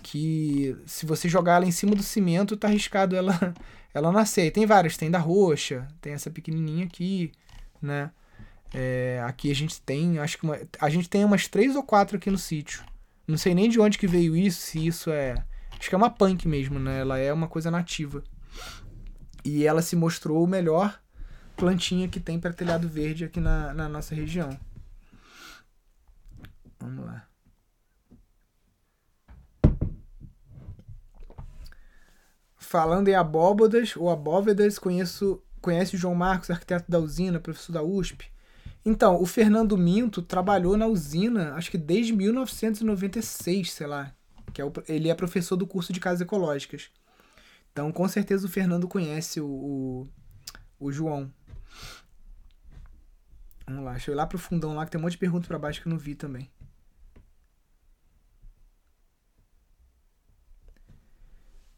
que 0.01 0.77
se 0.87 1.05
você 1.05 1.29
jogar 1.29 1.57
ela 1.57 1.67
em 1.67 1.73
cima 1.73 1.97
do 1.97 2.03
cimento, 2.05 2.57
tá 2.57 2.69
arriscado 2.69 3.17
ela 3.17 3.53
ela 3.93 4.13
nascer. 4.13 4.47
E 4.47 4.51
tem 4.53 4.65
várias, 4.65 4.97
tem 4.97 5.11
da 5.11 5.19
roxa, 5.19 5.89
tem 6.01 6.13
essa 6.13 6.31
pequenininha 6.31 6.85
aqui, 6.85 7.33
né? 7.83 8.13
É, 8.73 9.21
aqui 9.27 9.51
a 9.51 9.55
gente 9.55 9.83
tem, 9.83 10.21
acho 10.21 10.39
que 10.39 10.45
uma, 10.45 10.57
a 10.81 10.89
gente 10.89 11.11
tem 11.11 11.25
umas 11.25 11.49
três 11.49 11.75
ou 11.75 11.83
quatro 11.83 12.17
aqui 12.17 12.31
no 12.31 12.39
sítio. 12.39 12.85
Não 13.27 13.37
sei 13.37 13.57
nem 13.57 13.69
de 13.69 13.81
onde 13.81 13.99
que 13.99 14.07
veio 14.07 14.37
isso, 14.37 14.61
se 14.61 14.87
isso 14.87 15.11
é, 15.11 15.35
acho 15.77 15.89
que 15.89 15.97
é 15.97 15.99
uma 15.99 16.11
punk 16.11 16.47
mesmo, 16.47 16.79
né? 16.79 17.01
Ela 17.01 17.19
é 17.19 17.33
uma 17.33 17.49
coisa 17.49 17.73
nativa. 17.73 18.23
E 19.45 19.67
ela 19.67 19.83
se 19.83 19.97
mostrou 19.97 20.47
melhor 20.47 20.97
plantinha 21.59 22.09
que 22.09 22.21
tem 22.21 22.39
para 22.39 22.53
telhado 22.53 22.89
verde 22.89 23.25
aqui 23.25 23.41
na, 23.41 23.75
na 23.75 23.89
nossa 23.89 24.15
região. 24.15 24.59
Vamos 26.79 27.05
lá. 27.05 27.27
Falando 32.57 33.09
em 33.09 33.15
abóbodas 33.15 33.97
ou 33.97 34.09
abóvedas, 34.09 34.79
conheço, 34.79 35.43
conhece 35.61 35.97
João 35.97 36.15
Marcos, 36.15 36.51
arquiteto 36.51 36.91
da 36.91 36.99
usina, 36.99 37.41
professor 37.41 37.73
da 37.73 37.83
USP. 37.83 38.31
Então, 38.85 39.21
o 39.21 39.27
Fernando 39.27 39.77
Minto 39.77 40.23
trabalhou 40.23 40.77
na 40.77 40.87
usina, 40.87 41.55
acho 41.55 41.71
que 41.71 41.79
desde 41.79 42.13
1996, 42.13 43.73
sei 43.73 43.87
lá. 43.87 44.15
Que 44.53 44.61
é 44.63 44.65
o, 44.65 44.73
ele 44.87 45.09
é 45.09 45.15
professor 45.15 45.57
do 45.57 45.67
curso 45.67 45.93
de 45.93 46.01
casas 46.01 46.21
ecológicas. 46.21 46.91
Então, 47.73 47.91
com 47.91 48.07
certeza 48.07 48.47
o 48.47 48.51
Fernando 48.51 48.87
conhece 48.87 49.41
o, 49.41 49.49
o, 49.49 50.09
o 50.79 50.93
João. 50.93 51.33
Vamos 53.69 53.85
lá, 53.85 53.91
deixa 53.93 54.11
eu 54.11 54.15
ir 54.15 54.17
lá 54.17 54.27
pro 54.27 54.39
fundão 54.39 54.75
lá, 54.75 54.87
que 54.87 54.91
tem 54.91 54.99
um 54.99 55.03
monte 55.03 55.13
de 55.13 55.19
perguntas 55.19 55.47
para 55.47 55.59
baixo 55.59 55.83
que 55.83 55.89
eu 55.89 55.91
não 55.91 55.99
vi 55.99 56.15
também. 56.15 56.51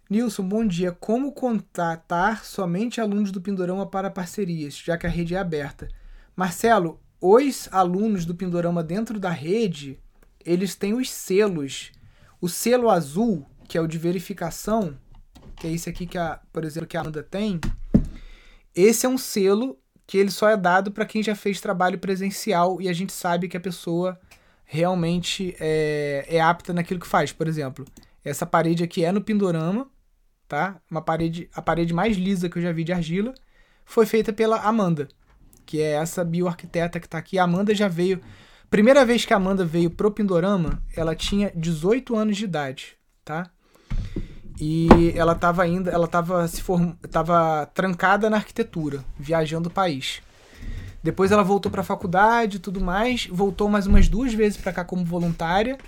Nilson, 0.08 0.48
bom 0.48 0.64
dia. 0.64 0.92
Como 0.92 1.32
contatar 1.32 2.44
somente 2.44 3.00
alunos 3.00 3.32
do 3.32 3.40
Pindorama 3.40 3.84
para 3.86 4.08
parcerias, 4.08 4.78
já 4.78 4.96
que 4.96 5.04
a 5.04 5.10
rede 5.10 5.34
é 5.34 5.38
aberta? 5.38 5.88
Marcelo, 6.36 7.00
os 7.20 7.68
alunos 7.72 8.24
do 8.24 8.36
Pindorama 8.36 8.84
dentro 8.84 9.18
da 9.18 9.30
rede, 9.30 9.98
eles 10.44 10.76
têm 10.76 10.94
os 10.94 11.10
selos. 11.10 11.90
O 12.40 12.48
selo 12.48 12.88
azul, 12.88 13.44
que 13.68 13.76
é 13.76 13.80
o 13.80 13.88
de 13.88 13.98
verificação, 13.98 14.96
que 15.56 15.66
é 15.66 15.72
esse 15.72 15.90
aqui 15.90 16.06
que, 16.06 16.18
a, 16.18 16.40
por 16.52 16.64
exemplo, 16.64 16.88
que 16.88 16.96
a 16.96 17.00
Amanda 17.00 17.22
tem, 17.22 17.60
esse 18.76 19.06
é 19.06 19.08
um 19.08 19.18
selo 19.18 19.76
que 20.10 20.18
ele 20.18 20.32
só 20.32 20.48
é 20.48 20.56
dado 20.56 20.90
para 20.90 21.06
quem 21.06 21.22
já 21.22 21.36
fez 21.36 21.60
trabalho 21.60 21.96
presencial 21.96 22.82
e 22.82 22.88
a 22.88 22.92
gente 22.92 23.12
sabe 23.12 23.46
que 23.46 23.56
a 23.56 23.60
pessoa 23.60 24.18
realmente 24.64 25.54
é, 25.60 26.26
é 26.28 26.40
apta 26.40 26.72
naquilo 26.72 26.98
que 26.98 27.06
faz. 27.06 27.30
Por 27.32 27.46
exemplo, 27.46 27.84
essa 28.24 28.44
parede 28.44 28.82
aqui 28.82 29.04
é 29.04 29.12
no 29.12 29.20
Pindorama, 29.20 29.88
tá? 30.48 30.80
Uma 30.90 31.00
parede, 31.00 31.48
a 31.54 31.62
parede 31.62 31.94
mais 31.94 32.16
lisa 32.16 32.48
que 32.48 32.58
eu 32.58 32.62
já 32.62 32.72
vi 32.72 32.82
de 32.82 32.92
argila, 32.92 33.32
foi 33.84 34.04
feita 34.04 34.32
pela 34.32 34.60
Amanda, 34.62 35.06
que 35.64 35.80
é 35.80 35.92
essa 35.92 36.24
bioarquiteta 36.24 36.98
que 36.98 37.06
está 37.06 37.18
aqui. 37.18 37.38
A 37.38 37.44
Amanda 37.44 37.72
já 37.72 37.86
veio. 37.86 38.20
Primeira 38.68 39.04
vez 39.04 39.24
que 39.24 39.32
a 39.32 39.36
Amanda 39.36 39.64
veio 39.64 39.90
pro 39.90 40.10
Pindorama, 40.10 40.82
ela 40.96 41.14
tinha 41.14 41.52
18 41.54 42.16
anos 42.16 42.36
de 42.36 42.46
idade, 42.46 42.96
tá? 43.24 43.48
E 44.60 45.14
ela 45.16 45.32
estava 45.32 45.62
ainda, 45.62 45.90
ela 45.90 46.04
estava 46.04 46.46
se 46.46 46.60
form... 46.60 46.92
tava 47.10 47.64
trancada 47.72 48.28
na 48.28 48.36
arquitetura, 48.36 49.02
viajando 49.18 49.70
o 49.70 49.72
país. 49.72 50.20
Depois 51.02 51.32
ela 51.32 51.42
voltou 51.42 51.72
para 51.72 51.80
a 51.80 51.84
faculdade 51.84 52.58
e 52.58 52.60
tudo 52.60 52.78
mais, 52.78 53.26
voltou 53.26 53.70
mais 53.70 53.86
umas 53.86 54.06
duas 54.06 54.34
vezes 54.34 54.58
para 54.58 54.72
cá 54.72 54.84
como 54.84 55.02
voluntária, 55.02 55.78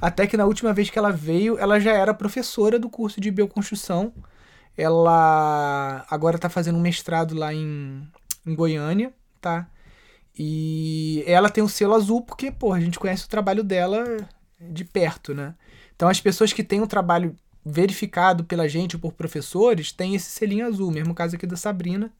até 0.00 0.26
que 0.26 0.38
na 0.38 0.46
última 0.46 0.72
vez 0.72 0.88
que 0.88 0.98
ela 0.98 1.12
veio, 1.12 1.58
ela 1.58 1.78
já 1.78 1.92
era 1.92 2.14
professora 2.14 2.78
do 2.78 2.88
curso 2.88 3.20
de 3.20 3.30
bioconstrução. 3.30 4.12
Ela 4.76 6.06
agora 6.10 6.36
está 6.36 6.48
fazendo 6.48 6.78
um 6.78 6.80
mestrado 6.80 7.34
lá 7.34 7.52
em, 7.52 8.08
em 8.46 8.54
Goiânia, 8.54 9.12
tá? 9.38 9.68
E 10.36 11.22
ela 11.26 11.50
tem 11.50 11.62
o 11.62 11.68
selo 11.68 11.94
azul 11.94 12.22
porque, 12.22 12.50
pô, 12.50 12.72
a 12.72 12.80
gente 12.80 12.98
conhece 12.98 13.26
o 13.26 13.28
trabalho 13.28 13.62
dela 13.62 14.02
de 14.58 14.84
perto, 14.84 15.34
né? 15.34 15.54
Então 15.94 16.08
as 16.08 16.20
pessoas 16.20 16.52
que 16.52 16.64
têm 16.64 16.80
um 16.80 16.86
trabalho 16.86 17.36
verificado 17.64 18.44
pela 18.44 18.68
gente 18.68 18.96
ou 18.96 19.00
por 19.00 19.12
professores, 19.12 19.90
tem 19.90 20.14
esse 20.14 20.30
selinho 20.30 20.66
azul. 20.66 20.90
Mesmo 20.90 21.14
caso 21.14 21.36
aqui 21.36 21.46
da 21.46 21.56
Sabrina, 21.56 22.12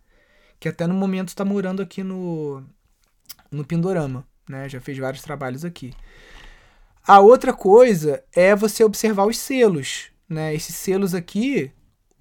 que 0.59 0.69
até 0.69 0.87
no 0.87 0.95
momento 0.95 1.29
está 1.29 1.45
morando 1.45 1.83
aqui 1.83 2.03
no, 2.03 2.63
no 3.51 3.65
Pindorama. 3.65 4.27
Né? 4.49 4.69
Já 4.69 4.81
fez 4.81 4.97
vários 4.99 5.23
trabalhos 5.23 5.65
aqui. 5.65 5.93
A 7.07 7.21
outra 7.21 7.53
coisa 7.53 8.25
é 8.35 8.57
você 8.57 8.83
observar 8.83 9.27
os 9.27 9.37
selos. 9.37 10.11
Né? 10.29 10.55
Esses 10.55 10.75
selos 10.75 11.15
aqui 11.15 11.71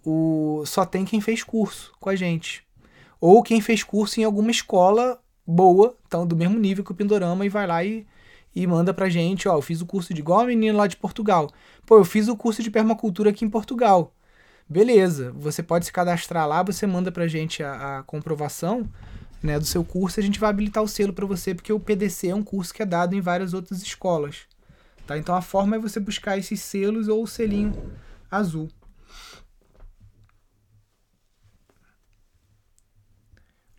o, 0.05 0.63
só 0.65 0.85
tem 0.85 1.05
quem 1.05 1.21
fez 1.21 1.43
curso 1.43 1.93
com 1.99 2.09
a 2.09 2.15
gente. 2.15 2.65
Ou 3.21 3.41
quem 3.41 3.61
fez 3.61 3.83
curso 3.83 4.19
em 4.19 4.25
alguma 4.25 4.51
escola 4.51 5.21
boa, 5.47 5.97
então 6.05 6.27
do 6.27 6.35
mesmo 6.35 6.59
nível 6.59 6.83
que 6.83 6.91
o 6.91 6.95
Pindorama, 6.95 7.45
e 7.45 7.49
vai 7.49 7.65
lá 7.65 7.83
e 7.83 8.05
e 8.55 8.65
manda 8.67 8.93
pra 8.93 9.09
gente, 9.09 9.47
ó, 9.47 9.57
eu 9.57 9.61
fiz 9.61 9.81
o 9.81 9.85
curso 9.85 10.13
de 10.13 10.21
igual 10.21 10.41
a 10.41 10.45
menina 10.45 10.77
lá 10.77 10.87
de 10.87 10.97
Portugal. 10.97 11.49
Pô, 11.85 11.97
eu 11.97 12.05
fiz 12.05 12.27
o 12.27 12.35
curso 12.35 12.61
de 12.61 12.69
permacultura 12.69 13.31
aqui 13.31 13.43
em 13.43 13.49
Portugal. 13.49 14.13
Beleza, 14.69 15.31
você 15.35 15.61
pode 15.61 15.85
se 15.85 15.91
cadastrar 15.91 16.47
lá, 16.47 16.63
você 16.63 16.87
manda 16.87 17.11
pra 17.11 17.27
gente 17.27 17.63
a, 17.63 17.99
a 17.99 18.03
comprovação 18.03 18.89
né, 19.41 19.59
do 19.59 19.65
seu 19.65 19.83
curso, 19.83 20.19
a 20.19 20.23
gente 20.23 20.39
vai 20.39 20.49
habilitar 20.49 20.81
o 20.81 20.87
selo 20.87 21.11
para 21.11 21.25
você, 21.25 21.53
porque 21.53 21.73
o 21.73 21.79
PDC 21.79 22.29
é 22.29 22.35
um 22.35 22.43
curso 22.43 22.73
que 22.73 22.81
é 22.81 22.85
dado 22.85 23.13
em 23.13 23.19
várias 23.19 23.53
outras 23.53 23.81
escolas. 23.81 24.41
Tá? 25.05 25.17
Então 25.17 25.35
a 25.35 25.41
forma 25.41 25.75
é 25.75 25.79
você 25.79 25.99
buscar 25.99 26.37
esses 26.37 26.61
selos 26.61 27.09
ou 27.09 27.23
o 27.23 27.27
selinho 27.27 27.73
azul. 28.31 28.69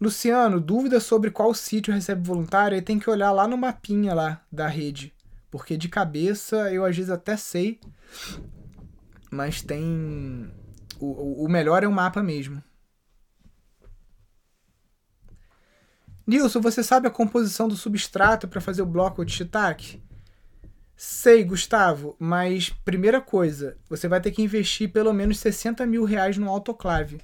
Luciano, 0.05 0.61
dúvida 0.61 1.01
sobre 1.01 1.31
qual 1.31 1.55
sítio 1.55 1.93
recebe 1.93 2.27
voluntário, 2.27 2.75
aí 2.75 2.83
tem 2.83 2.99
que 2.99 3.09
olhar 3.09 3.33
lá 3.33 3.49
no 3.49 3.57
mapinha 3.57 4.13
lá 4.13 4.43
da 4.53 4.69
rede. 4.69 5.15
Porque 5.51 5.79
de 5.79 5.89
cabeça 5.89 6.71
eu 6.71 6.85
às 6.85 6.95
vezes 6.95 7.11
até 7.11 7.37
sei, 7.37 7.81
mas 9.31 9.63
tem. 9.63 10.53
O, 11.01 11.45
o 11.45 11.49
melhor 11.49 11.83
é 11.83 11.89
o 11.89 11.93
mapa 11.93 12.23
mesmo. 12.23 12.63
Nilson, 16.27 16.61
você 16.61 16.83
sabe 16.83 17.07
a 17.09 17.11
composição 17.11 17.67
do 17.67 17.77
substrato 17.77 18.47
para 18.47 18.61
fazer 18.61 18.83
o 18.83 18.87
bloco 18.87 19.25
de 19.25 19.33
shiitake? 19.33 20.03
Sei, 20.97 21.43
Gustavo, 21.45 22.15
mas 22.19 22.71
primeira 22.71 23.21
coisa, 23.21 23.77
você 23.89 24.07
vai 24.07 24.21
ter 24.21 24.31
que 24.31 24.43
investir 24.43 24.93
pelo 24.93 25.13
menos 25.13 25.39
60 25.39 25.87
mil 25.87 26.05
reais 26.05 26.37
no 26.37 26.49
autoclave. 26.49 27.21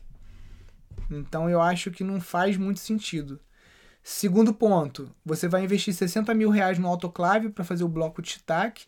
Então 1.11 1.49
eu 1.49 1.61
acho 1.61 1.91
que 1.91 2.05
não 2.05 2.21
faz 2.21 2.57
muito 2.57 2.81
sentido. 2.81 3.41
Segundo 4.03 4.55
ponto, 4.55 5.15
você 5.25 5.49
vai 5.49 5.65
investir 5.65 5.93
60 5.93 6.33
mil 6.35 6.51
reais 6.51 6.79
no 6.79 6.89
autoclave 6.89 7.51
para 7.51 7.65
fazer 7.65 7.85
o 7.85 7.89
bloco 7.89 8.23
de 8.23 8.31
shiitake 8.31 8.87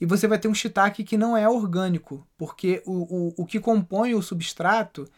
e 0.00 0.06
você 0.06 0.26
vai 0.26 0.38
ter 0.38 0.48
um 0.48 0.54
shiitake 0.54 1.04
que 1.04 1.16
não 1.16 1.36
é 1.36 1.48
orgânico, 1.48 2.26
porque 2.36 2.82
o, 2.86 3.28
o, 3.28 3.34
o 3.42 3.46
que 3.46 3.60
compõe 3.60 4.14
o 4.14 4.22
substrato 4.22 5.08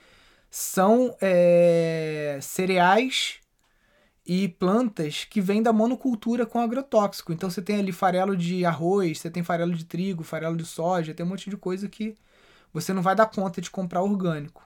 são 0.50 1.16
é, 1.20 2.38
cereais 2.42 3.40
e 4.24 4.48
plantas 4.48 5.24
que 5.24 5.40
vêm 5.40 5.62
da 5.62 5.72
monocultura 5.72 6.44
com 6.44 6.60
agrotóxico. 6.60 7.32
Então 7.32 7.48
você 7.48 7.62
tem 7.62 7.76
ali 7.78 7.92
farelo 7.92 8.36
de 8.36 8.64
arroz, 8.64 9.20
você 9.20 9.30
tem 9.30 9.42
farelo 9.44 9.74
de 9.74 9.84
trigo, 9.84 10.24
farelo 10.24 10.56
de 10.56 10.64
soja, 10.64 11.14
tem 11.14 11.24
um 11.24 11.28
monte 11.28 11.48
de 11.48 11.56
coisa 11.56 11.88
que 11.88 12.16
você 12.72 12.92
não 12.92 13.02
vai 13.02 13.14
dar 13.14 13.26
conta 13.26 13.60
de 13.60 13.70
comprar 13.70 14.02
orgânico. 14.02 14.62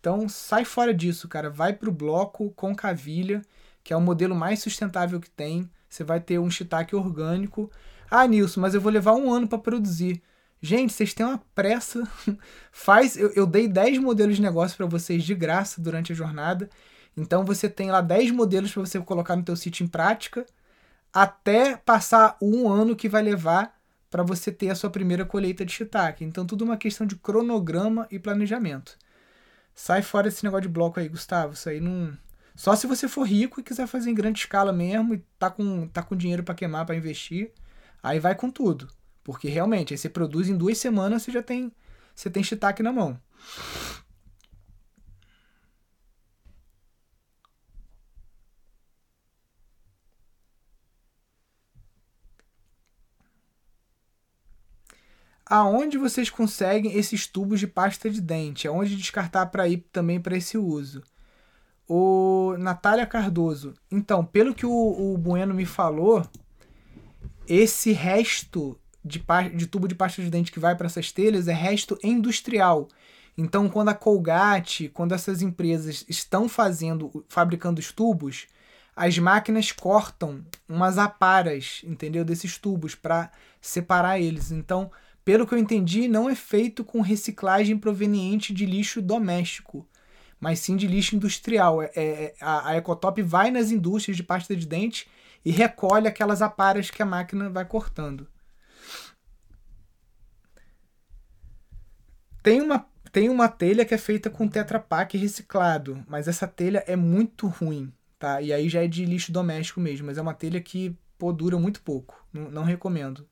Então 0.00 0.28
sai 0.28 0.64
fora 0.64 0.92
disso, 0.94 1.28
cara. 1.28 1.50
Vai 1.50 1.74
pro 1.74 1.92
bloco 1.92 2.50
com 2.52 2.74
cavilha, 2.74 3.42
que 3.84 3.92
é 3.92 3.96
o 3.96 4.00
modelo 4.00 4.34
mais 4.34 4.60
sustentável 4.60 5.20
que 5.20 5.30
tem. 5.30 5.70
Você 5.88 6.02
vai 6.02 6.20
ter 6.20 6.38
um 6.38 6.50
shiitake 6.50 6.96
orgânico. 6.96 7.70
Ah, 8.10 8.26
Nilson, 8.26 8.60
mas 8.60 8.74
eu 8.74 8.80
vou 8.80 8.90
levar 8.90 9.14
um 9.14 9.32
ano 9.32 9.46
para 9.46 9.58
produzir. 9.58 10.22
Gente, 10.62 10.92
vocês 10.92 11.14
têm 11.14 11.24
uma 11.26 11.38
pressa. 11.54 12.06
Faz, 12.72 13.16
eu, 13.16 13.30
eu 13.34 13.46
dei 13.46 13.68
10 13.68 13.98
modelos 13.98 14.36
de 14.36 14.42
negócio 14.42 14.76
para 14.76 14.86
vocês 14.86 15.22
de 15.22 15.34
graça 15.34 15.80
durante 15.80 16.12
a 16.12 16.14
jornada. 16.14 16.68
Então 17.16 17.44
você 17.44 17.68
tem 17.68 17.90
lá 17.90 18.00
10 18.00 18.30
modelos 18.30 18.72
para 18.72 18.84
você 18.84 18.98
colocar 19.00 19.36
no 19.36 19.42
teu 19.42 19.56
sítio 19.56 19.84
em 19.84 19.88
prática, 19.88 20.46
até 21.12 21.76
passar 21.76 22.36
um 22.40 22.68
ano 22.68 22.96
que 22.96 23.08
vai 23.08 23.22
levar 23.22 23.78
para 24.10 24.22
você 24.22 24.50
ter 24.52 24.70
a 24.70 24.74
sua 24.74 24.90
primeira 24.90 25.24
colheita 25.24 25.64
de 25.64 25.72
shiitake. 25.72 26.24
Então 26.24 26.46
tudo 26.46 26.64
uma 26.64 26.76
questão 26.76 27.06
de 27.06 27.16
cronograma 27.16 28.06
e 28.10 28.18
planejamento. 28.18 28.98
Sai 29.74 30.02
fora 30.02 30.28
desse 30.28 30.44
negócio 30.44 30.62
de 30.62 30.68
bloco 30.68 31.00
aí, 31.00 31.08
Gustavo. 31.08 31.54
Isso 31.54 31.68
aí 31.68 31.80
não. 31.80 32.16
Só 32.54 32.76
se 32.76 32.86
você 32.86 33.08
for 33.08 33.26
rico 33.26 33.60
e 33.60 33.62
quiser 33.62 33.86
fazer 33.86 34.10
em 34.10 34.14
grande 34.14 34.40
escala 34.40 34.72
mesmo 34.72 35.14
e 35.14 35.24
tá 35.38 35.50
com, 35.50 35.88
tá 35.88 36.02
com 36.02 36.16
dinheiro 36.16 36.42
para 36.42 36.54
queimar, 36.54 36.84
para 36.84 36.96
investir, 36.96 37.52
aí 38.02 38.18
vai 38.18 38.34
com 38.34 38.50
tudo. 38.50 38.88
Porque 39.24 39.48
realmente, 39.48 39.94
aí 39.94 39.98
você 39.98 40.08
produz 40.08 40.48
em 40.48 40.56
duas 40.56 40.76
semanas, 40.78 41.22
você 41.22 41.32
já 41.32 41.42
tem, 41.42 41.72
você 42.14 42.28
tem 42.28 42.42
shiitake 42.42 42.82
na 42.82 42.92
mão. 42.92 43.18
Aonde 55.50 55.98
vocês 55.98 56.30
conseguem 56.30 56.96
esses 56.96 57.26
tubos 57.26 57.58
de 57.58 57.66
pasta 57.66 58.08
de 58.08 58.20
dente? 58.20 58.68
Aonde 58.68 58.96
descartar 58.96 59.46
para 59.46 59.66
ir 59.66 59.84
também 59.90 60.20
para 60.20 60.36
esse 60.36 60.56
uso? 60.56 61.02
O 61.88 62.54
Natália 62.56 63.04
Cardoso. 63.04 63.74
Então, 63.90 64.24
pelo 64.24 64.54
que 64.54 64.64
o, 64.64 64.70
o 64.70 65.18
Bueno 65.18 65.52
me 65.52 65.66
falou, 65.66 66.24
esse 67.48 67.90
resto 67.90 68.78
de, 69.04 69.20
de 69.56 69.66
tubo 69.66 69.88
de 69.88 69.96
pasta 69.96 70.22
de 70.22 70.30
dente 70.30 70.52
que 70.52 70.60
vai 70.60 70.76
para 70.76 70.86
essas 70.86 71.10
telhas 71.10 71.48
é 71.48 71.52
resto 71.52 71.98
industrial. 72.00 72.86
Então, 73.36 73.68
quando 73.68 73.88
a 73.88 73.94
Colgate, 73.94 74.88
quando 74.88 75.16
essas 75.16 75.42
empresas 75.42 76.04
estão 76.08 76.48
fazendo, 76.48 77.24
fabricando 77.28 77.80
os 77.80 77.90
tubos, 77.90 78.46
as 78.94 79.18
máquinas 79.18 79.72
cortam 79.72 80.44
umas 80.68 80.96
aparas, 80.96 81.80
entendeu? 81.82 82.24
Desses 82.24 82.56
tubos 82.56 82.94
para 82.94 83.32
separar 83.60 84.20
eles. 84.20 84.52
Então, 84.52 84.92
pelo 85.24 85.46
que 85.46 85.54
eu 85.54 85.58
entendi, 85.58 86.08
não 86.08 86.28
é 86.28 86.34
feito 86.34 86.84
com 86.84 87.00
reciclagem 87.00 87.78
proveniente 87.78 88.52
de 88.52 88.64
lixo 88.66 89.02
doméstico, 89.02 89.86
mas 90.38 90.58
sim 90.60 90.76
de 90.76 90.86
lixo 90.86 91.16
industrial. 91.16 91.82
É, 91.82 91.90
é, 91.94 92.34
a, 92.40 92.70
a 92.70 92.76
Ecotop 92.76 93.20
vai 93.22 93.50
nas 93.50 93.70
indústrias 93.70 94.16
de 94.16 94.22
pasta 94.22 94.56
de 94.56 94.66
dente 94.66 95.08
e 95.44 95.50
recolhe 95.50 96.08
aquelas 96.08 96.42
aparas 96.42 96.90
que 96.90 97.02
a 97.02 97.06
máquina 97.06 97.50
vai 97.50 97.64
cortando. 97.64 98.26
Tem 102.42 102.60
uma, 102.60 102.86
tem 103.12 103.28
uma 103.28 103.48
telha 103.48 103.84
que 103.84 103.94
é 103.94 103.98
feita 103.98 104.30
com 104.30 104.48
Tetra 104.48 104.80
Pak 104.80 105.16
reciclado, 105.16 106.02
mas 106.08 106.26
essa 106.26 106.46
telha 106.48 106.82
é 106.86 106.96
muito 106.96 107.46
ruim, 107.46 107.92
tá? 108.18 108.40
E 108.40 108.52
aí 108.52 108.68
já 108.68 108.82
é 108.82 108.88
de 108.88 109.04
lixo 109.04 109.30
doméstico 109.30 109.78
mesmo, 109.78 110.06
mas 110.06 110.16
é 110.16 110.22
uma 110.22 110.32
telha 110.32 110.60
que 110.60 110.96
pô, 111.18 111.32
dura 111.32 111.58
muito 111.58 111.82
pouco. 111.82 112.24
Não, 112.32 112.50
não 112.50 112.64
recomendo. 112.64 113.26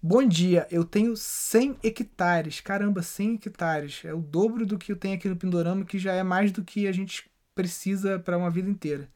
Bom 0.00 0.24
dia, 0.24 0.64
eu 0.70 0.84
tenho 0.84 1.16
100 1.16 1.76
hectares. 1.82 2.60
Caramba, 2.60 3.02
100 3.02 3.34
hectares. 3.34 4.02
É 4.04 4.14
o 4.14 4.20
dobro 4.20 4.64
do 4.64 4.78
que 4.78 4.92
eu 4.92 4.96
tenho 4.96 5.16
aqui 5.16 5.28
no 5.28 5.34
Pindorama, 5.34 5.84
que 5.84 5.98
já 5.98 6.12
é 6.12 6.22
mais 6.22 6.52
do 6.52 6.62
que 6.62 6.86
a 6.86 6.92
gente 6.92 7.28
precisa 7.52 8.16
para 8.16 8.38
uma 8.38 8.48
vida 8.48 8.70
inteira. 8.70 9.08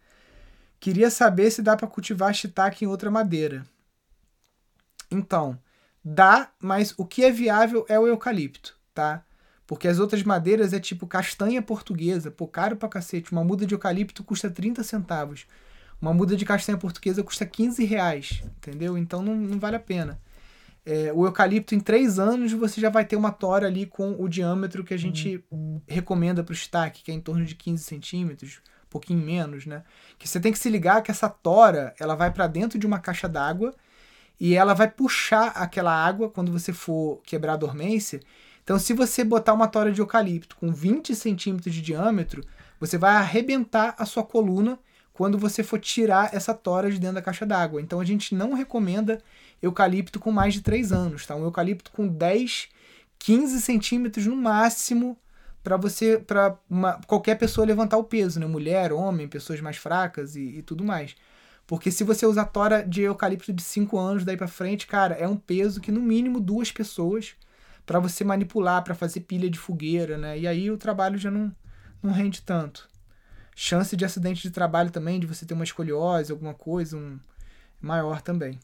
Queria 0.80 1.08
saber 1.08 1.52
se 1.52 1.62
dá 1.62 1.76
para 1.76 1.86
cultivar 1.86 2.34
shiitake 2.34 2.84
em 2.84 2.88
outra 2.88 3.12
madeira. 3.12 3.64
Então, 5.08 5.56
dá, 6.04 6.50
mas 6.60 6.92
o 6.98 7.06
que 7.06 7.22
é 7.22 7.30
viável 7.30 7.86
é 7.88 7.96
o 7.96 8.08
eucalipto, 8.08 8.76
tá? 8.92 9.24
Porque 9.64 9.86
as 9.86 10.00
outras 10.00 10.24
madeiras 10.24 10.72
é 10.72 10.80
tipo 10.80 11.06
castanha 11.06 11.62
portuguesa, 11.62 12.28
pô, 12.28 12.48
caro 12.48 12.74
pra 12.76 12.88
cacete. 12.88 13.30
Uma 13.30 13.44
muda 13.44 13.64
de 13.64 13.72
eucalipto 13.72 14.24
custa 14.24 14.50
30 14.50 14.82
centavos. 14.82 15.46
Uma 16.00 16.12
muda 16.12 16.34
de 16.34 16.44
castanha 16.44 16.76
portuguesa 16.76 17.22
custa 17.22 17.46
15 17.46 17.84
reais, 17.84 18.42
entendeu? 18.58 18.98
Então 18.98 19.22
não, 19.22 19.36
não 19.36 19.60
vale 19.60 19.76
a 19.76 19.80
pena. 19.80 20.18
É, 20.84 21.12
o 21.12 21.24
eucalipto, 21.26 21.74
em 21.74 21.80
três 21.80 22.18
anos, 22.18 22.52
você 22.52 22.80
já 22.80 22.90
vai 22.90 23.04
ter 23.04 23.14
uma 23.14 23.30
tora 23.30 23.68
ali 23.68 23.86
com 23.86 24.16
o 24.18 24.28
diâmetro 24.28 24.82
que 24.82 24.92
a 24.92 24.96
gente 24.96 25.44
recomenda 25.86 26.42
para 26.42 26.52
o 26.52 26.54
estaque, 26.54 27.04
que 27.04 27.10
é 27.10 27.14
em 27.14 27.20
torno 27.20 27.44
de 27.44 27.54
15 27.54 27.84
centímetros, 27.84 28.60
um 28.84 28.90
pouquinho 28.90 29.24
menos, 29.24 29.64
né? 29.64 29.84
Que 30.18 30.28
você 30.28 30.40
tem 30.40 30.50
que 30.50 30.58
se 30.58 30.68
ligar 30.68 31.02
que 31.02 31.10
essa 31.10 31.28
tora 31.28 31.94
ela 32.00 32.16
vai 32.16 32.32
para 32.32 32.48
dentro 32.48 32.78
de 32.78 32.86
uma 32.86 32.98
caixa 32.98 33.28
d'água 33.28 33.72
e 34.40 34.56
ela 34.56 34.74
vai 34.74 34.90
puxar 34.90 35.48
aquela 35.48 35.94
água 35.94 36.28
quando 36.28 36.50
você 36.50 36.72
for 36.72 37.20
quebrar 37.24 37.52
a 37.52 37.56
dormência. 37.56 38.20
Então, 38.64 38.76
se 38.76 38.92
você 38.92 39.22
botar 39.22 39.52
uma 39.52 39.68
tora 39.68 39.92
de 39.92 40.00
eucalipto 40.00 40.56
com 40.56 40.72
20 40.72 41.14
centímetros 41.14 41.72
de 41.72 41.80
diâmetro, 41.80 42.44
você 42.80 42.98
vai 42.98 43.14
arrebentar 43.14 43.94
a 43.96 44.04
sua 44.04 44.24
coluna 44.24 44.78
quando 45.12 45.38
você 45.38 45.62
for 45.62 45.78
tirar 45.78 46.34
essa 46.34 46.52
tora 46.54 46.90
de 46.90 46.98
dentro 46.98 47.16
da 47.16 47.22
caixa 47.22 47.46
d'água. 47.46 47.80
Então, 47.80 48.00
a 48.00 48.04
gente 48.04 48.34
não 48.34 48.52
recomenda 48.52 49.20
eucalipto 49.62 50.18
com 50.18 50.32
mais 50.32 50.54
de 50.54 50.60
3 50.60 50.92
anos, 50.92 51.24
tá? 51.24 51.36
Um 51.36 51.44
eucalipto 51.44 51.90
com 51.92 52.08
10, 52.08 52.68
15 53.18 53.60
centímetros 53.60 54.26
no 54.26 54.36
máximo 54.36 55.16
para 55.62 55.76
você, 55.76 56.18
para 56.18 56.58
qualquer 57.06 57.36
pessoa 57.36 57.66
levantar 57.66 57.96
o 57.96 58.04
peso, 58.04 58.40
né? 58.40 58.46
Mulher, 58.46 58.92
homem, 58.92 59.28
pessoas 59.28 59.60
mais 59.60 59.76
fracas 59.76 60.34
e, 60.34 60.58
e 60.58 60.62
tudo 60.62 60.84
mais. 60.84 61.14
Porque 61.66 61.90
se 61.90 62.02
você 62.04 62.26
usar 62.26 62.46
tora 62.46 62.82
de 62.82 63.02
eucalipto 63.02 63.52
de 63.52 63.62
5 63.62 63.96
anos 63.98 64.24
daí 64.24 64.36
para 64.36 64.48
frente, 64.48 64.86
cara, 64.86 65.14
é 65.14 65.28
um 65.28 65.36
peso 65.36 65.80
que 65.80 65.92
no 65.92 66.00
mínimo 66.00 66.40
duas 66.40 66.72
pessoas 66.72 67.34
para 67.86 67.98
você 68.00 68.24
manipular, 68.24 68.82
para 68.82 68.94
fazer 68.94 69.20
pilha 69.20 69.48
de 69.48 69.58
fogueira, 69.58 70.18
né? 70.18 70.38
E 70.38 70.46
aí 70.46 70.70
o 70.70 70.76
trabalho 70.76 71.18
já 71.18 71.30
não, 71.30 71.54
não 72.02 72.12
rende 72.12 72.42
tanto. 72.42 72.88
Chance 73.54 73.96
de 73.96 74.04
acidente 74.04 74.42
de 74.42 74.50
trabalho 74.50 74.90
também, 74.90 75.20
de 75.20 75.26
você 75.26 75.44
ter 75.46 75.54
uma 75.54 75.64
escoliose, 75.64 76.32
alguma 76.32 76.54
coisa, 76.54 76.96
um 76.96 77.18
maior 77.80 78.20
também. 78.22 78.58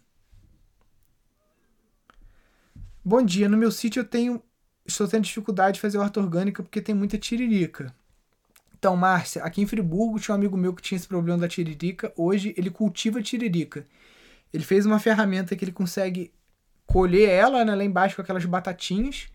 Bom 3.11 3.23
dia, 3.23 3.49
no 3.49 3.57
meu 3.57 3.71
sítio 3.71 4.01
eu 4.01 4.05
tenho. 4.05 4.43
Estou 4.85 5.09
tendo 5.09 5.25
dificuldade 5.25 5.77
de 5.77 5.81
fazer 5.81 5.97
horta 5.97 6.21
orgânica 6.21 6.63
porque 6.63 6.79
tem 6.79 6.95
muita 6.95 7.17
tiririca. 7.17 7.95
Então, 8.79 8.95
Márcia, 8.95 9.43
aqui 9.43 9.63
em 9.63 9.67
Friburgo 9.67 10.21
tinha 10.21 10.35
um 10.35 10.39
amigo 10.39 10.59
meu 10.59 10.75
que 10.75 10.83
tinha 10.83 10.97
esse 10.97 11.09
problema 11.09 11.39
da 11.39 11.49
tiririca. 11.49 12.13
Hoje 12.19 12.53
ele 12.55 12.69
cultiva 12.69 13.23
tiririca. 13.23 13.87
Ele 14.53 14.63
fez 14.63 14.85
uma 14.85 14.99
ferramenta 14.99 15.57
que 15.57 15.65
ele 15.65 15.73
consegue 15.73 16.35
colher 16.85 17.31
ela 17.31 17.65
né, 17.65 17.75
lá 17.75 17.83
embaixo 17.83 18.15
com 18.15 18.21
aquelas 18.21 18.45
batatinhas. 18.45 19.29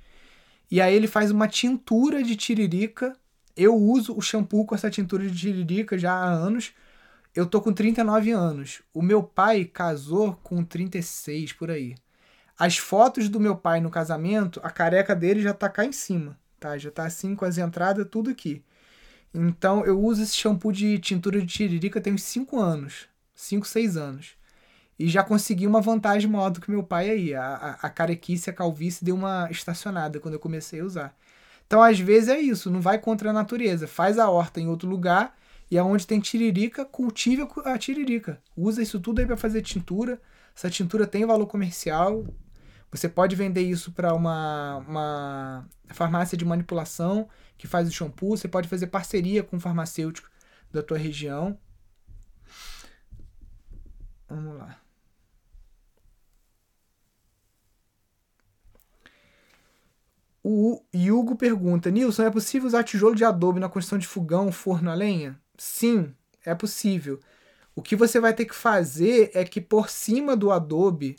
E 0.70 0.80
aí 0.80 0.94
ele 0.94 1.08
faz 1.08 1.32
uma 1.32 1.48
tintura 1.48 2.22
de 2.22 2.36
tiririca. 2.36 3.18
Eu 3.58 3.76
uso 3.76 4.16
o 4.16 4.22
shampoo 4.22 4.68
com 4.68 4.76
essa 4.76 4.92
tintura 4.92 5.28
de 5.28 5.36
tiririca 5.36 5.98
já 5.98 6.14
há 6.14 6.30
anos. 6.32 6.74
Eu 7.34 7.48
tô 7.48 7.60
com 7.60 7.74
39 7.74 8.30
anos. 8.30 8.84
O 8.94 9.02
meu 9.02 9.24
pai 9.24 9.66
casou 9.66 10.36
com 10.44 10.64
36 10.64 11.54
por 11.54 11.72
aí. 11.72 11.96
As 12.58 12.78
fotos 12.78 13.30
do 13.30 13.40
meu 13.40 13.56
pai 13.56 13.82
no 13.82 13.90
casamento, 13.90 14.60
a 14.64 14.70
careca 14.70 15.16
dele 15.16 15.42
já 15.42 15.54
tá 15.54 15.70
cá 15.70 15.86
em 15.86 15.92
cima, 15.92 16.38
tá? 16.60 16.78
Já 16.78 16.92
tá 16.92 17.06
assim 17.06 17.36
com 17.36 17.46
as 17.46 17.58
entradas 17.58 18.08
tudo 18.10 18.30
aqui. 18.30 18.64
Então 19.34 19.84
eu 19.86 20.00
uso 20.00 20.22
esse 20.22 20.36
shampoo 20.36 20.72
de 20.72 21.00
tintura 21.00 21.42
de 21.42 21.48
tiririca 21.48 22.00
tem 22.00 22.14
uns 22.14 22.24
5 22.24 22.60
anos, 22.60 23.08
5, 23.34 23.68
6 23.68 23.98
anos. 23.98 24.36
E 24.98 25.10
já 25.10 25.24
consegui 25.24 25.66
uma 25.66 25.82
vantagem 25.82 26.30
maior 26.30 26.50
do 26.52 26.62
que 26.62 26.70
meu 26.70 26.84
pai 26.84 27.10
aí. 27.10 27.34
A, 27.34 27.44
a, 27.44 27.70
a 27.88 27.90
carequice, 27.90 28.50
a 28.50 28.54
calvície 28.54 29.04
deu 29.04 29.16
uma 29.16 29.50
estacionada 29.50 30.20
quando 30.20 30.36
eu 30.36 30.40
comecei 30.40 30.82
a 30.82 30.86
usar. 30.86 31.18
Então, 31.66 31.82
às 31.82 32.00
vezes 32.00 32.30
é 32.30 32.40
isso, 32.40 32.70
não 32.70 32.80
vai 32.80 33.00
contra 33.00 33.32
a 33.32 33.34
natureza. 33.34 33.88
Faz 33.88 34.20
a 34.20 34.30
horta 34.30 34.62
em 34.62 34.68
outro 34.68 34.88
lugar 34.88 35.36
e 35.72 35.78
aonde 35.78 36.06
tem 36.06 36.20
tiririca, 36.20 36.86
cultive 36.86 37.48
a 37.66 37.78
tiririca. 37.78 38.40
Usa 38.56 38.84
isso 38.84 39.00
tudo 39.00 39.20
aí 39.20 39.26
para 39.26 39.36
fazer 39.36 39.62
tintura. 39.64 40.22
Essa 40.56 40.70
tintura 40.70 41.08
tem 41.08 41.26
valor 41.26 41.48
comercial, 41.48 42.26
você 42.94 43.10
pode 43.10 43.36
vender 43.36 43.64
isso 43.64 43.92
para 43.92 44.14
uma, 44.14 44.78
uma 44.88 45.70
farmácia 45.88 46.38
de 46.38 46.46
manipulação 46.46 47.28
que 47.58 47.66
faz 47.66 47.88
o 47.88 47.92
shampoo. 47.92 48.38
Você 48.38 48.48
pode 48.48 48.70
fazer 48.70 48.86
parceria 48.86 49.42
com 49.44 49.56
um 49.58 49.60
farmacêutico 49.60 50.30
da 50.72 50.84
tua 50.84 51.00
região. 51.00 51.58
Vamos 54.30 54.60
lá. 54.60 54.80
O 60.44 60.84
Hugo 60.94 61.36
pergunta: 61.36 61.90
Nilson, 61.90 62.24
é 62.24 62.30
possível 62.30 62.68
usar 62.68 62.84
tijolo 62.84 63.16
de 63.16 63.26
adobe 63.26 63.60
na 63.60 63.70
construção 63.70 63.98
de 63.98 64.06
fogão, 64.08 64.52
forno 64.52 64.92
a 64.92 64.94
lenha? 64.94 65.42
Sim, 65.58 66.14
é 66.46 66.54
possível. 66.54 67.20
O 67.76 67.82
que 67.82 67.96
você 67.96 68.20
vai 68.20 68.34
ter 68.34 68.46
que 68.46 68.56
fazer 68.56 69.32
é 69.34 69.44
que 69.44 69.60
por 69.60 69.90
cima 69.90 70.36
do 70.36 70.52
adobe 70.52 71.16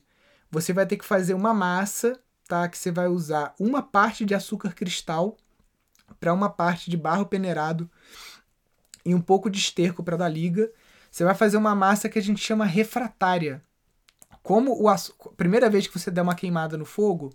você 0.51 0.73
vai 0.73 0.87
ter 0.87 0.97
que 0.97 1.05
fazer 1.05 1.35
uma 1.35 1.53
massa, 1.53 2.21
tá? 2.47 2.69
Que 2.69 2.79
você 2.79 2.93
vai 2.93 3.09
usar 3.09 3.55
uma 3.59 3.83
parte 3.83 4.25
de 4.25 4.35
açúcar 4.35 4.73
cristal 4.73 5.37
para 6.21 6.33
uma 6.33 6.49
parte 6.49 6.91
de 6.91 6.97
barro 6.97 7.27
peneirado 7.27 7.91
e 9.05 9.15
um 9.15 9.21
pouco 9.21 9.51
de 9.51 9.59
esterco 9.59 10.03
para 10.03 10.17
dar 10.17 10.29
liga. 10.29 10.71
Você 11.11 11.25
vai 11.25 11.35
fazer 11.35 11.57
uma 11.57 11.75
massa 11.75 12.09
que 12.09 12.19
a 12.19 12.23
gente 12.23 12.41
chama 12.41 12.65
refratária. 12.65 13.63
Como 14.43 14.81
o 14.81 14.89
açúcar, 14.89 15.31
primeira 15.31 15.69
vez 15.69 15.87
que 15.87 15.99
você 15.99 16.11
der 16.11 16.23
uma 16.23 16.35
queimada 16.35 16.77
no 16.77 16.85
fogo, 16.85 17.31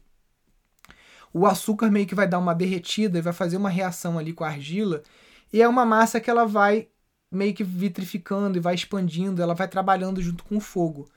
o 1.33 1.45
açúcar 1.45 1.89
meio 1.89 2.07
que 2.07 2.15
vai 2.15 2.27
dar 2.27 2.39
uma 2.39 2.55
derretida 2.55 3.17
e 3.17 3.21
vai 3.21 3.33
fazer 3.33 3.57
uma 3.57 3.69
reação 3.69 4.17
ali 4.17 4.31
com 4.31 4.43
a 4.43 4.47
argila, 4.47 5.03
e 5.51 5.61
é 5.61 5.67
uma 5.67 5.85
massa 5.85 6.19
que 6.19 6.29
ela 6.29 6.45
vai 6.45 6.87
meio 7.31 7.53
que 7.53 7.63
vitrificando 7.63 8.57
e 8.57 8.61
vai 8.61 8.75
expandindo, 8.75 9.41
ela 9.41 9.53
vai 9.53 9.67
trabalhando 9.67 10.21
junto 10.21 10.43
com 10.43 10.57
o 10.57 10.61
fogo. 10.61 11.09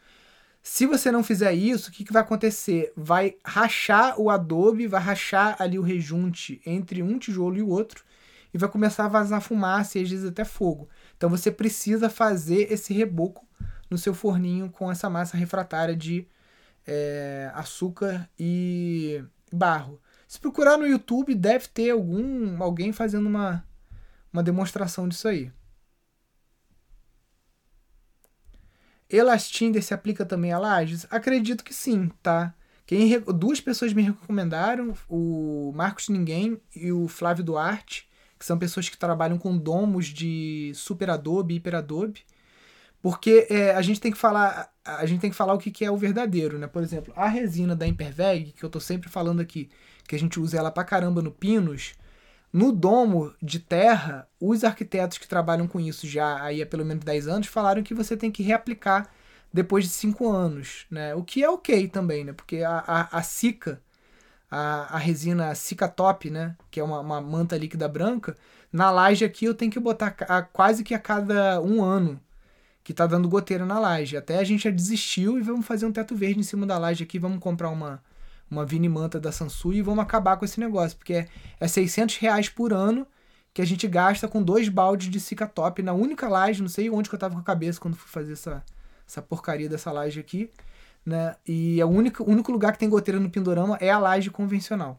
Se 0.62 0.86
você 0.86 1.10
não 1.10 1.24
fizer 1.24 1.52
isso, 1.52 1.90
o 1.90 1.92
que, 1.92 2.04
que 2.04 2.12
vai 2.12 2.22
acontecer? 2.22 2.92
Vai 2.96 3.34
rachar 3.44 4.20
o 4.20 4.30
adobe, 4.30 4.86
vai 4.86 5.00
rachar 5.00 5.56
ali 5.60 5.78
o 5.78 5.82
rejunte 5.82 6.60
entre 6.64 7.02
um 7.02 7.18
tijolo 7.18 7.56
e 7.56 7.62
o 7.62 7.68
outro 7.68 8.04
e 8.54 8.58
vai 8.58 8.68
começar 8.68 9.06
a 9.06 9.08
vazar 9.08 9.40
fumaça 9.40 9.98
e 9.98 10.02
às 10.02 10.10
vezes 10.10 10.28
até 10.28 10.44
fogo. 10.44 10.88
Então 11.16 11.28
você 11.28 11.50
precisa 11.50 12.08
fazer 12.08 12.72
esse 12.72 12.92
reboco 12.92 13.46
no 13.90 13.98
seu 13.98 14.14
forninho 14.14 14.70
com 14.70 14.90
essa 14.90 15.10
massa 15.10 15.36
refratária 15.36 15.96
de 15.96 16.28
é, 16.86 17.50
açúcar 17.54 18.28
e 18.38 19.22
barro. 19.52 20.00
Se 20.28 20.38
procurar 20.38 20.78
no 20.78 20.86
YouTube, 20.86 21.34
deve 21.34 21.66
ter 21.68 21.90
algum 21.90 22.62
alguém 22.62 22.92
fazendo 22.92 23.26
uma, 23.26 23.66
uma 24.32 24.42
demonstração 24.42 25.08
disso 25.08 25.28
aí. 25.28 25.50
Elastinder 29.12 29.82
se 29.82 29.94
aplica 29.94 30.24
também 30.24 30.52
a 30.52 30.58
lajes? 30.58 31.06
Acredito 31.10 31.62
que 31.62 31.74
sim, 31.74 32.10
tá? 32.22 32.54
Quem, 32.86 33.20
duas 33.20 33.60
pessoas 33.60 33.92
me 33.92 34.02
recomendaram, 34.02 34.94
o 35.08 35.72
Marcos 35.74 36.08
Ninguém 36.08 36.60
e 36.74 36.90
o 36.90 37.06
Flávio 37.08 37.44
Duarte, 37.44 38.08
que 38.38 38.44
são 38.44 38.58
pessoas 38.58 38.88
que 38.88 38.98
trabalham 38.98 39.38
com 39.38 39.56
domos 39.56 40.06
de 40.06 40.72
Super 40.74 41.10
Adobe 41.10 41.54
Hyper 41.54 41.76
Adobe. 41.76 42.24
Porque 43.00 43.46
é, 43.50 43.74
a 43.74 43.82
gente 43.82 44.00
tem 44.00 44.12
que 44.12 44.18
falar 44.18 44.72
a 44.84 45.06
gente 45.06 45.20
tem 45.20 45.30
que 45.30 45.36
falar 45.36 45.54
o 45.54 45.58
que, 45.58 45.70
que 45.70 45.84
é 45.84 45.90
o 45.90 45.96
verdadeiro, 45.96 46.58
né? 46.58 46.66
Por 46.66 46.82
exemplo, 46.82 47.12
a 47.16 47.28
resina 47.28 47.74
da 47.76 47.86
Imperveg, 47.86 48.52
que 48.52 48.64
eu 48.64 48.70
tô 48.70 48.80
sempre 48.80 49.08
falando 49.08 49.40
aqui, 49.40 49.70
que 50.08 50.16
a 50.16 50.18
gente 50.18 50.40
usa 50.40 50.58
ela 50.58 50.70
pra 50.70 50.84
caramba 50.84 51.22
no 51.22 51.30
Pinos, 51.30 51.94
no 52.52 52.70
domo 52.70 53.34
de 53.42 53.58
terra, 53.58 54.28
os 54.40 54.62
arquitetos 54.62 55.18
que 55.18 55.26
trabalham 55.26 55.66
com 55.66 55.80
isso 55.80 56.06
já 56.06 56.42
aí 56.42 56.62
há 56.62 56.66
pelo 56.66 56.84
menos 56.84 57.04
10 57.04 57.28
anos 57.28 57.46
falaram 57.46 57.82
que 57.82 57.94
você 57.94 58.16
tem 58.16 58.30
que 58.30 58.42
reaplicar 58.42 59.08
depois 59.52 59.84
de 59.84 59.90
5 59.90 60.28
anos, 60.30 60.86
né? 60.90 61.14
O 61.14 61.22
que 61.24 61.42
é 61.42 61.48
ok 61.50 61.88
também, 61.88 62.24
né? 62.24 62.32
Porque 62.32 62.58
a, 62.62 62.78
a, 62.86 63.18
a 63.18 63.22
Sica, 63.22 63.80
a, 64.50 64.96
a 64.96 64.98
resina 64.98 65.54
Sica 65.54 65.88
Top, 65.88 66.28
né? 66.30 66.56
Que 66.70 66.80
é 66.80 66.84
uma, 66.84 67.00
uma 67.00 67.20
manta 67.20 67.56
líquida 67.56 67.88
branca, 67.88 68.36
na 68.72 68.90
laje 68.90 69.24
aqui 69.24 69.44
eu 69.44 69.54
tenho 69.54 69.70
que 69.70 69.80
botar 69.80 70.14
a, 70.28 70.42
quase 70.42 70.84
que 70.84 70.94
a 70.94 70.98
cada 70.98 71.60
um 71.60 71.82
ano 71.82 72.20
que 72.84 72.92
tá 72.94 73.06
dando 73.06 73.28
goteira 73.28 73.64
na 73.66 73.78
laje. 73.78 74.16
Até 74.16 74.38
a 74.38 74.44
gente 74.44 74.64
já 74.64 74.70
desistiu 74.70 75.38
e 75.38 75.42
vamos 75.42 75.66
fazer 75.66 75.86
um 75.86 75.92
teto 75.92 76.16
verde 76.16 76.40
em 76.40 76.42
cima 76.42 76.66
da 76.66 76.78
laje 76.78 77.04
aqui, 77.04 77.18
vamos 77.18 77.38
comprar 77.38 77.70
uma, 77.70 78.02
uma 78.52 78.64
Vini 78.64 78.88
Manta 78.88 79.18
da 79.18 79.32
Sansui 79.32 79.76
e 79.76 79.82
vamos 79.82 80.02
acabar 80.02 80.36
com 80.36 80.44
esse 80.44 80.60
negócio, 80.60 80.96
porque 80.96 81.14
é, 81.14 81.28
é 81.58 81.68
600 81.68 82.16
reais 82.18 82.48
por 82.48 82.72
ano 82.72 83.06
que 83.52 83.60
a 83.60 83.64
gente 83.64 83.86
gasta 83.86 84.28
com 84.28 84.42
dois 84.42 84.68
baldes 84.68 85.10
de 85.10 85.20
Sica 85.20 85.46
Top 85.46 85.82
na 85.82 85.92
única 85.92 86.28
laje, 86.28 86.62
não 86.62 86.68
sei 86.68 86.88
onde 86.88 87.08
que 87.08 87.14
eu 87.14 87.18
tava 87.18 87.34
com 87.34 87.40
a 87.40 87.44
cabeça 87.44 87.80
quando 87.80 87.96
fui 87.96 88.10
fazer 88.10 88.32
essa, 88.32 88.64
essa 89.06 89.20
porcaria 89.20 89.68
dessa 89.68 89.92
laje 89.92 90.18
aqui, 90.20 90.50
né? 91.04 91.34
E 91.46 91.80
é 91.80 91.84
o 91.84 91.88
único, 91.88 92.24
único 92.24 92.50
lugar 92.50 92.72
que 92.72 92.78
tem 92.78 92.88
goteira 92.88 93.20
no 93.20 93.28
Pindorama 93.28 93.76
é 93.80 93.90
a 93.90 93.98
laje 93.98 94.30
convencional. 94.30 94.98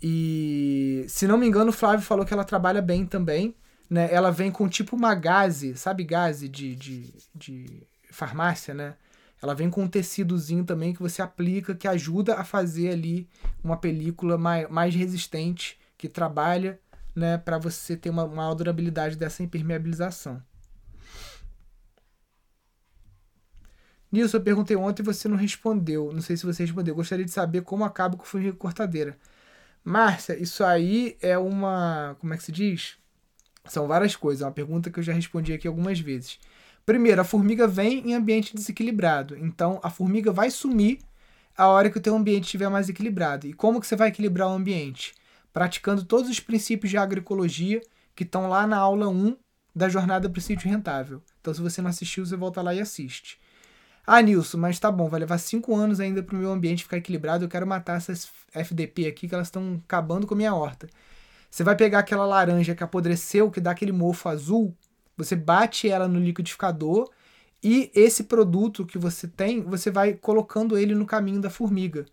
E 0.00 1.04
se 1.08 1.26
não 1.26 1.38
me 1.38 1.46
engano, 1.46 1.70
o 1.70 1.72
Flávio 1.72 2.04
falou 2.04 2.24
que 2.24 2.34
ela 2.34 2.44
trabalha 2.44 2.82
bem 2.82 3.06
também 3.06 3.56
né? 3.92 4.08
Ela 4.10 4.30
vem 4.30 4.50
com 4.50 4.66
tipo 4.70 4.96
uma 4.96 5.14
gaze, 5.14 5.76
sabe 5.76 6.02
gaze 6.02 6.48
de, 6.48 6.74
de, 6.74 7.14
de 7.34 7.82
farmácia, 8.10 8.72
né? 8.72 8.94
Ela 9.42 9.54
vem 9.54 9.68
com 9.68 9.82
um 9.82 9.88
tecidozinho 9.88 10.64
também 10.64 10.94
que 10.94 11.02
você 11.02 11.20
aplica, 11.20 11.74
que 11.74 11.88
ajuda 11.88 12.36
a 12.36 12.44
fazer 12.44 12.90
ali 12.90 13.28
uma 13.62 13.76
película 13.76 14.38
mais, 14.38 14.70
mais 14.70 14.94
resistente, 14.94 15.80
que 15.98 16.08
trabalha 16.08 16.78
né, 17.14 17.36
para 17.38 17.58
você 17.58 17.96
ter 17.96 18.08
uma 18.08 18.26
maior 18.26 18.54
durabilidade 18.54 19.16
dessa 19.16 19.42
impermeabilização. 19.42 20.40
Nilson, 24.12 24.36
eu 24.36 24.42
perguntei 24.42 24.76
ontem 24.76 25.02
e 25.02 25.06
você 25.06 25.26
não 25.26 25.36
respondeu. 25.36 26.12
Não 26.12 26.20
sei 26.20 26.36
se 26.36 26.46
você 26.46 26.62
respondeu. 26.62 26.94
Gostaria 26.94 27.24
de 27.24 27.30
saber 27.30 27.62
como 27.62 27.82
acaba 27.82 28.16
com 28.16 28.24
formiga 28.24 28.56
cortadeira. 28.56 29.16
Márcia, 29.82 30.40
isso 30.40 30.62
aí 30.62 31.16
é 31.20 31.36
uma. 31.36 32.14
Como 32.20 32.32
é 32.32 32.36
que 32.36 32.44
se 32.44 32.52
diz? 32.52 32.98
São 33.64 33.88
várias 33.88 34.14
coisas, 34.14 34.42
é 34.42 34.46
uma 34.46 34.52
pergunta 34.52 34.90
que 34.90 34.98
eu 34.98 35.02
já 35.02 35.12
respondi 35.12 35.52
aqui 35.52 35.66
algumas 35.66 35.98
vezes. 35.98 36.38
Primeiro, 36.84 37.20
a 37.20 37.24
formiga 37.24 37.66
vem 37.66 38.10
em 38.10 38.14
ambiente 38.14 38.54
desequilibrado, 38.54 39.36
então 39.36 39.78
a 39.82 39.90
formiga 39.90 40.32
vai 40.32 40.50
sumir 40.50 40.98
a 41.56 41.68
hora 41.68 41.90
que 41.90 41.98
o 41.98 42.00
teu 42.00 42.16
ambiente 42.16 42.44
estiver 42.44 42.68
mais 42.68 42.88
equilibrado. 42.88 43.46
E 43.46 43.52
como 43.52 43.80
que 43.80 43.86
você 43.86 43.94
vai 43.94 44.08
equilibrar 44.08 44.48
o 44.48 44.52
ambiente? 44.52 45.14
Praticando 45.52 46.04
todos 46.04 46.30
os 46.30 46.40
princípios 46.40 46.90
de 46.90 46.96
agroecologia 46.96 47.80
que 48.14 48.24
estão 48.24 48.48
lá 48.48 48.66
na 48.66 48.78
aula 48.78 49.08
1 49.08 49.36
da 49.74 49.88
jornada 49.88 50.28
para 50.28 50.38
o 50.38 50.42
sítio 50.42 50.68
rentável. 50.68 51.22
Então, 51.40 51.52
se 51.54 51.60
você 51.60 51.80
não 51.80 51.90
assistiu, 51.90 52.26
você 52.26 52.36
volta 52.36 52.60
lá 52.60 52.74
e 52.74 52.80
assiste. 52.80 53.38
Ah, 54.06 54.20
Nilson, 54.20 54.58
mas 54.58 54.78
tá 54.80 54.90
bom, 54.90 55.08
vai 55.08 55.20
levar 55.20 55.38
5 55.38 55.74
anos 55.74 56.00
ainda 56.00 56.22
para 56.22 56.34
o 56.34 56.38
meu 56.38 56.50
ambiente 56.50 56.82
ficar 56.82 56.96
equilibrado. 56.96 57.44
Eu 57.44 57.48
quero 57.48 57.66
matar 57.66 57.96
essas 57.96 58.28
FDP 58.52 59.06
aqui 59.06 59.28
que 59.28 59.34
elas 59.34 59.46
estão 59.46 59.80
acabando 59.84 60.26
com 60.26 60.34
a 60.34 60.36
minha 60.36 60.54
horta. 60.54 60.88
Você 61.48 61.62
vai 61.62 61.76
pegar 61.76 62.00
aquela 62.00 62.24
laranja 62.26 62.74
que 62.74 62.82
apodreceu, 62.82 63.50
que 63.50 63.60
dá 63.60 63.70
aquele 63.70 63.92
mofo 63.92 64.28
azul, 64.28 64.74
você 65.16 65.36
bate 65.36 65.88
ela 65.88 66.08
no 66.08 66.18
liquidificador 66.18 67.10
e 67.62 67.90
esse 67.94 68.24
produto 68.24 68.84
que 68.84 68.98
você 68.98 69.28
tem, 69.28 69.62
você 69.62 69.90
vai 69.90 70.14
colocando 70.14 70.76
ele 70.76 70.94
no 70.94 71.06
caminho 71.06 71.40
da 71.40 71.50
formiga. 71.50 72.06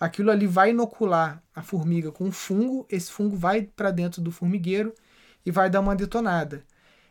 Aquilo 0.00 0.30
ali 0.30 0.46
vai 0.46 0.70
inocular 0.70 1.42
a 1.54 1.62
formiga 1.62 2.10
com 2.10 2.32
fungo, 2.32 2.86
esse 2.90 3.12
fungo 3.12 3.36
vai 3.36 3.62
para 3.62 3.90
dentro 3.90 4.20
do 4.20 4.32
formigueiro 4.32 4.94
e 5.44 5.50
vai 5.50 5.68
dar 5.68 5.80
uma 5.80 5.94
detonada. 5.94 6.64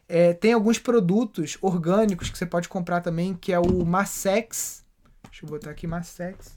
É, 0.07 0.33
tem 0.33 0.53
alguns 0.53 0.79
produtos 0.79 1.57
orgânicos 1.61 2.29
que 2.29 2.37
você 2.37 2.45
pode 2.45 2.67
comprar 2.67 3.01
também, 3.01 3.33
que 3.33 3.53
é 3.53 3.59
o 3.59 3.85
Massex. 3.85 4.83
Deixa 5.29 5.45
eu 5.45 5.49
botar 5.49 5.71
aqui 5.71 5.87
Massex. 5.87 6.55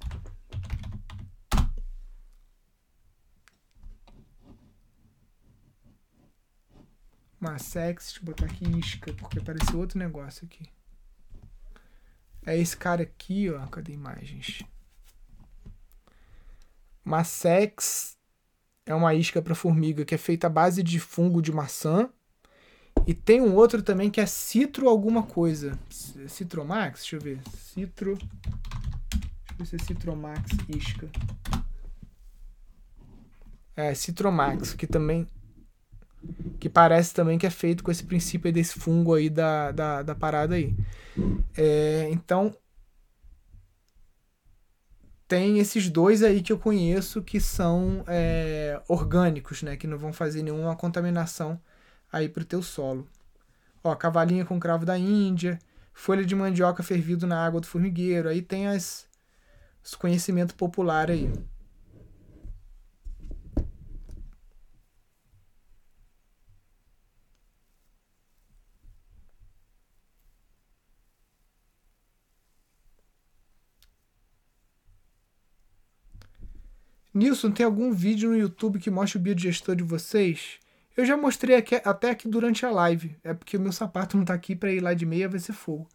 Massex, 7.47 8.07
deixa 8.07 8.21
eu 8.21 8.25
botar 8.25 8.47
aqui 8.47 8.65
isca, 8.79 9.13
porque 9.15 9.39
apareceu 9.39 9.79
outro 9.79 9.99
negócio 9.99 10.45
aqui. 10.45 10.69
É 12.45 12.57
esse 12.57 12.77
cara 12.77 13.03
aqui, 13.03 13.51
ó. 13.51 13.65
Cadê 13.67 13.93
imagens? 13.93 14.63
Massex 17.05 18.17
é 18.85 18.95
uma 18.95 19.15
isca 19.15 19.41
para 19.41 19.55
formiga 19.55 20.05
que 20.05 20.15
é 20.15 20.19
feita 20.19 20.49
à 20.49 20.51
base 20.51 20.83
de 20.83 20.99
fungo 20.99 21.41
de 21.41 21.53
maçã. 21.53 22.11
E 23.07 23.15
tem 23.15 23.41
um 23.41 23.55
outro 23.55 23.83
também 23.83 24.11
que 24.11 24.21
é 24.21 24.27
citro 24.27 24.89
alguma 24.89 25.23
coisa. 25.23 25.79
Citromax? 26.29 27.01
Deixa 27.01 27.17
eu 27.17 27.21
ver. 27.21 27.41
Citro. 27.57 28.17
Deixa 28.17 29.53
eu 29.53 29.57
ver 29.59 29.67
se 29.67 29.77
é 29.77 29.79
Citromax 29.79 30.51
isca. 30.69 31.09
É, 33.77 33.95
Citromax, 33.95 34.73
que 34.73 34.87
também 34.87 35.29
que 36.59 36.68
parece 36.68 37.14
também 37.14 37.39
que 37.39 37.47
é 37.47 37.51
feito 37.51 37.85
com 37.85 37.91
esse 37.91 38.05
princípio 38.05 38.53
desse 38.53 38.79
fungo 38.79 39.14
aí 39.14 39.29
da, 39.31 39.72
da, 39.72 40.03
da 40.03 40.14
parada 40.14 40.55
aí. 40.55 40.74
É, 41.57 42.09
então, 42.11 42.55
tem 45.29 45.59
esses 45.59 45.91
dois 45.91 46.22
aí 46.22 46.43
que 46.43 46.53
eu 46.53 46.59
conheço 46.59 47.22
que 47.22 47.41
são 47.41 48.05
é, 48.07 48.81
orgânicos, 48.89 49.62
né? 49.62 49.77
Que 49.77 49.87
não 49.87 49.99
vão 49.99 50.12
fazer 50.12 50.43
nenhuma 50.43 50.77
contaminação 50.77 51.61
aí 52.12 52.29
pro 52.29 52.45
teu 52.45 52.62
solo. 52.62 53.07
Ó, 53.83 53.95
cavalinha 53.95 54.45
com 54.45 54.59
cravo 54.59 54.85
da 54.85 54.97
Índia, 54.99 55.59
folha 55.93 56.24
de 56.24 56.35
mandioca 56.35 56.83
fervido 56.83 57.27
na 57.27 57.45
água 57.45 57.61
do 57.61 57.66
formigueiro. 57.66 58.29
Aí 58.29 58.43
tem 58.43 58.68
as, 58.68 59.07
os 59.85 59.95
conhecimento 59.95 60.55
popular 60.55 61.11
aí. 61.11 61.31
Nilson, 77.17 77.51
tem 77.51 77.64
algum 77.64 77.93
vídeo 77.93 78.29
no 78.29 78.37
YouTube 78.37 78.79
que 78.79 78.91
mostre 78.91 79.17
o 79.17 79.21
biodigestor 79.23 79.75
de 79.75 79.83
vocês? 79.83 80.59
Eu 80.95 81.07
já 81.07 81.17
mostrei 81.17 81.57
aqui, 81.57 81.81
até 81.83 82.11
aqui 82.11 82.29
durante 82.29 82.67
a 82.67 82.71
live. 82.71 83.17
É 83.25 83.33
porque 83.33 83.57
o 83.57 83.61
meu 83.61 83.73
sapato 83.73 84.19
não 84.19 84.25
tá 84.25 84.35
aqui 84.35 84.55
para 84.55 84.71
ir 84.71 84.81
lá 84.81 84.93
de 84.93 85.07
meia, 85.07 85.27
vai 85.27 85.41
ser 85.41 85.55
fogo. 85.55 85.89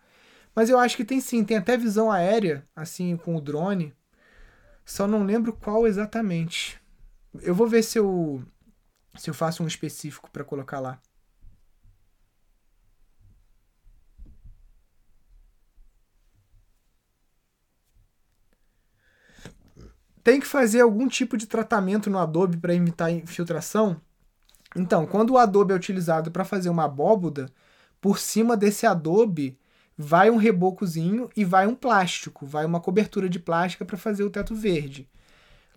Mas 0.55 0.67
eu 0.67 0.79
acho 0.79 0.97
que 0.97 1.05
tem 1.05 1.21
sim, 1.21 1.43
tem 1.43 1.57
até 1.57 1.77
visão 1.77 2.11
aérea, 2.11 2.67
assim, 2.75 3.15
com 3.17 3.35
o 3.35 3.41
drone. 3.41 3.93
Só 4.83 5.07
não 5.07 5.23
lembro 5.23 5.53
qual 5.53 5.85
exatamente. 5.85 6.81
Eu 7.43 7.53
vou 7.53 7.67
ver 7.67 7.83
se 7.83 7.99
eu 7.99 8.43
se 9.15 9.29
eu 9.29 9.33
faço 9.33 9.61
um 9.61 9.67
específico 9.67 10.27
para 10.31 10.43
colocar 10.43 10.79
lá. 10.79 10.99
Tem 20.23 20.39
que 20.39 20.47
fazer 20.47 20.81
algum 20.81 21.07
tipo 21.07 21.37
de 21.37 21.47
tratamento 21.47 22.09
no 22.09 22.17
Adobe 22.17 22.57
para 22.57 22.73
evitar 22.73 23.11
infiltração. 23.11 23.99
Então, 24.75 25.05
quando 25.05 25.31
o 25.31 25.37
Adobe 25.37 25.73
é 25.73 25.75
utilizado 25.75 26.31
para 26.31 26.45
fazer 26.45 26.69
uma 26.69 26.85
abóboda, 26.85 27.49
por 27.99 28.19
cima 28.19 28.55
desse 28.55 28.85
Adobe 28.85 29.57
vai 29.97 30.29
um 30.29 30.37
rebocozinho 30.37 31.29
e 31.35 31.45
vai 31.45 31.67
um 31.67 31.75
plástico, 31.75 32.45
vai 32.45 32.65
uma 32.65 32.79
cobertura 32.79 33.29
de 33.29 33.39
plástica 33.39 33.85
para 33.85 33.97
fazer 33.97 34.23
o 34.23 34.29
teto 34.29 34.55
verde. 34.55 35.07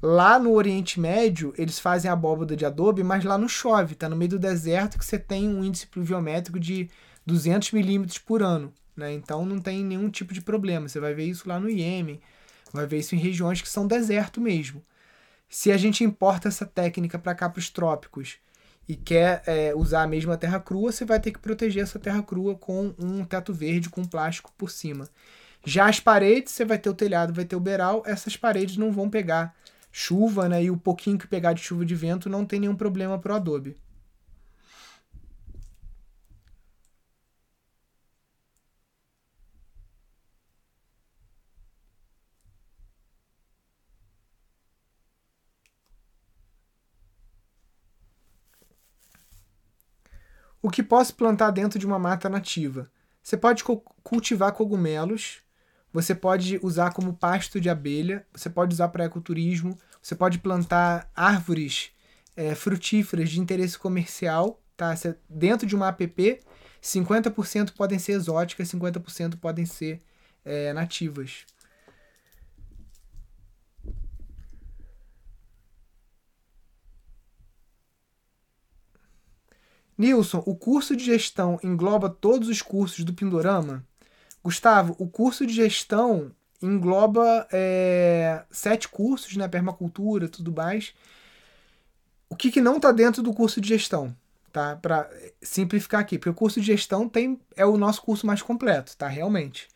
Lá 0.02 0.38
no 0.38 0.52
Oriente 0.52 1.00
Médio, 1.00 1.54
eles 1.56 1.78
fazem 1.78 2.10
abóboda 2.10 2.56
de 2.56 2.66
Adobe, 2.66 3.02
mas 3.02 3.24
lá 3.24 3.38
não 3.38 3.48
chove, 3.48 3.94
tá 3.94 4.08
no 4.08 4.16
meio 4.16 4.32
do 4.32 4.38
deserto 4.38 4.98
que 4.98 5.04
você 5.04 5.18
tem 5.18 5.48
um 5.48 5.64
índice 5.64 5.86
pluviométrico 5.86 6.60
de 6.60 6.90
200 7.26 7.72
milímetros 7.72 8.18
por 8.18 8.42
ano. 8.42 8.72
Né? 8.96 9.12
Então 9.12 9.44
não 9.44 9.58
tem 9.58 9.82
nenhum 9.82 10.10
tipo 10.10 10.32
de 10.32 10.40
problema. 10.40 10.88
Você 10.88 11.00
vai 11.00 11.14
ver 11.14 11.24
isso 11.24 11.48
lá 11.48 11.58
no 11.58 11.68
Iêmen, 11.68 12.20
Vai 12.74 12.88
ver 12.88 12.98
isso 12.98 13.14
em 13.14 13.18
regiões 13.18 13.62
que 13.62 13.68
são 13.68 13.86
deserto 13.86 14.40
mesmo. 14.40 14.84
Se 15.48 15.70
a 15.70 15.76
gente 15.76 16.02
importa 16.02 16.48
essa 16.48 16.66
técnica 16.66 17.16
para 17.16 17.32
cá 17.32 17.48
para 17.48 17.60
os 17.60 17.70
trópicos 17.70 18.38
e 18.88 18.96
quer 18.96 19.44
é, 19.46 19.72
usar 19.76 20.02
a 20.02 20.08
mesma 20.08 20.36
terra 20.36 20.58
crua, 20.58 20.90
você 20.90 21.04
vai 21.04 21.20
ter 21.20 21.30
que 21.30 21.38
proteger 21.38 21.84
essa 21.84 22.00
terra 22.00 22.20
crua 22.20 22.56
com 22.56 22.92
um 22.98 23.24
teto 23.24 23.54
verde 23.54 23.88
com 23.88 24.04
plástico 24.04 24.52
por 24.58 24.72
cima. 24.72 25.08
Já 25.64 25.88
as 25.88 26.00
paredes, 26.00 26.52
você 26.52 26.64
vai 26.64 26.76
ter 26.76 26.90
o 26.90 26.94
telhado, 26.94 27.32
vai 27.32 27.44
ter 27.44 27.54
o 27.54 27.60
beiral, 27.60 28.02
essas 28.04 28.36
paredes 28.36 28.76
não 28.76 28.90
vão 28.90 29.08
pegar 29.08 29.54
chuva, 29.92 30.48
né? 30.48 30.64
E 30.64 30.70
o 30.70 30.76
pouquinho 30.76 31.16
que 31.16 31.28
pegar 31.28 31.52
de 31.52 31.62
chuva 31.62 31.84
de 31.86 31.94
vento 31.94 32.28
não 32.28 32.44
tem 32.44 32.58
nenhum 32.58 32.74
problema 32.74 33.16
pro 33.20 33.34
Adobe. 33.36 33.76
O 50.64 50.70
que 50.70 50.82
posso 50.82 51.14
plantar 51.14 51.50
dentro 51.50 51.78
de 51.78 51.84
uma 51.84 51.98
mata 51.98 52.26
nativa? 52.26 52.90
Você 53.22 53.36
pode 53.36 53.62
cultivar 54.02 54.50
cogumelos, 54.52 55.42
você 55.92 56.14
pode 56.14 56.58
usar 56.62 56.90
como 56.94 57.12
pasto 57.12 57.60
de 57.60 57.68
abelha, 57.68 58.26
você 58.32 58.48
pode 58.48 58.72
usar 58.72 58.88
para 58.88 59.04
ecoturismo, 59.04 59.78
você 60.00 60.14
pode 60.14 60.38
plantar 60.38 61.10
árvores 61.14 61.90
é, 62.34 62.54
frutíferas 62.54 63.28
de 63.28 63.40
interesse 63.40 63.78
comercial, 63.78 64.58
tá? 64.74 64.94
Dentro 65.28 65.66
de 65.66 65.76
uma 65.76 65.88
app, 65.88 66.40
50% 66.82 67.74
podem 67.74 67.98
ser 67.98 68.12
exóticas, 68.12 68.66
50% 68.68 69.36
podem 69.36 69.66
ser 69.66 70.00
é, 70.46 70.72
nativas. 70.72 71.44
Nilson, 79.96 80.42
o 80.46 80.54
curso 80.56 80.96
de 80.96 81.04
gestão 81.04 81.58
engloba 81.62 82.08
todos 82.08 82.48
os 82.48 82.60
cursos 82.60 83.04
do 83.04 83.14
Pindorama? 83.14 83.84
Gustavo, 84.42 84.94
o 84.98 85.08
curso 85.08 85.46
de 85.46 85.54
gestão 85.54 86.32
engloba 86.60 87.46
é, 87.52 88.44
sete 88.50 88.88
cursos, 88.88 89.36
né? 89.36 89.46
Permacultura, 89.48 90.28
tudo 90.28 90.52
mais. 90.52 90.94
O 92.28 92.36
que, 92.36 92.50
que 92.50 92.60
não 92.60 92.76
está 92.76 92.90
dentro 92.90 93.22
do 93.22 93.32
curso 93.32 93.60
de 93.60 93.68
gestão? 93.68 94.14
Tá? 94.52 94.76
Para 94.76 95.08
simplificar 95.42 96.00
aqui, 96.00 96.18
porque 96.18 96.30
o 96.30 96.34
curso 96.34 96.60
de 96.60 96.66
gestão 96.66 97.08
tem, 97.08 97.40
é 97.56 97.66
o 97.66 97.76
nosso 97.76 98.02
curso 98.02 98.26
mais 98.26 98.42
completo, 98.42 98.96
tá? 98.96 99.08
Realmente. 99.08 99.68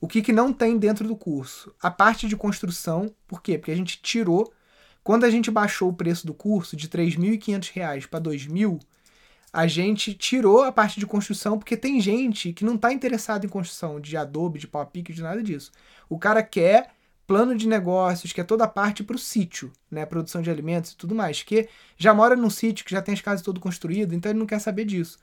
O 0.00 0.06
que, 0.06 0.20
que 0.20 0.32
não 0.32 0.52
tem 0.52 0.78
dentro 0.78 1.08
do 1.08 1.16
curso? 1.16 1.74
A 1.80 1.90
parte 1.90 2.28
de 2.28 2.36
construção, 2.36 3.14
por 3.26 3.42
quê? 3.42 3.56
Porque 3.56 3.72
a 3.72 3.76
gente 3.76 4.00
tirou. 4.02 4.52
Quando 5.02 5.24
a 5.24 5.30
gente 5.30 5.50
baixou 5.50 5.88
o 5.88 5.94
preço 5.94 6.26
do 6.26 6.34
curso 6.34 6.76
de 6.76 6.86
R$ 6.86 7.06
3.500 7.06 8.06
para 8.08 8.18
R$ 8.18 8.36
2.000, 8.36 8.80
a 9.56 9.66
gente 9.66 10.12
tirou 10.12 10.64
a 10.64 10.70
parte 10.70 11.00
de 11.00 11.06
construção, 11.06 11.58
porque 11.58 11.78
tem 11.78 11.98
gente 11.98 12.52
que 12.52 12.62
não 12.62 12.74
está 12.74 12.92
interessado 12.92 13.46
em 13.46 13.48
construção 13.48 13.98
de 13.98 14.14
Adobe, 14.14 14.58
de 14.58 14.68
PowerPic, 14.68 15.14
de 15.14 15.22
nada 15.22 15.42
disso. 15.42 15.72
O 16.10 16.18
cara 16.18 16.42
quer 16.42 16.90
plano 17.26 17.56
de 17.56 17.66
negócios, 17.66 18.34
quer 18.34 18.44
toda 18.44 18.64
a 18.64 18.68
parte 18.68 19.02
para 19.02 19.16
o 19.16 19.18
sítio, 19.18 19.72
né? 19.90 20.04
Produção 20.04 20.42
de 20.42 20.50
alimentos 20.50 20.90
e 20.92 20.96
tudo 20.98 21.14
mais. 21.14 21.42
Que 21.42 21.70
já 21.96 22.12
mora 22.12 22.36
num 22.36 22.50
sítio 22.50 22.84
que 22.84 22.90
já 22.90 23.00
tem 23.00 23.14
as 23.14 23.22
casas 23.22 23.40
todo 23.40 23.58
construídas, 23.58 24.14
então 24.14 24.30
ele 24.30 24.38
não 24.38 24.44
quer 24.44 24.58
saber 24.58 24.84
disso. 24.84 25.18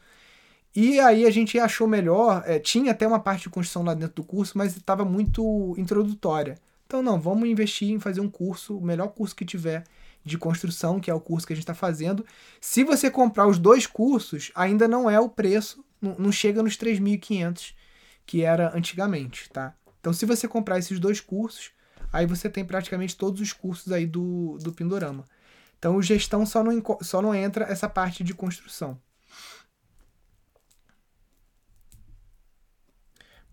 E 0.76 1.00
aí 1.00 1.28
a 1.28 1.32
gente 1.32 1.60
achou 1.60 1.88
melhor, 1.88 2.42
é, 2.48 2.58
tinha 2.58 2.92
até 2.92 3.06
uma 3.06 3.20
parte 3.20 3.44
de 3.44 3.52
construção 3.52 3.84
lá 3.84 3.94
dentro 3.94 4.16
do 4.16 4.24
curso, 4.24 4.58
mas 4.58 4.76
estava 4.76 5.06
muito 5.06 5.76
introdutória. 5.78 6.58
Então, 6.88 7.04
não, 7.04 7.22
vamos 7.22 7.48
investir 7.48 7.92
em 7.92 8.00
fazer 8.00 8.20
um 8.20 8.30
curso, 8.30 8.80
o 8.80 8.82
melhor 8.84 9.10
curso 9.10 9.36
que 9.36 9.46
tiver 9.46 9.84
de 10.24 10.38
construção, 10.38 10.99
que 10.99 11.11
é 11.11 11.13
o 11.13 11.19
curso 11.19 11.45
que 11.45 11.53
a 11.53 11.55
gente 11.55 11.63
está 11.63 11.74
fazendo. 11.74 12.26
Se 12.61 12.84
você 12.84 13.11
comprar 13.11 13.47
os 13.47 13.57
dois 13.57 13.86
cursos, 13.86 14.51
ainda 14.55 14.88
não 14.88 15.09
é 15.09 15.19
o 15.19 15.30
preço, 15.30 15.84
não, 16.01 16.32
chega 16.32 16.63
nos 16.63 16.78
3.500 16.78 17.74
que 18.26 18.41
era 18.41 18.76
antigamente, 18.76 19.49
tá? 19.49 19.76
Então, 19.99 20.13
se 20.13 20.26
você 20.26 20.47
comprar 20.47 20.80
esses 20.80 20.99
dois 20.99 21.19
cursos, 21.19 21.71
aí 22.11 22.26
você 22.26 22.49
tem 22.49 22.63
praticamente 22.63 23.17
todos 23.17 23.41
os 23.41 23.51
cursos 23.51 23.91
aí 23.91 24.05
do, 24.05 24.57
do 24.61 24.71
Pindorama. 24.71 25.26
Então, 25.78 26.01
gestão 26.01 26.45
só 26.45 26.63
não, 26.63 26.82
só 27.01 27.21
não 27.21 27.36
entra 27.36 27.65
essa 27.65 27.89
parte 27.89 28.24
de 28.24 28.34
construção. 28.34 28.97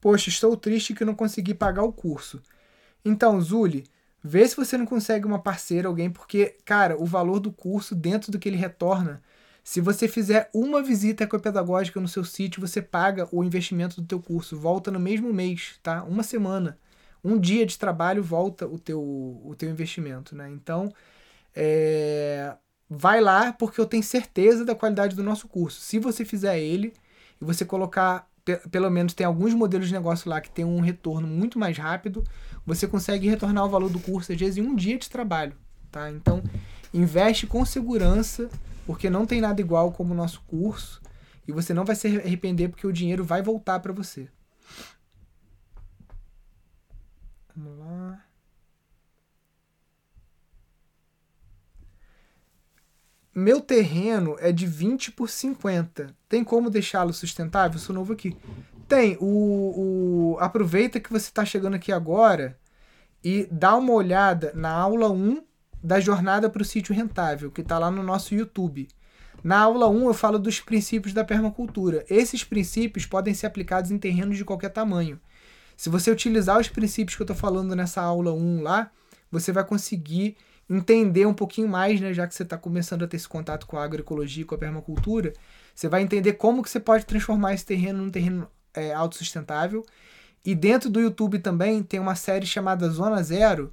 Poxa, 0.00 0.28
estou 0.28 0.56
triste 0.56 0.94
que 0.94 1.04
não 1.04 1.14
consegui 1.14 1.52
pagar 1.52 1.82
o 1.82 1.92
curso. 1.92 2.40
Então, 3.04 3.40
Zuli, 3.40 3.84
Vê 4.22 4.46
se 4.46 4.56
você 4.56 4.76
não 4.76 4.86
consegue 4.86 5.26
uma 5.26 5.38
parceira, 5.38 5.88
alguém, 5.88 6.10
porque, 6.10 6.56
cara, 6.64 7.00
o 7.00 7.06
valor 7.06 7.40
do 7.40 7.50
curso 7.50 7.94
dentro 7.94 8.30
do 8.30 8.38
que 8.38 8.48
ele 8.48 8.56
retorna, 8.56 9.22
se 9.64 9.80
você 9.80 10.08
fizer 10.08 10.50
uma 10.54 10.82
visita 10.82 11.24
ecopedagógica 11.24 12.00
no 12.00 12.08
seu 12.08 12.24
sítio, 12.24 12.60
você 12.60 12.82
paga 12.82 13.28
o 13.32 13.44
investimento 13.44 14.00
do 14.00 14.06
teu 14.06 14.20
curso, 14.20 14.58
volta 14.58 14.90
no 14.90 15.00
mesmo 15.00 15.32
mês, 15.32 15.78
tá? 15.82 16.02
Uma 16.04 16.22
semana. 16.22 16.78
Um 17.22 17.38
dia 17.38 17.66
de 17.66 17.78
trabalho 17.78 18.22
volta 18.22 18.66
o 18.66 18.78
teu, 18.78 19.00
o 19.00 19.54
teu 19.56 19.70
investimento, 19.70 20.34
né? 20.34 20.50
Então, 20.50 20.92
é... 21.54 22.56
vai 22.88 23.20
lá 23.20 23.52
porque 23.52 23.80
eu 23.80 23.86
tenho 23.86 24.02
certeza 24.02 24.64
da 24.64 24.74
qualidade 24.74 25.16
do 25.16 25.22
nosso 25.22 25.48
curso. 25.48 25.80
Se 25.80 25.98
você 25.98 26.24
fizer 26.24 26.58
ele 26.58 26.92
e 27.40 27.44
você 27.44 27.64
colocar, 27.64 28.29
pelo 28.70 28.90
menos 28.90 29.14
tem 29.14 29.26
alguns 29.26 29.54
modelos 29.54 29.88
de 29.88 29.92
negócio 29.92 30.28
lá 30.28 30.40
que 30.40 30.50
tem 30.50 30.64
um 30.64 30.80
retorno 30.80 31.26
muito 31.26 31.58
mais 31.58 31.76
rápido, 31.76 32.24
você 32.66 32.86
consegue 32.86 33.28
retornar 33.28 33.64
o 33.64 33.68
valor 33.68 33.90
do 33.90 34.00
curso 34.00 34.32
às 34.32 34.38
vezes 34.38 34.58
em 34.58 34.62
um 34.62 34.74
dia 34.74 34.98
de 34.98 35.08
trabalho, 35.08 35.54
tá? 35.90 36.10
Então, 36.10 36.42
investe 36.92 37.46
com 37.46 37.64
segurança, 37.64 38.48
porque 38.86 39.10
não 39.10 39.26
tem 39.26 39.40
nada 39.40 39.60
igual 39.60 39.92
como 39.92 40.12
o 40.12 40.16
nosso 40.16 40.42
curso 40.46 41.00
e 41.46 41.52
você 41.52 41.74
não 41.74 41.84
vai 41.84 41.96
se 41.96 42.06
arrepender 42.06 42.68
porque 42.68 42.86
o 42.86 42.92
dinheiro 42.92 43.24
vai 43.24 43.42
voltar 43.42 43.80
para 43.80 43.92
você. 43.92 44.28
Vamos 47.56 47.78
lá. 47.78 48.29
Meu 53.40 53.58
terreno 53.58 54.36
é 54.38 54.52
de 54.52 54.66
20 54.66 55.12
por 55.12 55.30
50. 55.30 56.14
Tem 56.28 56.44
como 56.44 56.68
deixá-lo 56.68 57.10
sustentável? 57.10 57.80
sou 57.80 57.94
novo 57.94 58.12
aqui. 58.12 58.36
Tem. 58.86 59.16
O, 59.18 60.34
o 60.34 60.38
aproveita 60.38 61.00
que 61.00 61.10
você 61.10 61.30
está 61.30 61.42
chegando 61.42 61.72
aqui 61.72 61.90
agora 61.90 62.58
e 63.24 63.48
dá 63.50 63.74
uma 63.76 63.94
olhada 63.94 64.52
na 64.54 64.70
aula 64.70 65.10
1 65.10 65.42
da 65.82 65.98
jornada 65.98 66.50
para 66.50 66.60
o 66.60 66.66
sítio 66.66 66.94
rentável, 66.94 67.50
que 67.50 67.62
está 67.62 67.78
lá 67.78 67.90
no 67.90 68.02
nosso 68.02 68.34
YouTube. 68.34 68.86
Na 69.42 69.60
aula 69.60 69.88
1 69.88 70.08
eu 70.08 70.12
falo 70.12 70.38
dos 70.38 70.60
princípios 70.60 71.14
da 71.14 71.24
permacultura. 71.24 72.04
Esses 72.10 72.44
princípios 72.44 73.06
podem 73.06 73.32
ser 73.32 73.46
aplicados 73.46 73.90
em 73.90 73.96
terrenos 73.96 74.36
de 74.36 74.44
qualquer 74.44 74.68
tamanho. 74.68 75.18
Se 75.78 75.88
você 75.88 76.10
utilizar 76.10 76.60
os 76.60 76.68
princípios 76.68 77.16
que 77.16 77.22
eu 77.22 77.24
estou 77.24 77.36
falando 77.36 77.74
nessa 77.74 78.02
aula 78.02 78.34
1 78.34 78.60
lá, 78.60 78.90
você 79.32 79.50
vai 79.50 79.64
conseguir 79.64 80.36
entender 80.70 81.26
um 81.26 81.34
pouquinho 81.34 81.68
mais, 81.68 82.00
né, 82.00 82.14
já 82.14 82.26
que 82.26 82.34
você 82.34 82.44
está 82.44 82.56
começando 82.56 83.02
a 83.02 83.08
ter 83.08 83.16
esse 83.16 83.28
contato 83.28 83.66
com 83.66 83.76
a 83.76 83.84
agroecologia, 83.84 84.44
com 84.44 84.54
a 84.54 84.58
permacultura, 84.58 85.32
você 85.74 85.88
vai 85.88 86.02
entender 86.02 86.34
como 86.34 86.62
que 86.62 86.70
você 86.70 86.78
pode 86.78 87.04
transformar 87.04 87.54
esse 87.54 87.66
terreno 87.66 88.04
num 88.04 88.10
terreno 88.10 88.48
é, 88.72 88.92
autossustentável. 88.94 89.84
E 90.44 90.54
dentro 90.54 90.88
do 90.88 91.00
YouTube 91.00 91.40
também 91.40 91.82
tem 91.82 91.98
uma 91.98 92.14
série 92.14 92.46
chamada 92.46 92.88
Zona 92.88 93.22
Zero, 93.22 93.72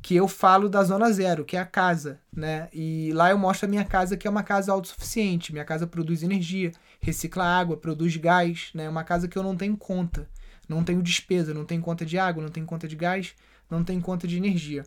que 0.00 0.16
eu 0.16 0.26
falo 0.26 0.68
da 0.68 0.82
Zona 0.82 1.12
Zero, 1.12 1.44
que 1.44 1.56
é 1.56 1.60
a 1.60 1.66
casa, 1.66 2.20
né? 2.32 2.68
E 2.72 3.12
lá 3.12 3.30
eu 3.30 3.38
mostro 3.38 3.66
a 3.66 3.68
minha 3.68 3.84
casa, 3.84 4.16
que 4.16 4.26
é 4.26 4.30
uma 4.30 4.42
casa 4.42 4.72
autossuficiente. 4.72 5.52
Minha 5.52 5.64
casa 5.64 5.86
produz 5.86 6.22
energia, 6.22 6.72
recicla 7.00 7.44
água, 7.44 7.76
produz 7.76 8.16
gás, 8.16 8.70
né? 8.74 8.84
É 8.84 8.88
uma 8.88 9.04
casa 9.04 9.28
que 9.28 9.36
eu 9.36 9.42
não 9.42 9.56
tenho 9.56 9.76
conta. 9.76 10.28
Não 10.68 10.84
tenho 10.84 11.02
despesa, 11.02 11.52
não 11.52 11.64
tenho 11.64 11.82
conta 11.82 12.04
de 12.04 12.18
água, 12.18 12.42
não 12.42 12.50
tenho 12.50 12.66
conta 12.66 12.86
de 12.86 12.94
gás, 12.94 13.34
não 13.70 13.82
tenho 13.82 14.00
conta 14.00 14.26
de 14.26 14.36
energia. 14.36 14.84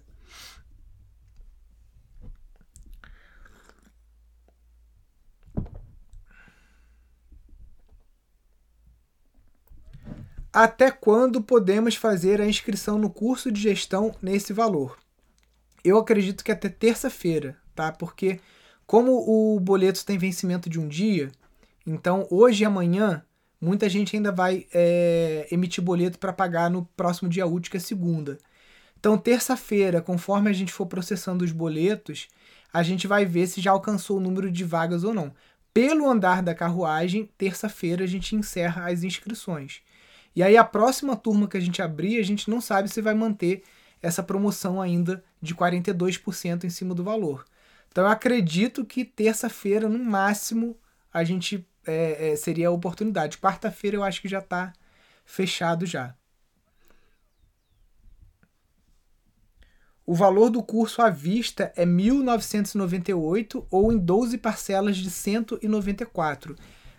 Até 10.53 10.91
quando 10.91 11.41
podemos 11.41 11.95
fazer 11.95 12.41
a 12.41 12.45
inscrição 12.45 12.97
no 12.97 13.09
curso 13.09 13.49
de 13.49 13.61
gestão 13.61 14.13
nesse 14.21 14.51
valor? 14.51 14.97
Eu 15.81 15.97
acredito 15.97 16.43
que 16.43 16.51
até 16.51 16.67
terça-feira, 16.67 17.57
tá? 17.73 17.93
Porque 17.93 18.37
como 18.85 19.13
o 19.13 19.57
boleto 19.61 20.05
tem 20.05 20.17
vencimento 20.17 20.69
de 20.69 20.77
um 20.77 20.89
dia, 20.89 21.31
então 21.87 22.27
hoje 22.29 22.63
e 22.63 22.65
amanhã 22.65 23.23
muita 23.61 23.87
gente 23.87 24.17
ainda 24.17 24.29
vai 24.29 24.67
é, 24.73 25.47
emitir 25.49 25.81
boleto 25.81 26.19
para 26.19 26.33
pagar 26.33 26.69
no 26.69 26.85
próximo 26.97 27.29
dia 27.29 27.47
útil, 27.47 27.71
que 27.71 27.77
é 27.77 27.79
segunda. 27.79 28.37
Então, 28.99 29.17
terça-feira, 29.17 30.01
conforme 30.01 30.49
a 30.49 30.53
gente 30.53 30.73
for 30.73 30.85
processando 30.85 31.45
os 31.45 31.53
boletos, 31.53 32.27
a 32.73 32.83
gente 32.83 33.07
vai 33.07 33.25
ver 33.25 33.47
se 33.47 33.61
já 33.61 33.71
alcançou 33.71 34.17
o 34.17 34.21
número 34.21 34.51
de 34.51 34.65
vagas 34.65 35.05
ou 35.05 35.13
não. 35.13 35.33
Pelo 35.73 36.09
andar 36.09 36.43
da 36.43 36.53
carruagem, 36.53 37.29
terça-feira 37.37 38.03
a 38.03 38.07
gente 38.07 38.35
encerra 38.35 38.91
as 38.91 39.03
inscrições. 39.03 39.81
E 40.35 40.41
aí 40.41 40.57
a 40.57 40.63
próxima 40.63 41.15
turma 41.15 41.47
que 41.47 41.57
a 41.57 41.59
gente 41.61 41.81
abrir, 41.81 42.19
a 42.19 42.23
gente 42.23 42.49
não 42.49 42.61
sabe 42.61 42.89
se 42.89 43.01
vai 43.01 43.13
manter 43.13 43.63
essa 44.01 44.23
promoção 44.23 44.81
ainda 44.81 45.23
de 45.41 45.53
42% 45.53 46.63
em 46.63 46.69
cima 46.69 46.95
do 46.95 47.03
valor. 47.03 47.45
Então 47.91 48.05
eu 48.05 48.09
acredito 48.09 48.85
que 48.85 49.03
terça-feira, 49.03 49.89
no 49.89 49.99
máximo, 49.99 50.77
a 51.13 51.23
gente 51.23 51.67
é, 51.85 52.31
é, 52.31 52.35
seria 52.35 52.69
a 52.69 52.71
oportunidade. 52.71 53.37
Quarta-feira 53.37 53.97
eu 53.97 54.03
acho 54.03 54.21
que 54.21 54.29
já 54.29 54.39
está 54.39 54.73
fechado 55.25 55.85
já. 55.85 56.15
o 60.11 60.13
valor 60.13 60.49
do 60.49 60.61
curso 60.61 61.01
à 61.01 61.09
vista 61.09 61.71
é 61.73 61.85
1.998 61.85 63.65
ou 63.71 63.93
em 63.93 63.97
12 63.97 64.37
parcelas 64.39 64.97
de 64.97 65.09
194. 65.09 66.55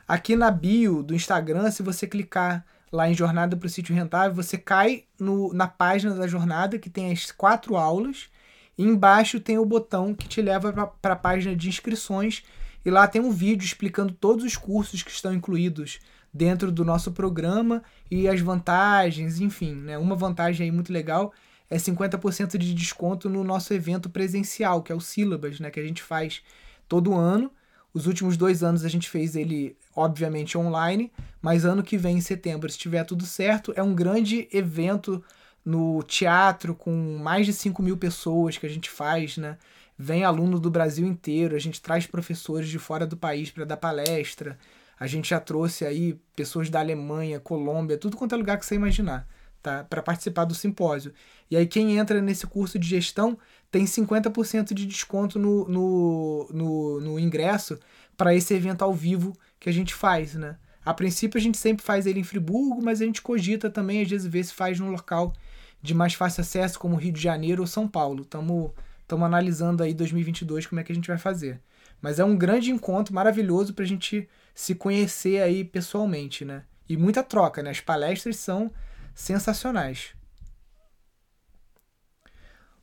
Aqui 0.08 0.34
na 0.34 0.50
bio 0.50 1.02
do 1.02 1.14
Instagram, 1.14 1.70
se 1.70 1.82
você 1.82 2.06
clicar 2.06 2.64
lá 2.92 3.10
em 3.10 3.14
Jornada 3.14 3.56
para 3.56 3.66
o 3.66 3.70
Sítio 3.70 3.94
Rentável, 3.94 4.34
você 4.34 4.58
cai 4.58 5.04
no, 5.18 5.52
na 5.54 5.66
página 5.66 6.14
da 6.14 6.26
jornada 6.28 6.78
que 6.78 6.90
tem 6.90 7.10
as 7.10 7.32
quatro 7.32 7.76
aulas. 7.76 8.28
E 8.76 8.84
embaixo 8.84 9.40
tem 9.40 9.58
o 9.58 9.64
botão 9.64 10.14
que 10.14 10.28
te 10.28 10.40
leva 10.40 10.92
para 11.00 11.14
a 11.14 11.16
página 11.16 11.56
de 11.56 11.68
inscrições. 11.68 12.42
E 12.84 12.90
lá 12.90 13.06
tem 13.08 13.20
um 13.20 13.30
vídeo 13.30 13.64
explicando 13.64 14.12
todos 14.12 14.44
os 14.44 14.56
cursos 14.56 15.02
que 15.02 15.10
estão 15.10 15.32
incluídos 15.32 16.00
dentro 16.32 16.70
do 16.72 16.84
nosso 16.84 17.12
programa 17.12 17.82
e 18.10 18.28
as 18.28 18.40
vantagens, 18.40 19.40
enfim, 19.40 19.74
né? 19.74 19.98
Uma 19.98 20.16
vantagem 20.16 20.64
aí 20.64 20.70
muito 20.70 20.92
legal 20.92 21.32
é 21.68 21.76
50% 21.76 22.58
de 22.58 22.74
desconto 22.74 23.28
no 23.28 23.42
nosso 23.42 23.72
evento 23.72 24.10
presencial, 24.10 24.82
que 24.82 24.92
é 24.92 24.94
o 24.94 25.00
Sílabas, 25.00 25.60
né? 25.60 25.70
Que 25.70 25.80
a 25.80 25.84
gente 25.84 26.02
faz 26.02 26.42
todo 26.88 27.14
ano. 27.14 27.50
Os 27.94 28.06
últimos 28.06 28.36
dois 28.36 28.62
anos 28.62 28.84
a 28.84 28.88
gente 28.88 29.08
fez 29.08 29.36
ele, 29.36 29.76
obviamente, 29.94 30.56
online, 30.56 31.12
mas 31.40 31.64
ano 31.64 31.82
que 31.82 31.98
vem, 31.98 32.18
em 32.18 32.20
setembro, 32.20 32.70
se 32.70 32.78
tiver 32.78 33.04
tudo 33.04 33.26
certo, 33.26 33.72
é 33.76 33.82
um 33.82 33.94
grande 33.94 34.48
evento 34.52 35.22
no 35.64 36.02
teatro 36.02 36.74
com 36.74 37.18
mais 37.18 37.46
de 37.46 37.52
5 37.52 37.82
mil 37.82 37.96
pessoas 37.96 38.56
que 38.56 38.66
a 38.66 38.68
gente 38.68 38.90
faz, 38.90 39.36
né? 39.36 39.58
Vem 39.98 40.24
aluno 40.24 40.58
do 40.58 40.70
Brasil 40.70 41.06
inteiro, 41.06 41.54
a 41.54 41.58
gente 41.58 41.80
traz 41.80 42.06
professores 42.06 42.68
de 42.68 42.78
fora 42.78 43.06
do 43.06 43.16
país 43.16 43.50
para 43.50 43.64
dar 43.64 43.76
palestra. 43.76 44.58
A 44.98 45.06
gente 45.06 45.30
já 45.30 45.38
trouxe 45.38 45.84
aí 45.84 46.18
pessoas 46.34 46.70
da 46.70 46.80
Alemanha, 46.80 47.38
Colômbia, 47.38 47.98
tudo 47.98 48.16
quanto 48.16 48.34
é 48.34 48.38
lugar 48.38 48.58
que 48.58 48.66
você 48.66 48.74
imaginar 48.74 49.28
tá? 49.62 49.84
Para 49.84 50.02
participar 50.02 50.44
do 50.44 50.54
simpósio. 50.54 51.14
E 51.50 51.56
aí, 51.56 51.66
quem 51.66 51.96
entra 51.96 52.20
nesse 52.20 52.46
curso 52.46 52.78
de 52.78 52.88
gestão 52.88 53.38
tem 53.72 53.86
50% 53.86 54.74
de 54.74 54.86
desconto 54.86 55.38
no, 55.38 55.66
no, 55.66 56.48
no, 56.52 57.00
no 57.00 57.18
ingresso 57.18 57.80
para 58.18 58.34
esse 58.34 58.52
evento 58.52 58.82
ao 58.82 58.92
vivo 58.92 59.34
que 59.58 59.70
a 59.70 59.72
gente 59.72 59.94
faz, 59.94 60.34
né? 60.34 60.56
A 60.84 60.92
princípio, 60.92 61.38
a 61.38 61.40
gente 61.40 61.56
sempre 61.56 61.82
faz 61.82 62.06
ele 62.06 62.20
em 62.20 62.24
Friburgo, 62.24 62.82
mas 62.82 63.00
a 63.00 63.06
gente 63.06 63.22
cogita 63.22 63.70
também, 63.70 64.02
às 64.02 64.10
vezes, 64.10 64.26
ver 64.26 64.44
se 64.44 64.52
faz 64.52 64.78
num 64.78 64.90
local 64.90 65.32
de 65.80 65.94
mais 65.94 66.12
fácil 66.12 66.42
acesso, 66.42 66.78
como 66.78 66.96
Rio 66.96 67.12
de 67.12 67.20
Janeiro 67.20 67.62
ou 67.62 67.66
São 67.66 67.88
Paulo. 67.88 68.22
Estamos 68.22 68.72
analisando 69.08 69.82
aí 69.82 69.94
2022 69.94 70.66
como 70.66 70.80
é 70.80 70.84
que 70.84 70.92
a 70.92 70.94
gente 70.94 71.08
vai 71.08 71.18
fazer. 71.18 71.58
Mas 72.00 72.18
é 72.18 72.24
um 72.24 72.36
grande 72.36 72.70
encontro 72.70 73.14
maravilhoso 73.14 73.72
para 73.72 73.84
a 73.84 73.88
gente 73.88 74.28
se 74.54 74.74
conhecer 74.74 75.40
aí 75.40 75.64
pessoalmente, 75.64 76.44
né? 76.44 76.64
E 76.86 76.96
muita 76.96 77.22
troca, 77.22 77.62
né? 77.62 77.70
As 77.70 77.80
palestras 77.80 78.36
são 78.36 78.70
sensacionais. 79.14 80.14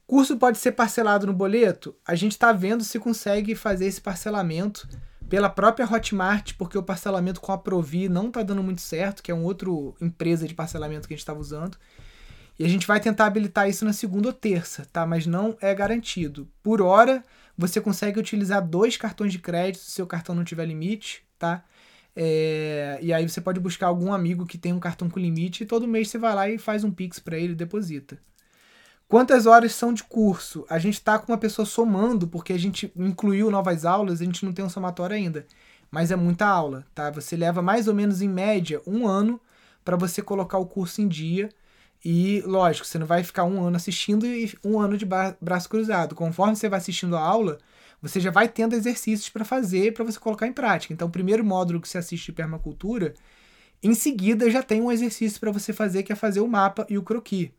Curso 0.09 0.37
pode 0.37 0.57
ser 0.57 0.71
parcelado 0.71 1.27
no 1.27 1.33
boleto? 1.33 1.95
A 2.03 2.15
gente 2.15 2.31
está 2.31 2.51
vendo 2.51 2.83
se 2.83 2.97
consegue 2.97 3.53
fazer 3.53 3.85
esse 3.85 4.01
parcelamento 4.01 4.89
pela 5.29 5.51
própria 5.51 5.85
Hotmart, 5.85 6.53
porque 6.57 6.75
o 6.75 6.81
parcelamento 6.81 7.39
com 7.39 7.51
a 7.51 7.57
Provi 7.59 8.09
não 8.09 8.29
está 8.29 8.41
dando 8.41 8.63
muito 8.63 8.81
certo, 8.81 9.21
que 9.21 9.29
é 9.29 9.35
uma 9.35 9.43
outra 9.43 9.69
empresa 10.01 10.47
de 10.47 10.55
parcelamento 10.55 11.07
que 11.07 11.13
a 11.13 11.15
gente 11.15 11.21
estava 11.21 11.39
usando. 11.39 11.77
E 12.57 12.65
a 12.65 12.67
gente 12.67 12.87
vai 12.87 12.99
tentar 12.99 13.27
habilitar 13.27 13.69
isso 13.69 13.85
na 13.85 13.93
segunda 13.93 14.29
ou 14.29 14.33
terça, 14.33 14.87
tá? 14.91 15.05
Mas 15.05 15.27
não 15.27 15.55
é 15.61 15.75
garantido. 15.75 16.49
Por 16.63 16.81
hora, 16.81 17.23
você 17.55 17.79
consegue 17.79 18.19
utilizar 18.19 18.67
dois 18.67 18.97
cartões 18.97 19.31
de 19.31 19.37
crédito 19.37 19.83
se 19.83 19.91
seu 19.91 20.07
cartão 20.07 20.33
não 20.33 20.43
tiver 20.43 20.65
limite, 20.65 21.21
tá? 21.37 21.63
É, 22.15 22.97
e 22.99 23.13
aí 23.13 23.29
você 23.29 23.39
pode 23.39 23.59
buscar 23.59 23.85
algum 23.85 24.11
amigo 24.11 24.47
que 24.47 24.57
tem 24.57 24.73
um 24.73 24.79
cartão 24.79 25.07
com 25.07 25.19
limite 25.19 25.61
e 25.61 25.67
todo 25.67 25.87
mês 25.87 26.09
você 26.09 26.17
vai 26.17 26.33
lá 26.33 26.49
e 26.49 26.57
faz 26.57 26.83
um 26.83 26.89
Pix 26.89 27.19
para 27.19 27.37
ele 27.37 27.53
e 27.53 27.55
deposita. 27.55 28.17
Quantas 29.09 29.47
horas 29.47 29.73
são 29.73 29.91
de 29.91 30.03
curso? 30.03 30.67
A 30.69 30.77
gente 30.77 30.93
está 30.93 31.17
com 31.17 31.31
uma 31.31 31.37
pessoa 31.37 31.65
somando, 31.65 32.27
porque 32.27 32.53
a 32.53 32.59
gente 32.59 32.93
incluiu 32.95 33.49
novas 33.49 33.83
aulas, 33.83 34.21
a 34.21 34.23
gente 34.23 34.45
não 34.45 34.53
tem 34.53 34.63
um 34.63 34.69
somatório 34.69 35.15
ainda. 35.15 35.47
Mas 35.89 36.11
é 36.11 36.15
muita 36.15 36.45
aula, 36.45 36.85
tá? 36.93 37.09
Você 37.09 37.35
leva 37.35 37.59
mais 37.59 37.87
ou 37.87 37.95
menos 37.95 38.21
em 38.21 38.29
média 38.29 38.79
um 38.85 39.07
ano 39.07 39.41
para 39.83 39.97
você 39.97 40.21
colocar 40.21 40.59
o 40.59 40.67
curso 40.67 41.01
em 41.01 41.07
dia. 41.07 41.49
E, 42.05 42.41
lógico, 42.45 42.85
você 42.85 42.99
não 42.99 43.07
vai 43.07 43.23
ficar 43.23 43.45
um 43.45 43.63
ano 43.63 43.77
assistindo 43.77 44.27
e 44.27 44.53
um 44.63 44.79
ano 44.79 44.95
de 44.95 45.07
braço 45.41 45.67
cruzado. 45.69 46.13
Conforme 46.13 46.55
você 46.55 46.69
vai 46.69 46.77
assistindo 46.77 47.17
a 47.17 47.19
aula, 47.19 47.57
você 47.99 48.19
já 48.19 48.29
vai 48.29 48.47
tendo 48.47 48.75
exercícios 48.75 49.29
para 49.29 49.43
fazer 49.43 49.91
para 49.91 50.05
você 50.05 50.19
colocar 50.19 50.45
em 50.45 50.53
prática. 50.53 50.93
Então, 50.93 51.07
o 51.07 51.11
primeiro 51.11 51.43
módulo 51.43 51.81
que 51.81 51.89
você 51.89 51.97
assiste 51.97 52.27
de 52.27 52.33
permacultura, 52.33 53.15
em 53.81 53.95
seguida 53.95 54.51
já 54.51 54.61
tem 54.61 54.81
um 54.81 54.91
exercício 54.91 55.39
para 55.39 55.51
você 55.51 55.73
fazer 55.73 56.03
que 56.03 56.13
é 56.13 56.15
fazer 56.15 56.41
o 56.41 56.47
mapa 56.47 56.85
e 56.87 56.95
o 56.95 57.01
croquis. 57.01 57.49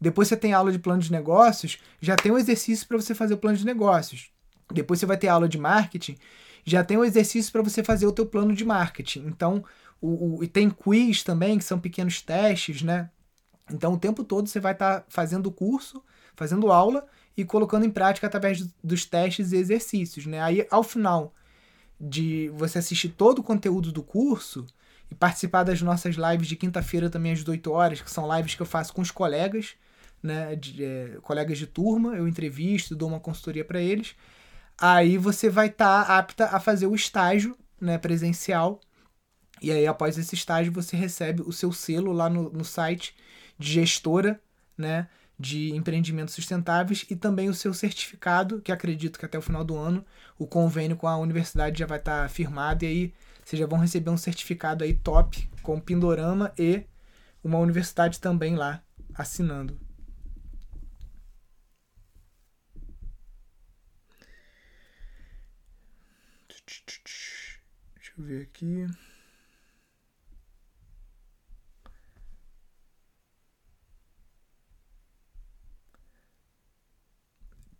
Depois 0.00 0.28
você 0.28 0.36
tem 0.36 0.52
aula 0.52 0.72
de 0.72 0.78
plano 0.78 1.02
de 1.02 1.10
negócios, 1.10 1.78
já 2.00 2.16
tem 2.16 2.32
um 2.32 2.38
exercício 2.38 2.86
para 2.86 2.96
você 2.96 3.14
fazer 3.14 3.34
o 3.34 3.38
plano 3.38 3.56
de 3.56 3.64
negócios. 3.64 4.30
Depois 4.72 5.00
você 5.00 5.06
vai 5.06 5.16
ter 5.16 5.28
aula 5.28 5.48
de 5.48 5.58
marketing, 5.58 6.16
já 6.64 6.82
tem 6.82 6.96
um 6.96 7.04
exercício 7.04 7.52
para 7.52 7.62
você 7.62 7.82
fazer 7.84 8.06
o 8.06 8.12
teu 8.12 8.26
plano 8.26 8.54
de 8.54 8.64
marketing. 8.64 9.26
Então, 9.26 9.64
o, 10.00 10.38
o, 10.38 10.44
e 10.44 10.48
tem 10.48 10.70
quiz 10.70 11.22
também, 11.22 11.58
que 11.58 11.64
são 11.64 11.78
pequenos 11.78 12.22
testes, 12.22 12.82
né? 12.82 13.10
Então, 13.70 13.94
o 13.94 13.98
tempo 13.98 14.24
todo 14.24 14.48
você 14.48 14.60
vai 14.60 14.72
estar 14.72 15.00
tá 15.00 15.06
fazendo 15.08 15.46
o 15.46 15.52
curso, 15.52 16.02
fazendo 16.34 16.70
aula 16.70 17.06
e 17.36 17.44
colocando 17.44 17.84
em 17.84 17.90
prática 17.90 18.26
através 18.26 18.66
dos 18.82 19.04
testes 19.04 19.52
e 19.52 19.56
exercícios, 19.56 20.26
né? 20.26 20.40
Aí, 20.40 20.66
ao 20.70 20.82
final 20.82 21.34
de 22.00 22.50
você 22.54 22.78
assistir 22.78 23.10
todo 23.10 23.38
o 23.38 23.42
conteúdo 23.42 23.92
do 23.92 24.02
curso 24.02 24.66
e 25.10 25.14
participar 25.14 25.62
das 25.62 25.80
nossas 25.80 26.16
lives 26.16 26.48
de 26.48 26.56
quinta-feira 26.56 27.08
também 27.08 27.32
às 27.32 27.38
18 27.38 27.70
horas, 27.70 28.00
que 28.00 28.10
são 28.10 28.34
lives 28.36 28.54
que 28.54 28.62
eu 28.62 28.66
faço 28.66 28.92
com 28.92 29.00
os 29.00 29.10
colegas, 29.10 29.74
né, 30.24 30.56
de, 30.56 30.82
é, 30.82 31.18
colegas 31.22 31.58
de 31.58 31.66
turma, 31.66 32.16
eu 32.16 32.26
entrevisto, 32.26 32.96
dou 32.96 33.10
uma 33.10 33.20
consultoria 33.20 33.64
para 33.64 33.78
eles. 33.78 34.16
Aí 34.78 35.18
você 35.18 35.50
vai 35.50 35.66
estar 35.68 36.06
tá 36.06 36.18
apta 36.18 36.46
a 36.46 36.58
fazer 36.58 36.86
o 36.86 36.94
estágio, 36.94 37.54
né, 37.78 37.98
presencial. 37.98 38.80
E 39.60 39.70
aí 39.70 39.86
após 39.86 40.16
esse 40.16 40.34
estágio 40.34 40.72
você 40.72 40.96
recebe 40.96 41.42
o 41.42 41.52
seu 41.52 41.72
selo 41.72 42.10
lá 42.10 42.30
no, 42.30 42.50
no 42.50 42.64
site 42.64 43.14
de 43.58 43.70
gestora, 43.70 44.40
né? 44.76 45.08
de 45.38 45.74
empreendimentos 45.74 46.34
sustentáveis 46.34 47.04
e 47.10 47.16
também 47.16 47.48
o 47.48 47.54
seu 47.54 47.74
certificado, 47.74 48.60
que 48.60 48.70
acredito 48.70 49.18
que 49.18 49.24
até 49.26 49.36
o 49.36 49.42
final 49.42 49.64
do 49.64 49.76
ano 49.76 50.04
o 50.38 50.46
convênio 50.46 50.96
com 50.96 51.08
a 51.08 51.16
universidade 51.16 51.80
já 51.80 51.86
vai 51.86 51.98
estar 51.98 52.22
tá 52.22 52.28
firmado 52.28 52.84
e 52.84 52.86
aí 52.86 53.14
vocês 53.44 53.58
já 53.58 53.66
vão 53.66 53.80
receber 53.80 54.10
um 54.10 54.16
certificado 54.16 54.84
aí 54.84 54.94
top 54.94 55.48
com 55.60 55.80
Pindorama 55.80 56.52
e 56.56 56.84
uma 57.42 57.58
universidade 57.58 58.20
também 58.20 58.54
lá 58.54 58.80
assinando. 59.14 59.83
Deixa 66.86 68.12
eu 68.18 68.24
ver 68.24 68.42
aqui. 68.42 68.86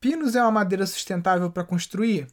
Pinos 0.01 0.37
é 0.37 0.43
uma 0.43 0.51
madeira 0.51 0.87
sustentável 0.87 1.51
para 1.51 1.65
construir? 1.65 2.27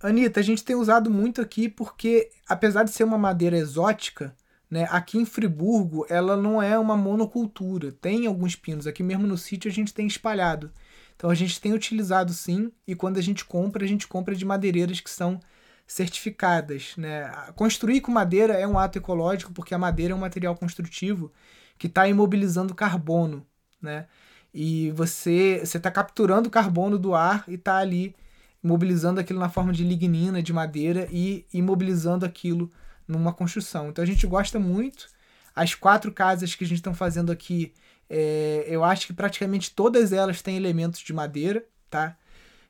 Anitta, 0.00 0.38
a 0.38 0.42
gente 0.42 0.62
tem 0.62 0.76
usado 0.76 1.10
muito 1.10 1.40
aqui 1.40 1.68
porque, 1.68 2.30
apesar 2.48 2.84
de 2.84 2.90
ser 2.90 3.02
uma 3.04 3.18
madeira 3.18 3.56
exótica, 3.56 4.36
né, 4.70 4.86
aqui 4.90 5.18
em 5.18 5.24
Friburgo 5.24 6.06
ela 6.08 6.36
não 6.36 6.62
é 6.62 6.78
uma 6.78 6.96
monocultura. 6.96 7.90
Tem 7.90 8.26
alguns 8.26 8.54
pinos, 8.54 8.86
aqui 8.86 9.02
mesmo 9.02 9.26
no 9.26 9.36
sítio 9.36 9.70
a 9.70 9.74
gente 9.74 9.92
tem 9.92 10.06
espalhado. 10.06 10.70
Então 11.16 11.30
a 11.30 11.34
gente 11.34 11.60
tem 11.60 11.72
utilizado 11.72 12.32
sim, 12.32 12.70
e 12.86 12.94
quando 12.94 13.18
a 13.18 13.22
gente 13.22 13.44
compra, 13.44 13.84
a 13.84 13.88
gente 13.88 14.06
compra 14.06 14.34
de 14.34 14.44
madeireiras 14.44 15.00
que 15.00 15.10
são 15.10 15.40
certificadas. 15.86 16.94
Né? 16.96 17.30
Construir 17.54 18.00
com 18.00 18.12
madeira 18.12 18.54
é 18.54 18.66
um 18.66 18.78
ato 18.78 18.98
ecológico 18.98 19.52
porque 19.52 19.74
a 19.74 19.78
madeira 19.78 20.12
é 20.12 20.16
um 20.16 20.20
material 20.20 20.56
construtivo 20.56 21.32
que 21.78 21.86
está 21.86 22.08
imobilizando 22.08 22.74
carbono. 22.74 23.46
Né? 23.80 24.06
E 24.52 24.90
você 24.92 25.60
está 25.62 25.90
capturando 25.90 26.50
carbono 26.50 26.98
do 26.98 27.14
ar 27.14 27.44
e 27.48 27.54
está 27.54 27.76
ali 27.76 28.14
mobilizando 28.62 29.20
aquilo 29.20 29.38
na 29.38 29.50
forma 29.50 29.72
de 29.72 29.84
lignina, 29.84 30.42
de 30.42 30.52
madeira 30.52 31.06
e 31.10 31.44
imobilizando 31.52 32.24
aquilo 32.24 32.70
numa 33.06 33.32
construção. 33.32 33.88
Então 33.88 34.02
a 34.02 34.06
gente 34.06 34.26
gosta 34.26 34.58
muito. 34.58 35.08
As 35.54 35.74
quatro 35.74 36.10
casas 36.10 36.54
que 36.54 36.64
a 36.64 36.66
gente 36.66 36.78
está 36.78 36.94
fazendo 36.94 37.30
aqui, 37.30 37.74
é, 38.08 38.64
eu 38.66 38.82
acho 38.82 39.06
que 39.06 39.12
praticamente 39.12 39.70
todas 39.70 40.12
elas 40.12 40.40
têm 40.40 40.56
elementos 40.56 41.00
de 41.00 41.12
madeira, 41.12 41.64
tá? 41.90 42.16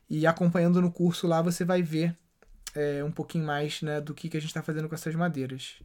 E 0.09 0.27
acompanhando 0.27 0.81
no 0.81 0.91
curso 0.91 1.27
lá 1.27 1.41
você 1.41 1.63
vai 1.63 1.81
ver 1.81 2.15
é, 2.75 3.03
um 3.03 3.11
pouquinho 3.11 3.45
mais 3.45 3.81
né, 3.81 4.01
do 4.01 4.13
que, 4.13 4.29
que 4.29 4.37
a 4.37 4.39
gente 4.39 4.49
está 4.49 4.61
fazendo 4.61 4.89
com 4.89 4.95
essas 4.95 5.15
madeiras. 5.15 5.75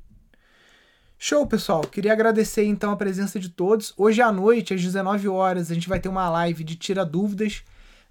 Show, 1.22 1.47
pessoal. 1.47 1.82
Queria 1.82 2.12
agradecer 2.12 2.64
então 2.64 2.91
a 2.91 2.97
presença 2.97 3.38
de 3.38 3.51
todos. 3.51 3.93
Hoje 3.97 4.22
à 4.22 4.32
noite, 4.32 4.74
às 4.74 4.82
19 4.82 5.28
horas, 5.28 5.70
a 5.70 5.74
gente 5.74 5.88
vai 5.88 6.01
ter 6.01 6.09
uma 6.09 6.28
live 6.30 6.64
de 6.64 6.76
tira 6.76 7.05
dúvidas, 7.05 7.62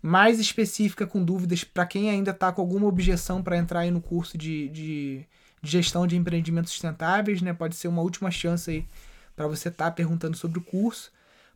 mais 0.01 0.39
específica 0.39 1.07
com 1.07 1.23
dúvidas 1.23 1.63
para 1.63 1.85
quem 1.85 2.09
ainda 2.09 2.31
está 2.31 2.51
com 2.51 2.61
alguma 2.61 2.87
objeção 2.87 3.41
para 3.41 3.57
entrar 3.57 3.79
aí 3.79 3.91
no 3.91 3.99
curso 3.99 4.37
de, 4.37 4.69
de, 4.69 5.25
de, 5.61 5.71
gestão 5.71 6.05
de 6.05 6.15
empreendimentos 6.15 6.71
sustentáveis, 6.71 7.41
né? 7.41 7.51
Pode 7.51 7.75
ser 7.75 7.87
uma 7.87 8.03
última 8.03 8.29
chance 8.29 8.69
aí 8.69 8.85
para 9.35 9.47
você 9.47 9.69
estar 9.69 9.85
tá 9.85 9.91
perguntando 9.91 10.37
sobre 10.37 10.59
o 10.59 10.61
curso. 10.61 11.11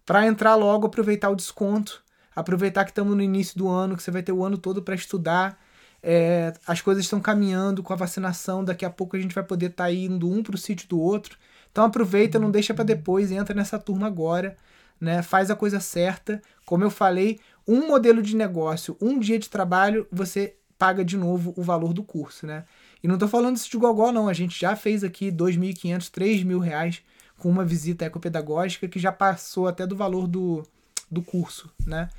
Para 0.06 0.26
entrar 0.26 0.56
logo, 0.56 0.88
aproveitar 0.88 1.30
o 1.30 1.36
desconto. 1.36 2.02
Aproveitar 2.36 2.84
que 2.84 2.92
estamos 2.92 3.16
no 3.16 3.22
início 3.22 3.58
do 3.58 3.70
ano, 3.70 3.96
que 3.96 4.02
você 4.02 4.10
vai 4.10 4.24
ter 4.24 4.32
o 4.32 4.44
ano 4.44 4.58
todo 4.58 4.82
para 4.82 4.96
estudar. 4.96 5.64
É, 6.06 6.54
as 6.68 6.82
coisas 6.82 7.06
estão 7.06 7.22
caminhando 7.22 7.82
com 7.82 7.94
a 7.94 7.96
vacinação. 7.96 8.64
Daqui 8.64 8.84
a 8.84 8.90
pouco 8.90 9.16
a 9.16 9.20
gente 9.20 9.34
vai 9.34 9.44
poder 9.44 9.68
estar 9.68 9.86
tá 9.86 9.92
indo 9.92 10.30
um 10.30 10.44
para 10.44 10.56
o 10.56 10.58
sítio 10.58 10.88
do 10.90 11.00
outro. 11.00 11.38
Então 11.72 11.86
aproveita, 11.86 12.38
não 12.38 12.52
deixa 12.52 12.74
para 12.74 12.84
depois, 12.84 13.32
entra 13.32 13.56
nessa 13.56 13.80
turma 13.80 14.06
agora, 14.06 14.56
né? 15.00 15.22
Faz 15.24 15.50
a 15.50 15.56
coisa 15.56 15.80
certa. 15.80 16.42
Como 16.66 16.84
eu 16.84 16.92
falei, 16.92 17.40
um 17.68 17.88
modelo 17.88 18.22
de 18.22 18.36
negócio, 18.36 18.98
um 19.02 19.18
dia 19.18 19.40
de 19.40 19.50
trabalho, 19.50 20.06
você 20.12 20.56
paga 20.78 21.04
de 21.04 21.18
novo 21.18 21.54
o 21.56 21.64
valor 21.64 21.94
do 21.94 22.04
curso, 22.04 22.46
né? 22.46 22.66
E 23.02 23.08
não 23.08 23.16
estou 23.16 23.30
falando 23.30 23.56
isso 23.56 23.72
de 23.72 23.78
gogó, 23.78 24.12
não. 24.12 24.28
A 24.28 24.34
gente 24.34 24.60
já 24.60 24.76
fez 24.76 25.04
aqui 25.04 25.26
R$ 25.26 25.32
2.500, 25.32 26.12
R$ 26.18 26.60
reais 26.60 27.02
com 27.38 27.50
uma 27.50 27.66
visita 27.66 28.06
ecopedagógica 28.06 28.88
que 28.88 29.00
já 29.00 29.12
passou 29.12 29.68
até 29.68 29.88
do 29.88 29.96
valor 29.96 30.28
do, 30.28 30.64
do 31.10 31.22
curso, 31.22 31.70
né? 31.86 32.10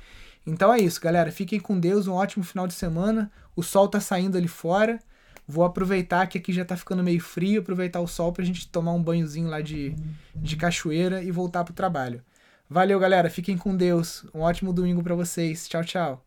Então 0.45 0.73
é 0.73 0.79
isso, 0.79 1.01
galera. 1.01 1.31
Fiquem 1.31 1.59
com 1.59 1.79
Deus, 1.79 2.07
um 2.07 2.13
ótimo 2.13 2.43
final 2.43 2.67
de 2.67 2.73
semana. 2.73 3.31
O 3.55 3.63
sol 3.63 3.87
tá 3.87 3.99
saindo 3.99 4.37
ali 4.37 4.47
fora. 4.47 4.99
Vou 5.47 5.63
aproveitar 5.63 6.27
que 6.27 6.37
aqui 6.37 6.51
já 6.51 6.65
tá 6.65 6.75
ficando 6.75 7.03
meio 7.03 7.21
frio, 7.21 7.61
aproveitar 7.61 7.99
o 7.99 8.07
sol 8.07 8.31
pra 8.33 8.43
gente 8.43 8.67
tomar 8.67 8.93
um 8.93 9.01
banhozinho 9.01 9.47
lá 9.47 9.61
de, 9.61 9.95
de 10.35 10.55
cachoeira 10.55 11.21
e 11.23 11.31
voltar 11.31 11.63
pro 11.63 11.73
trabalho. 11.73 12.21
Valeu, 12.69 12.99
galera. 12.99 13.29
Fiquem 13.29 13.57
com 13.57 13.75
Deus. 13.75 14.25
Um 14.33 14.41
ótimo 14.41 14.73
domingo 14.73 15.03
para 15.03 15.15
vocês. 15.15 15.67
Tchau, 15.67 15.83
tchau. 15.83 16.24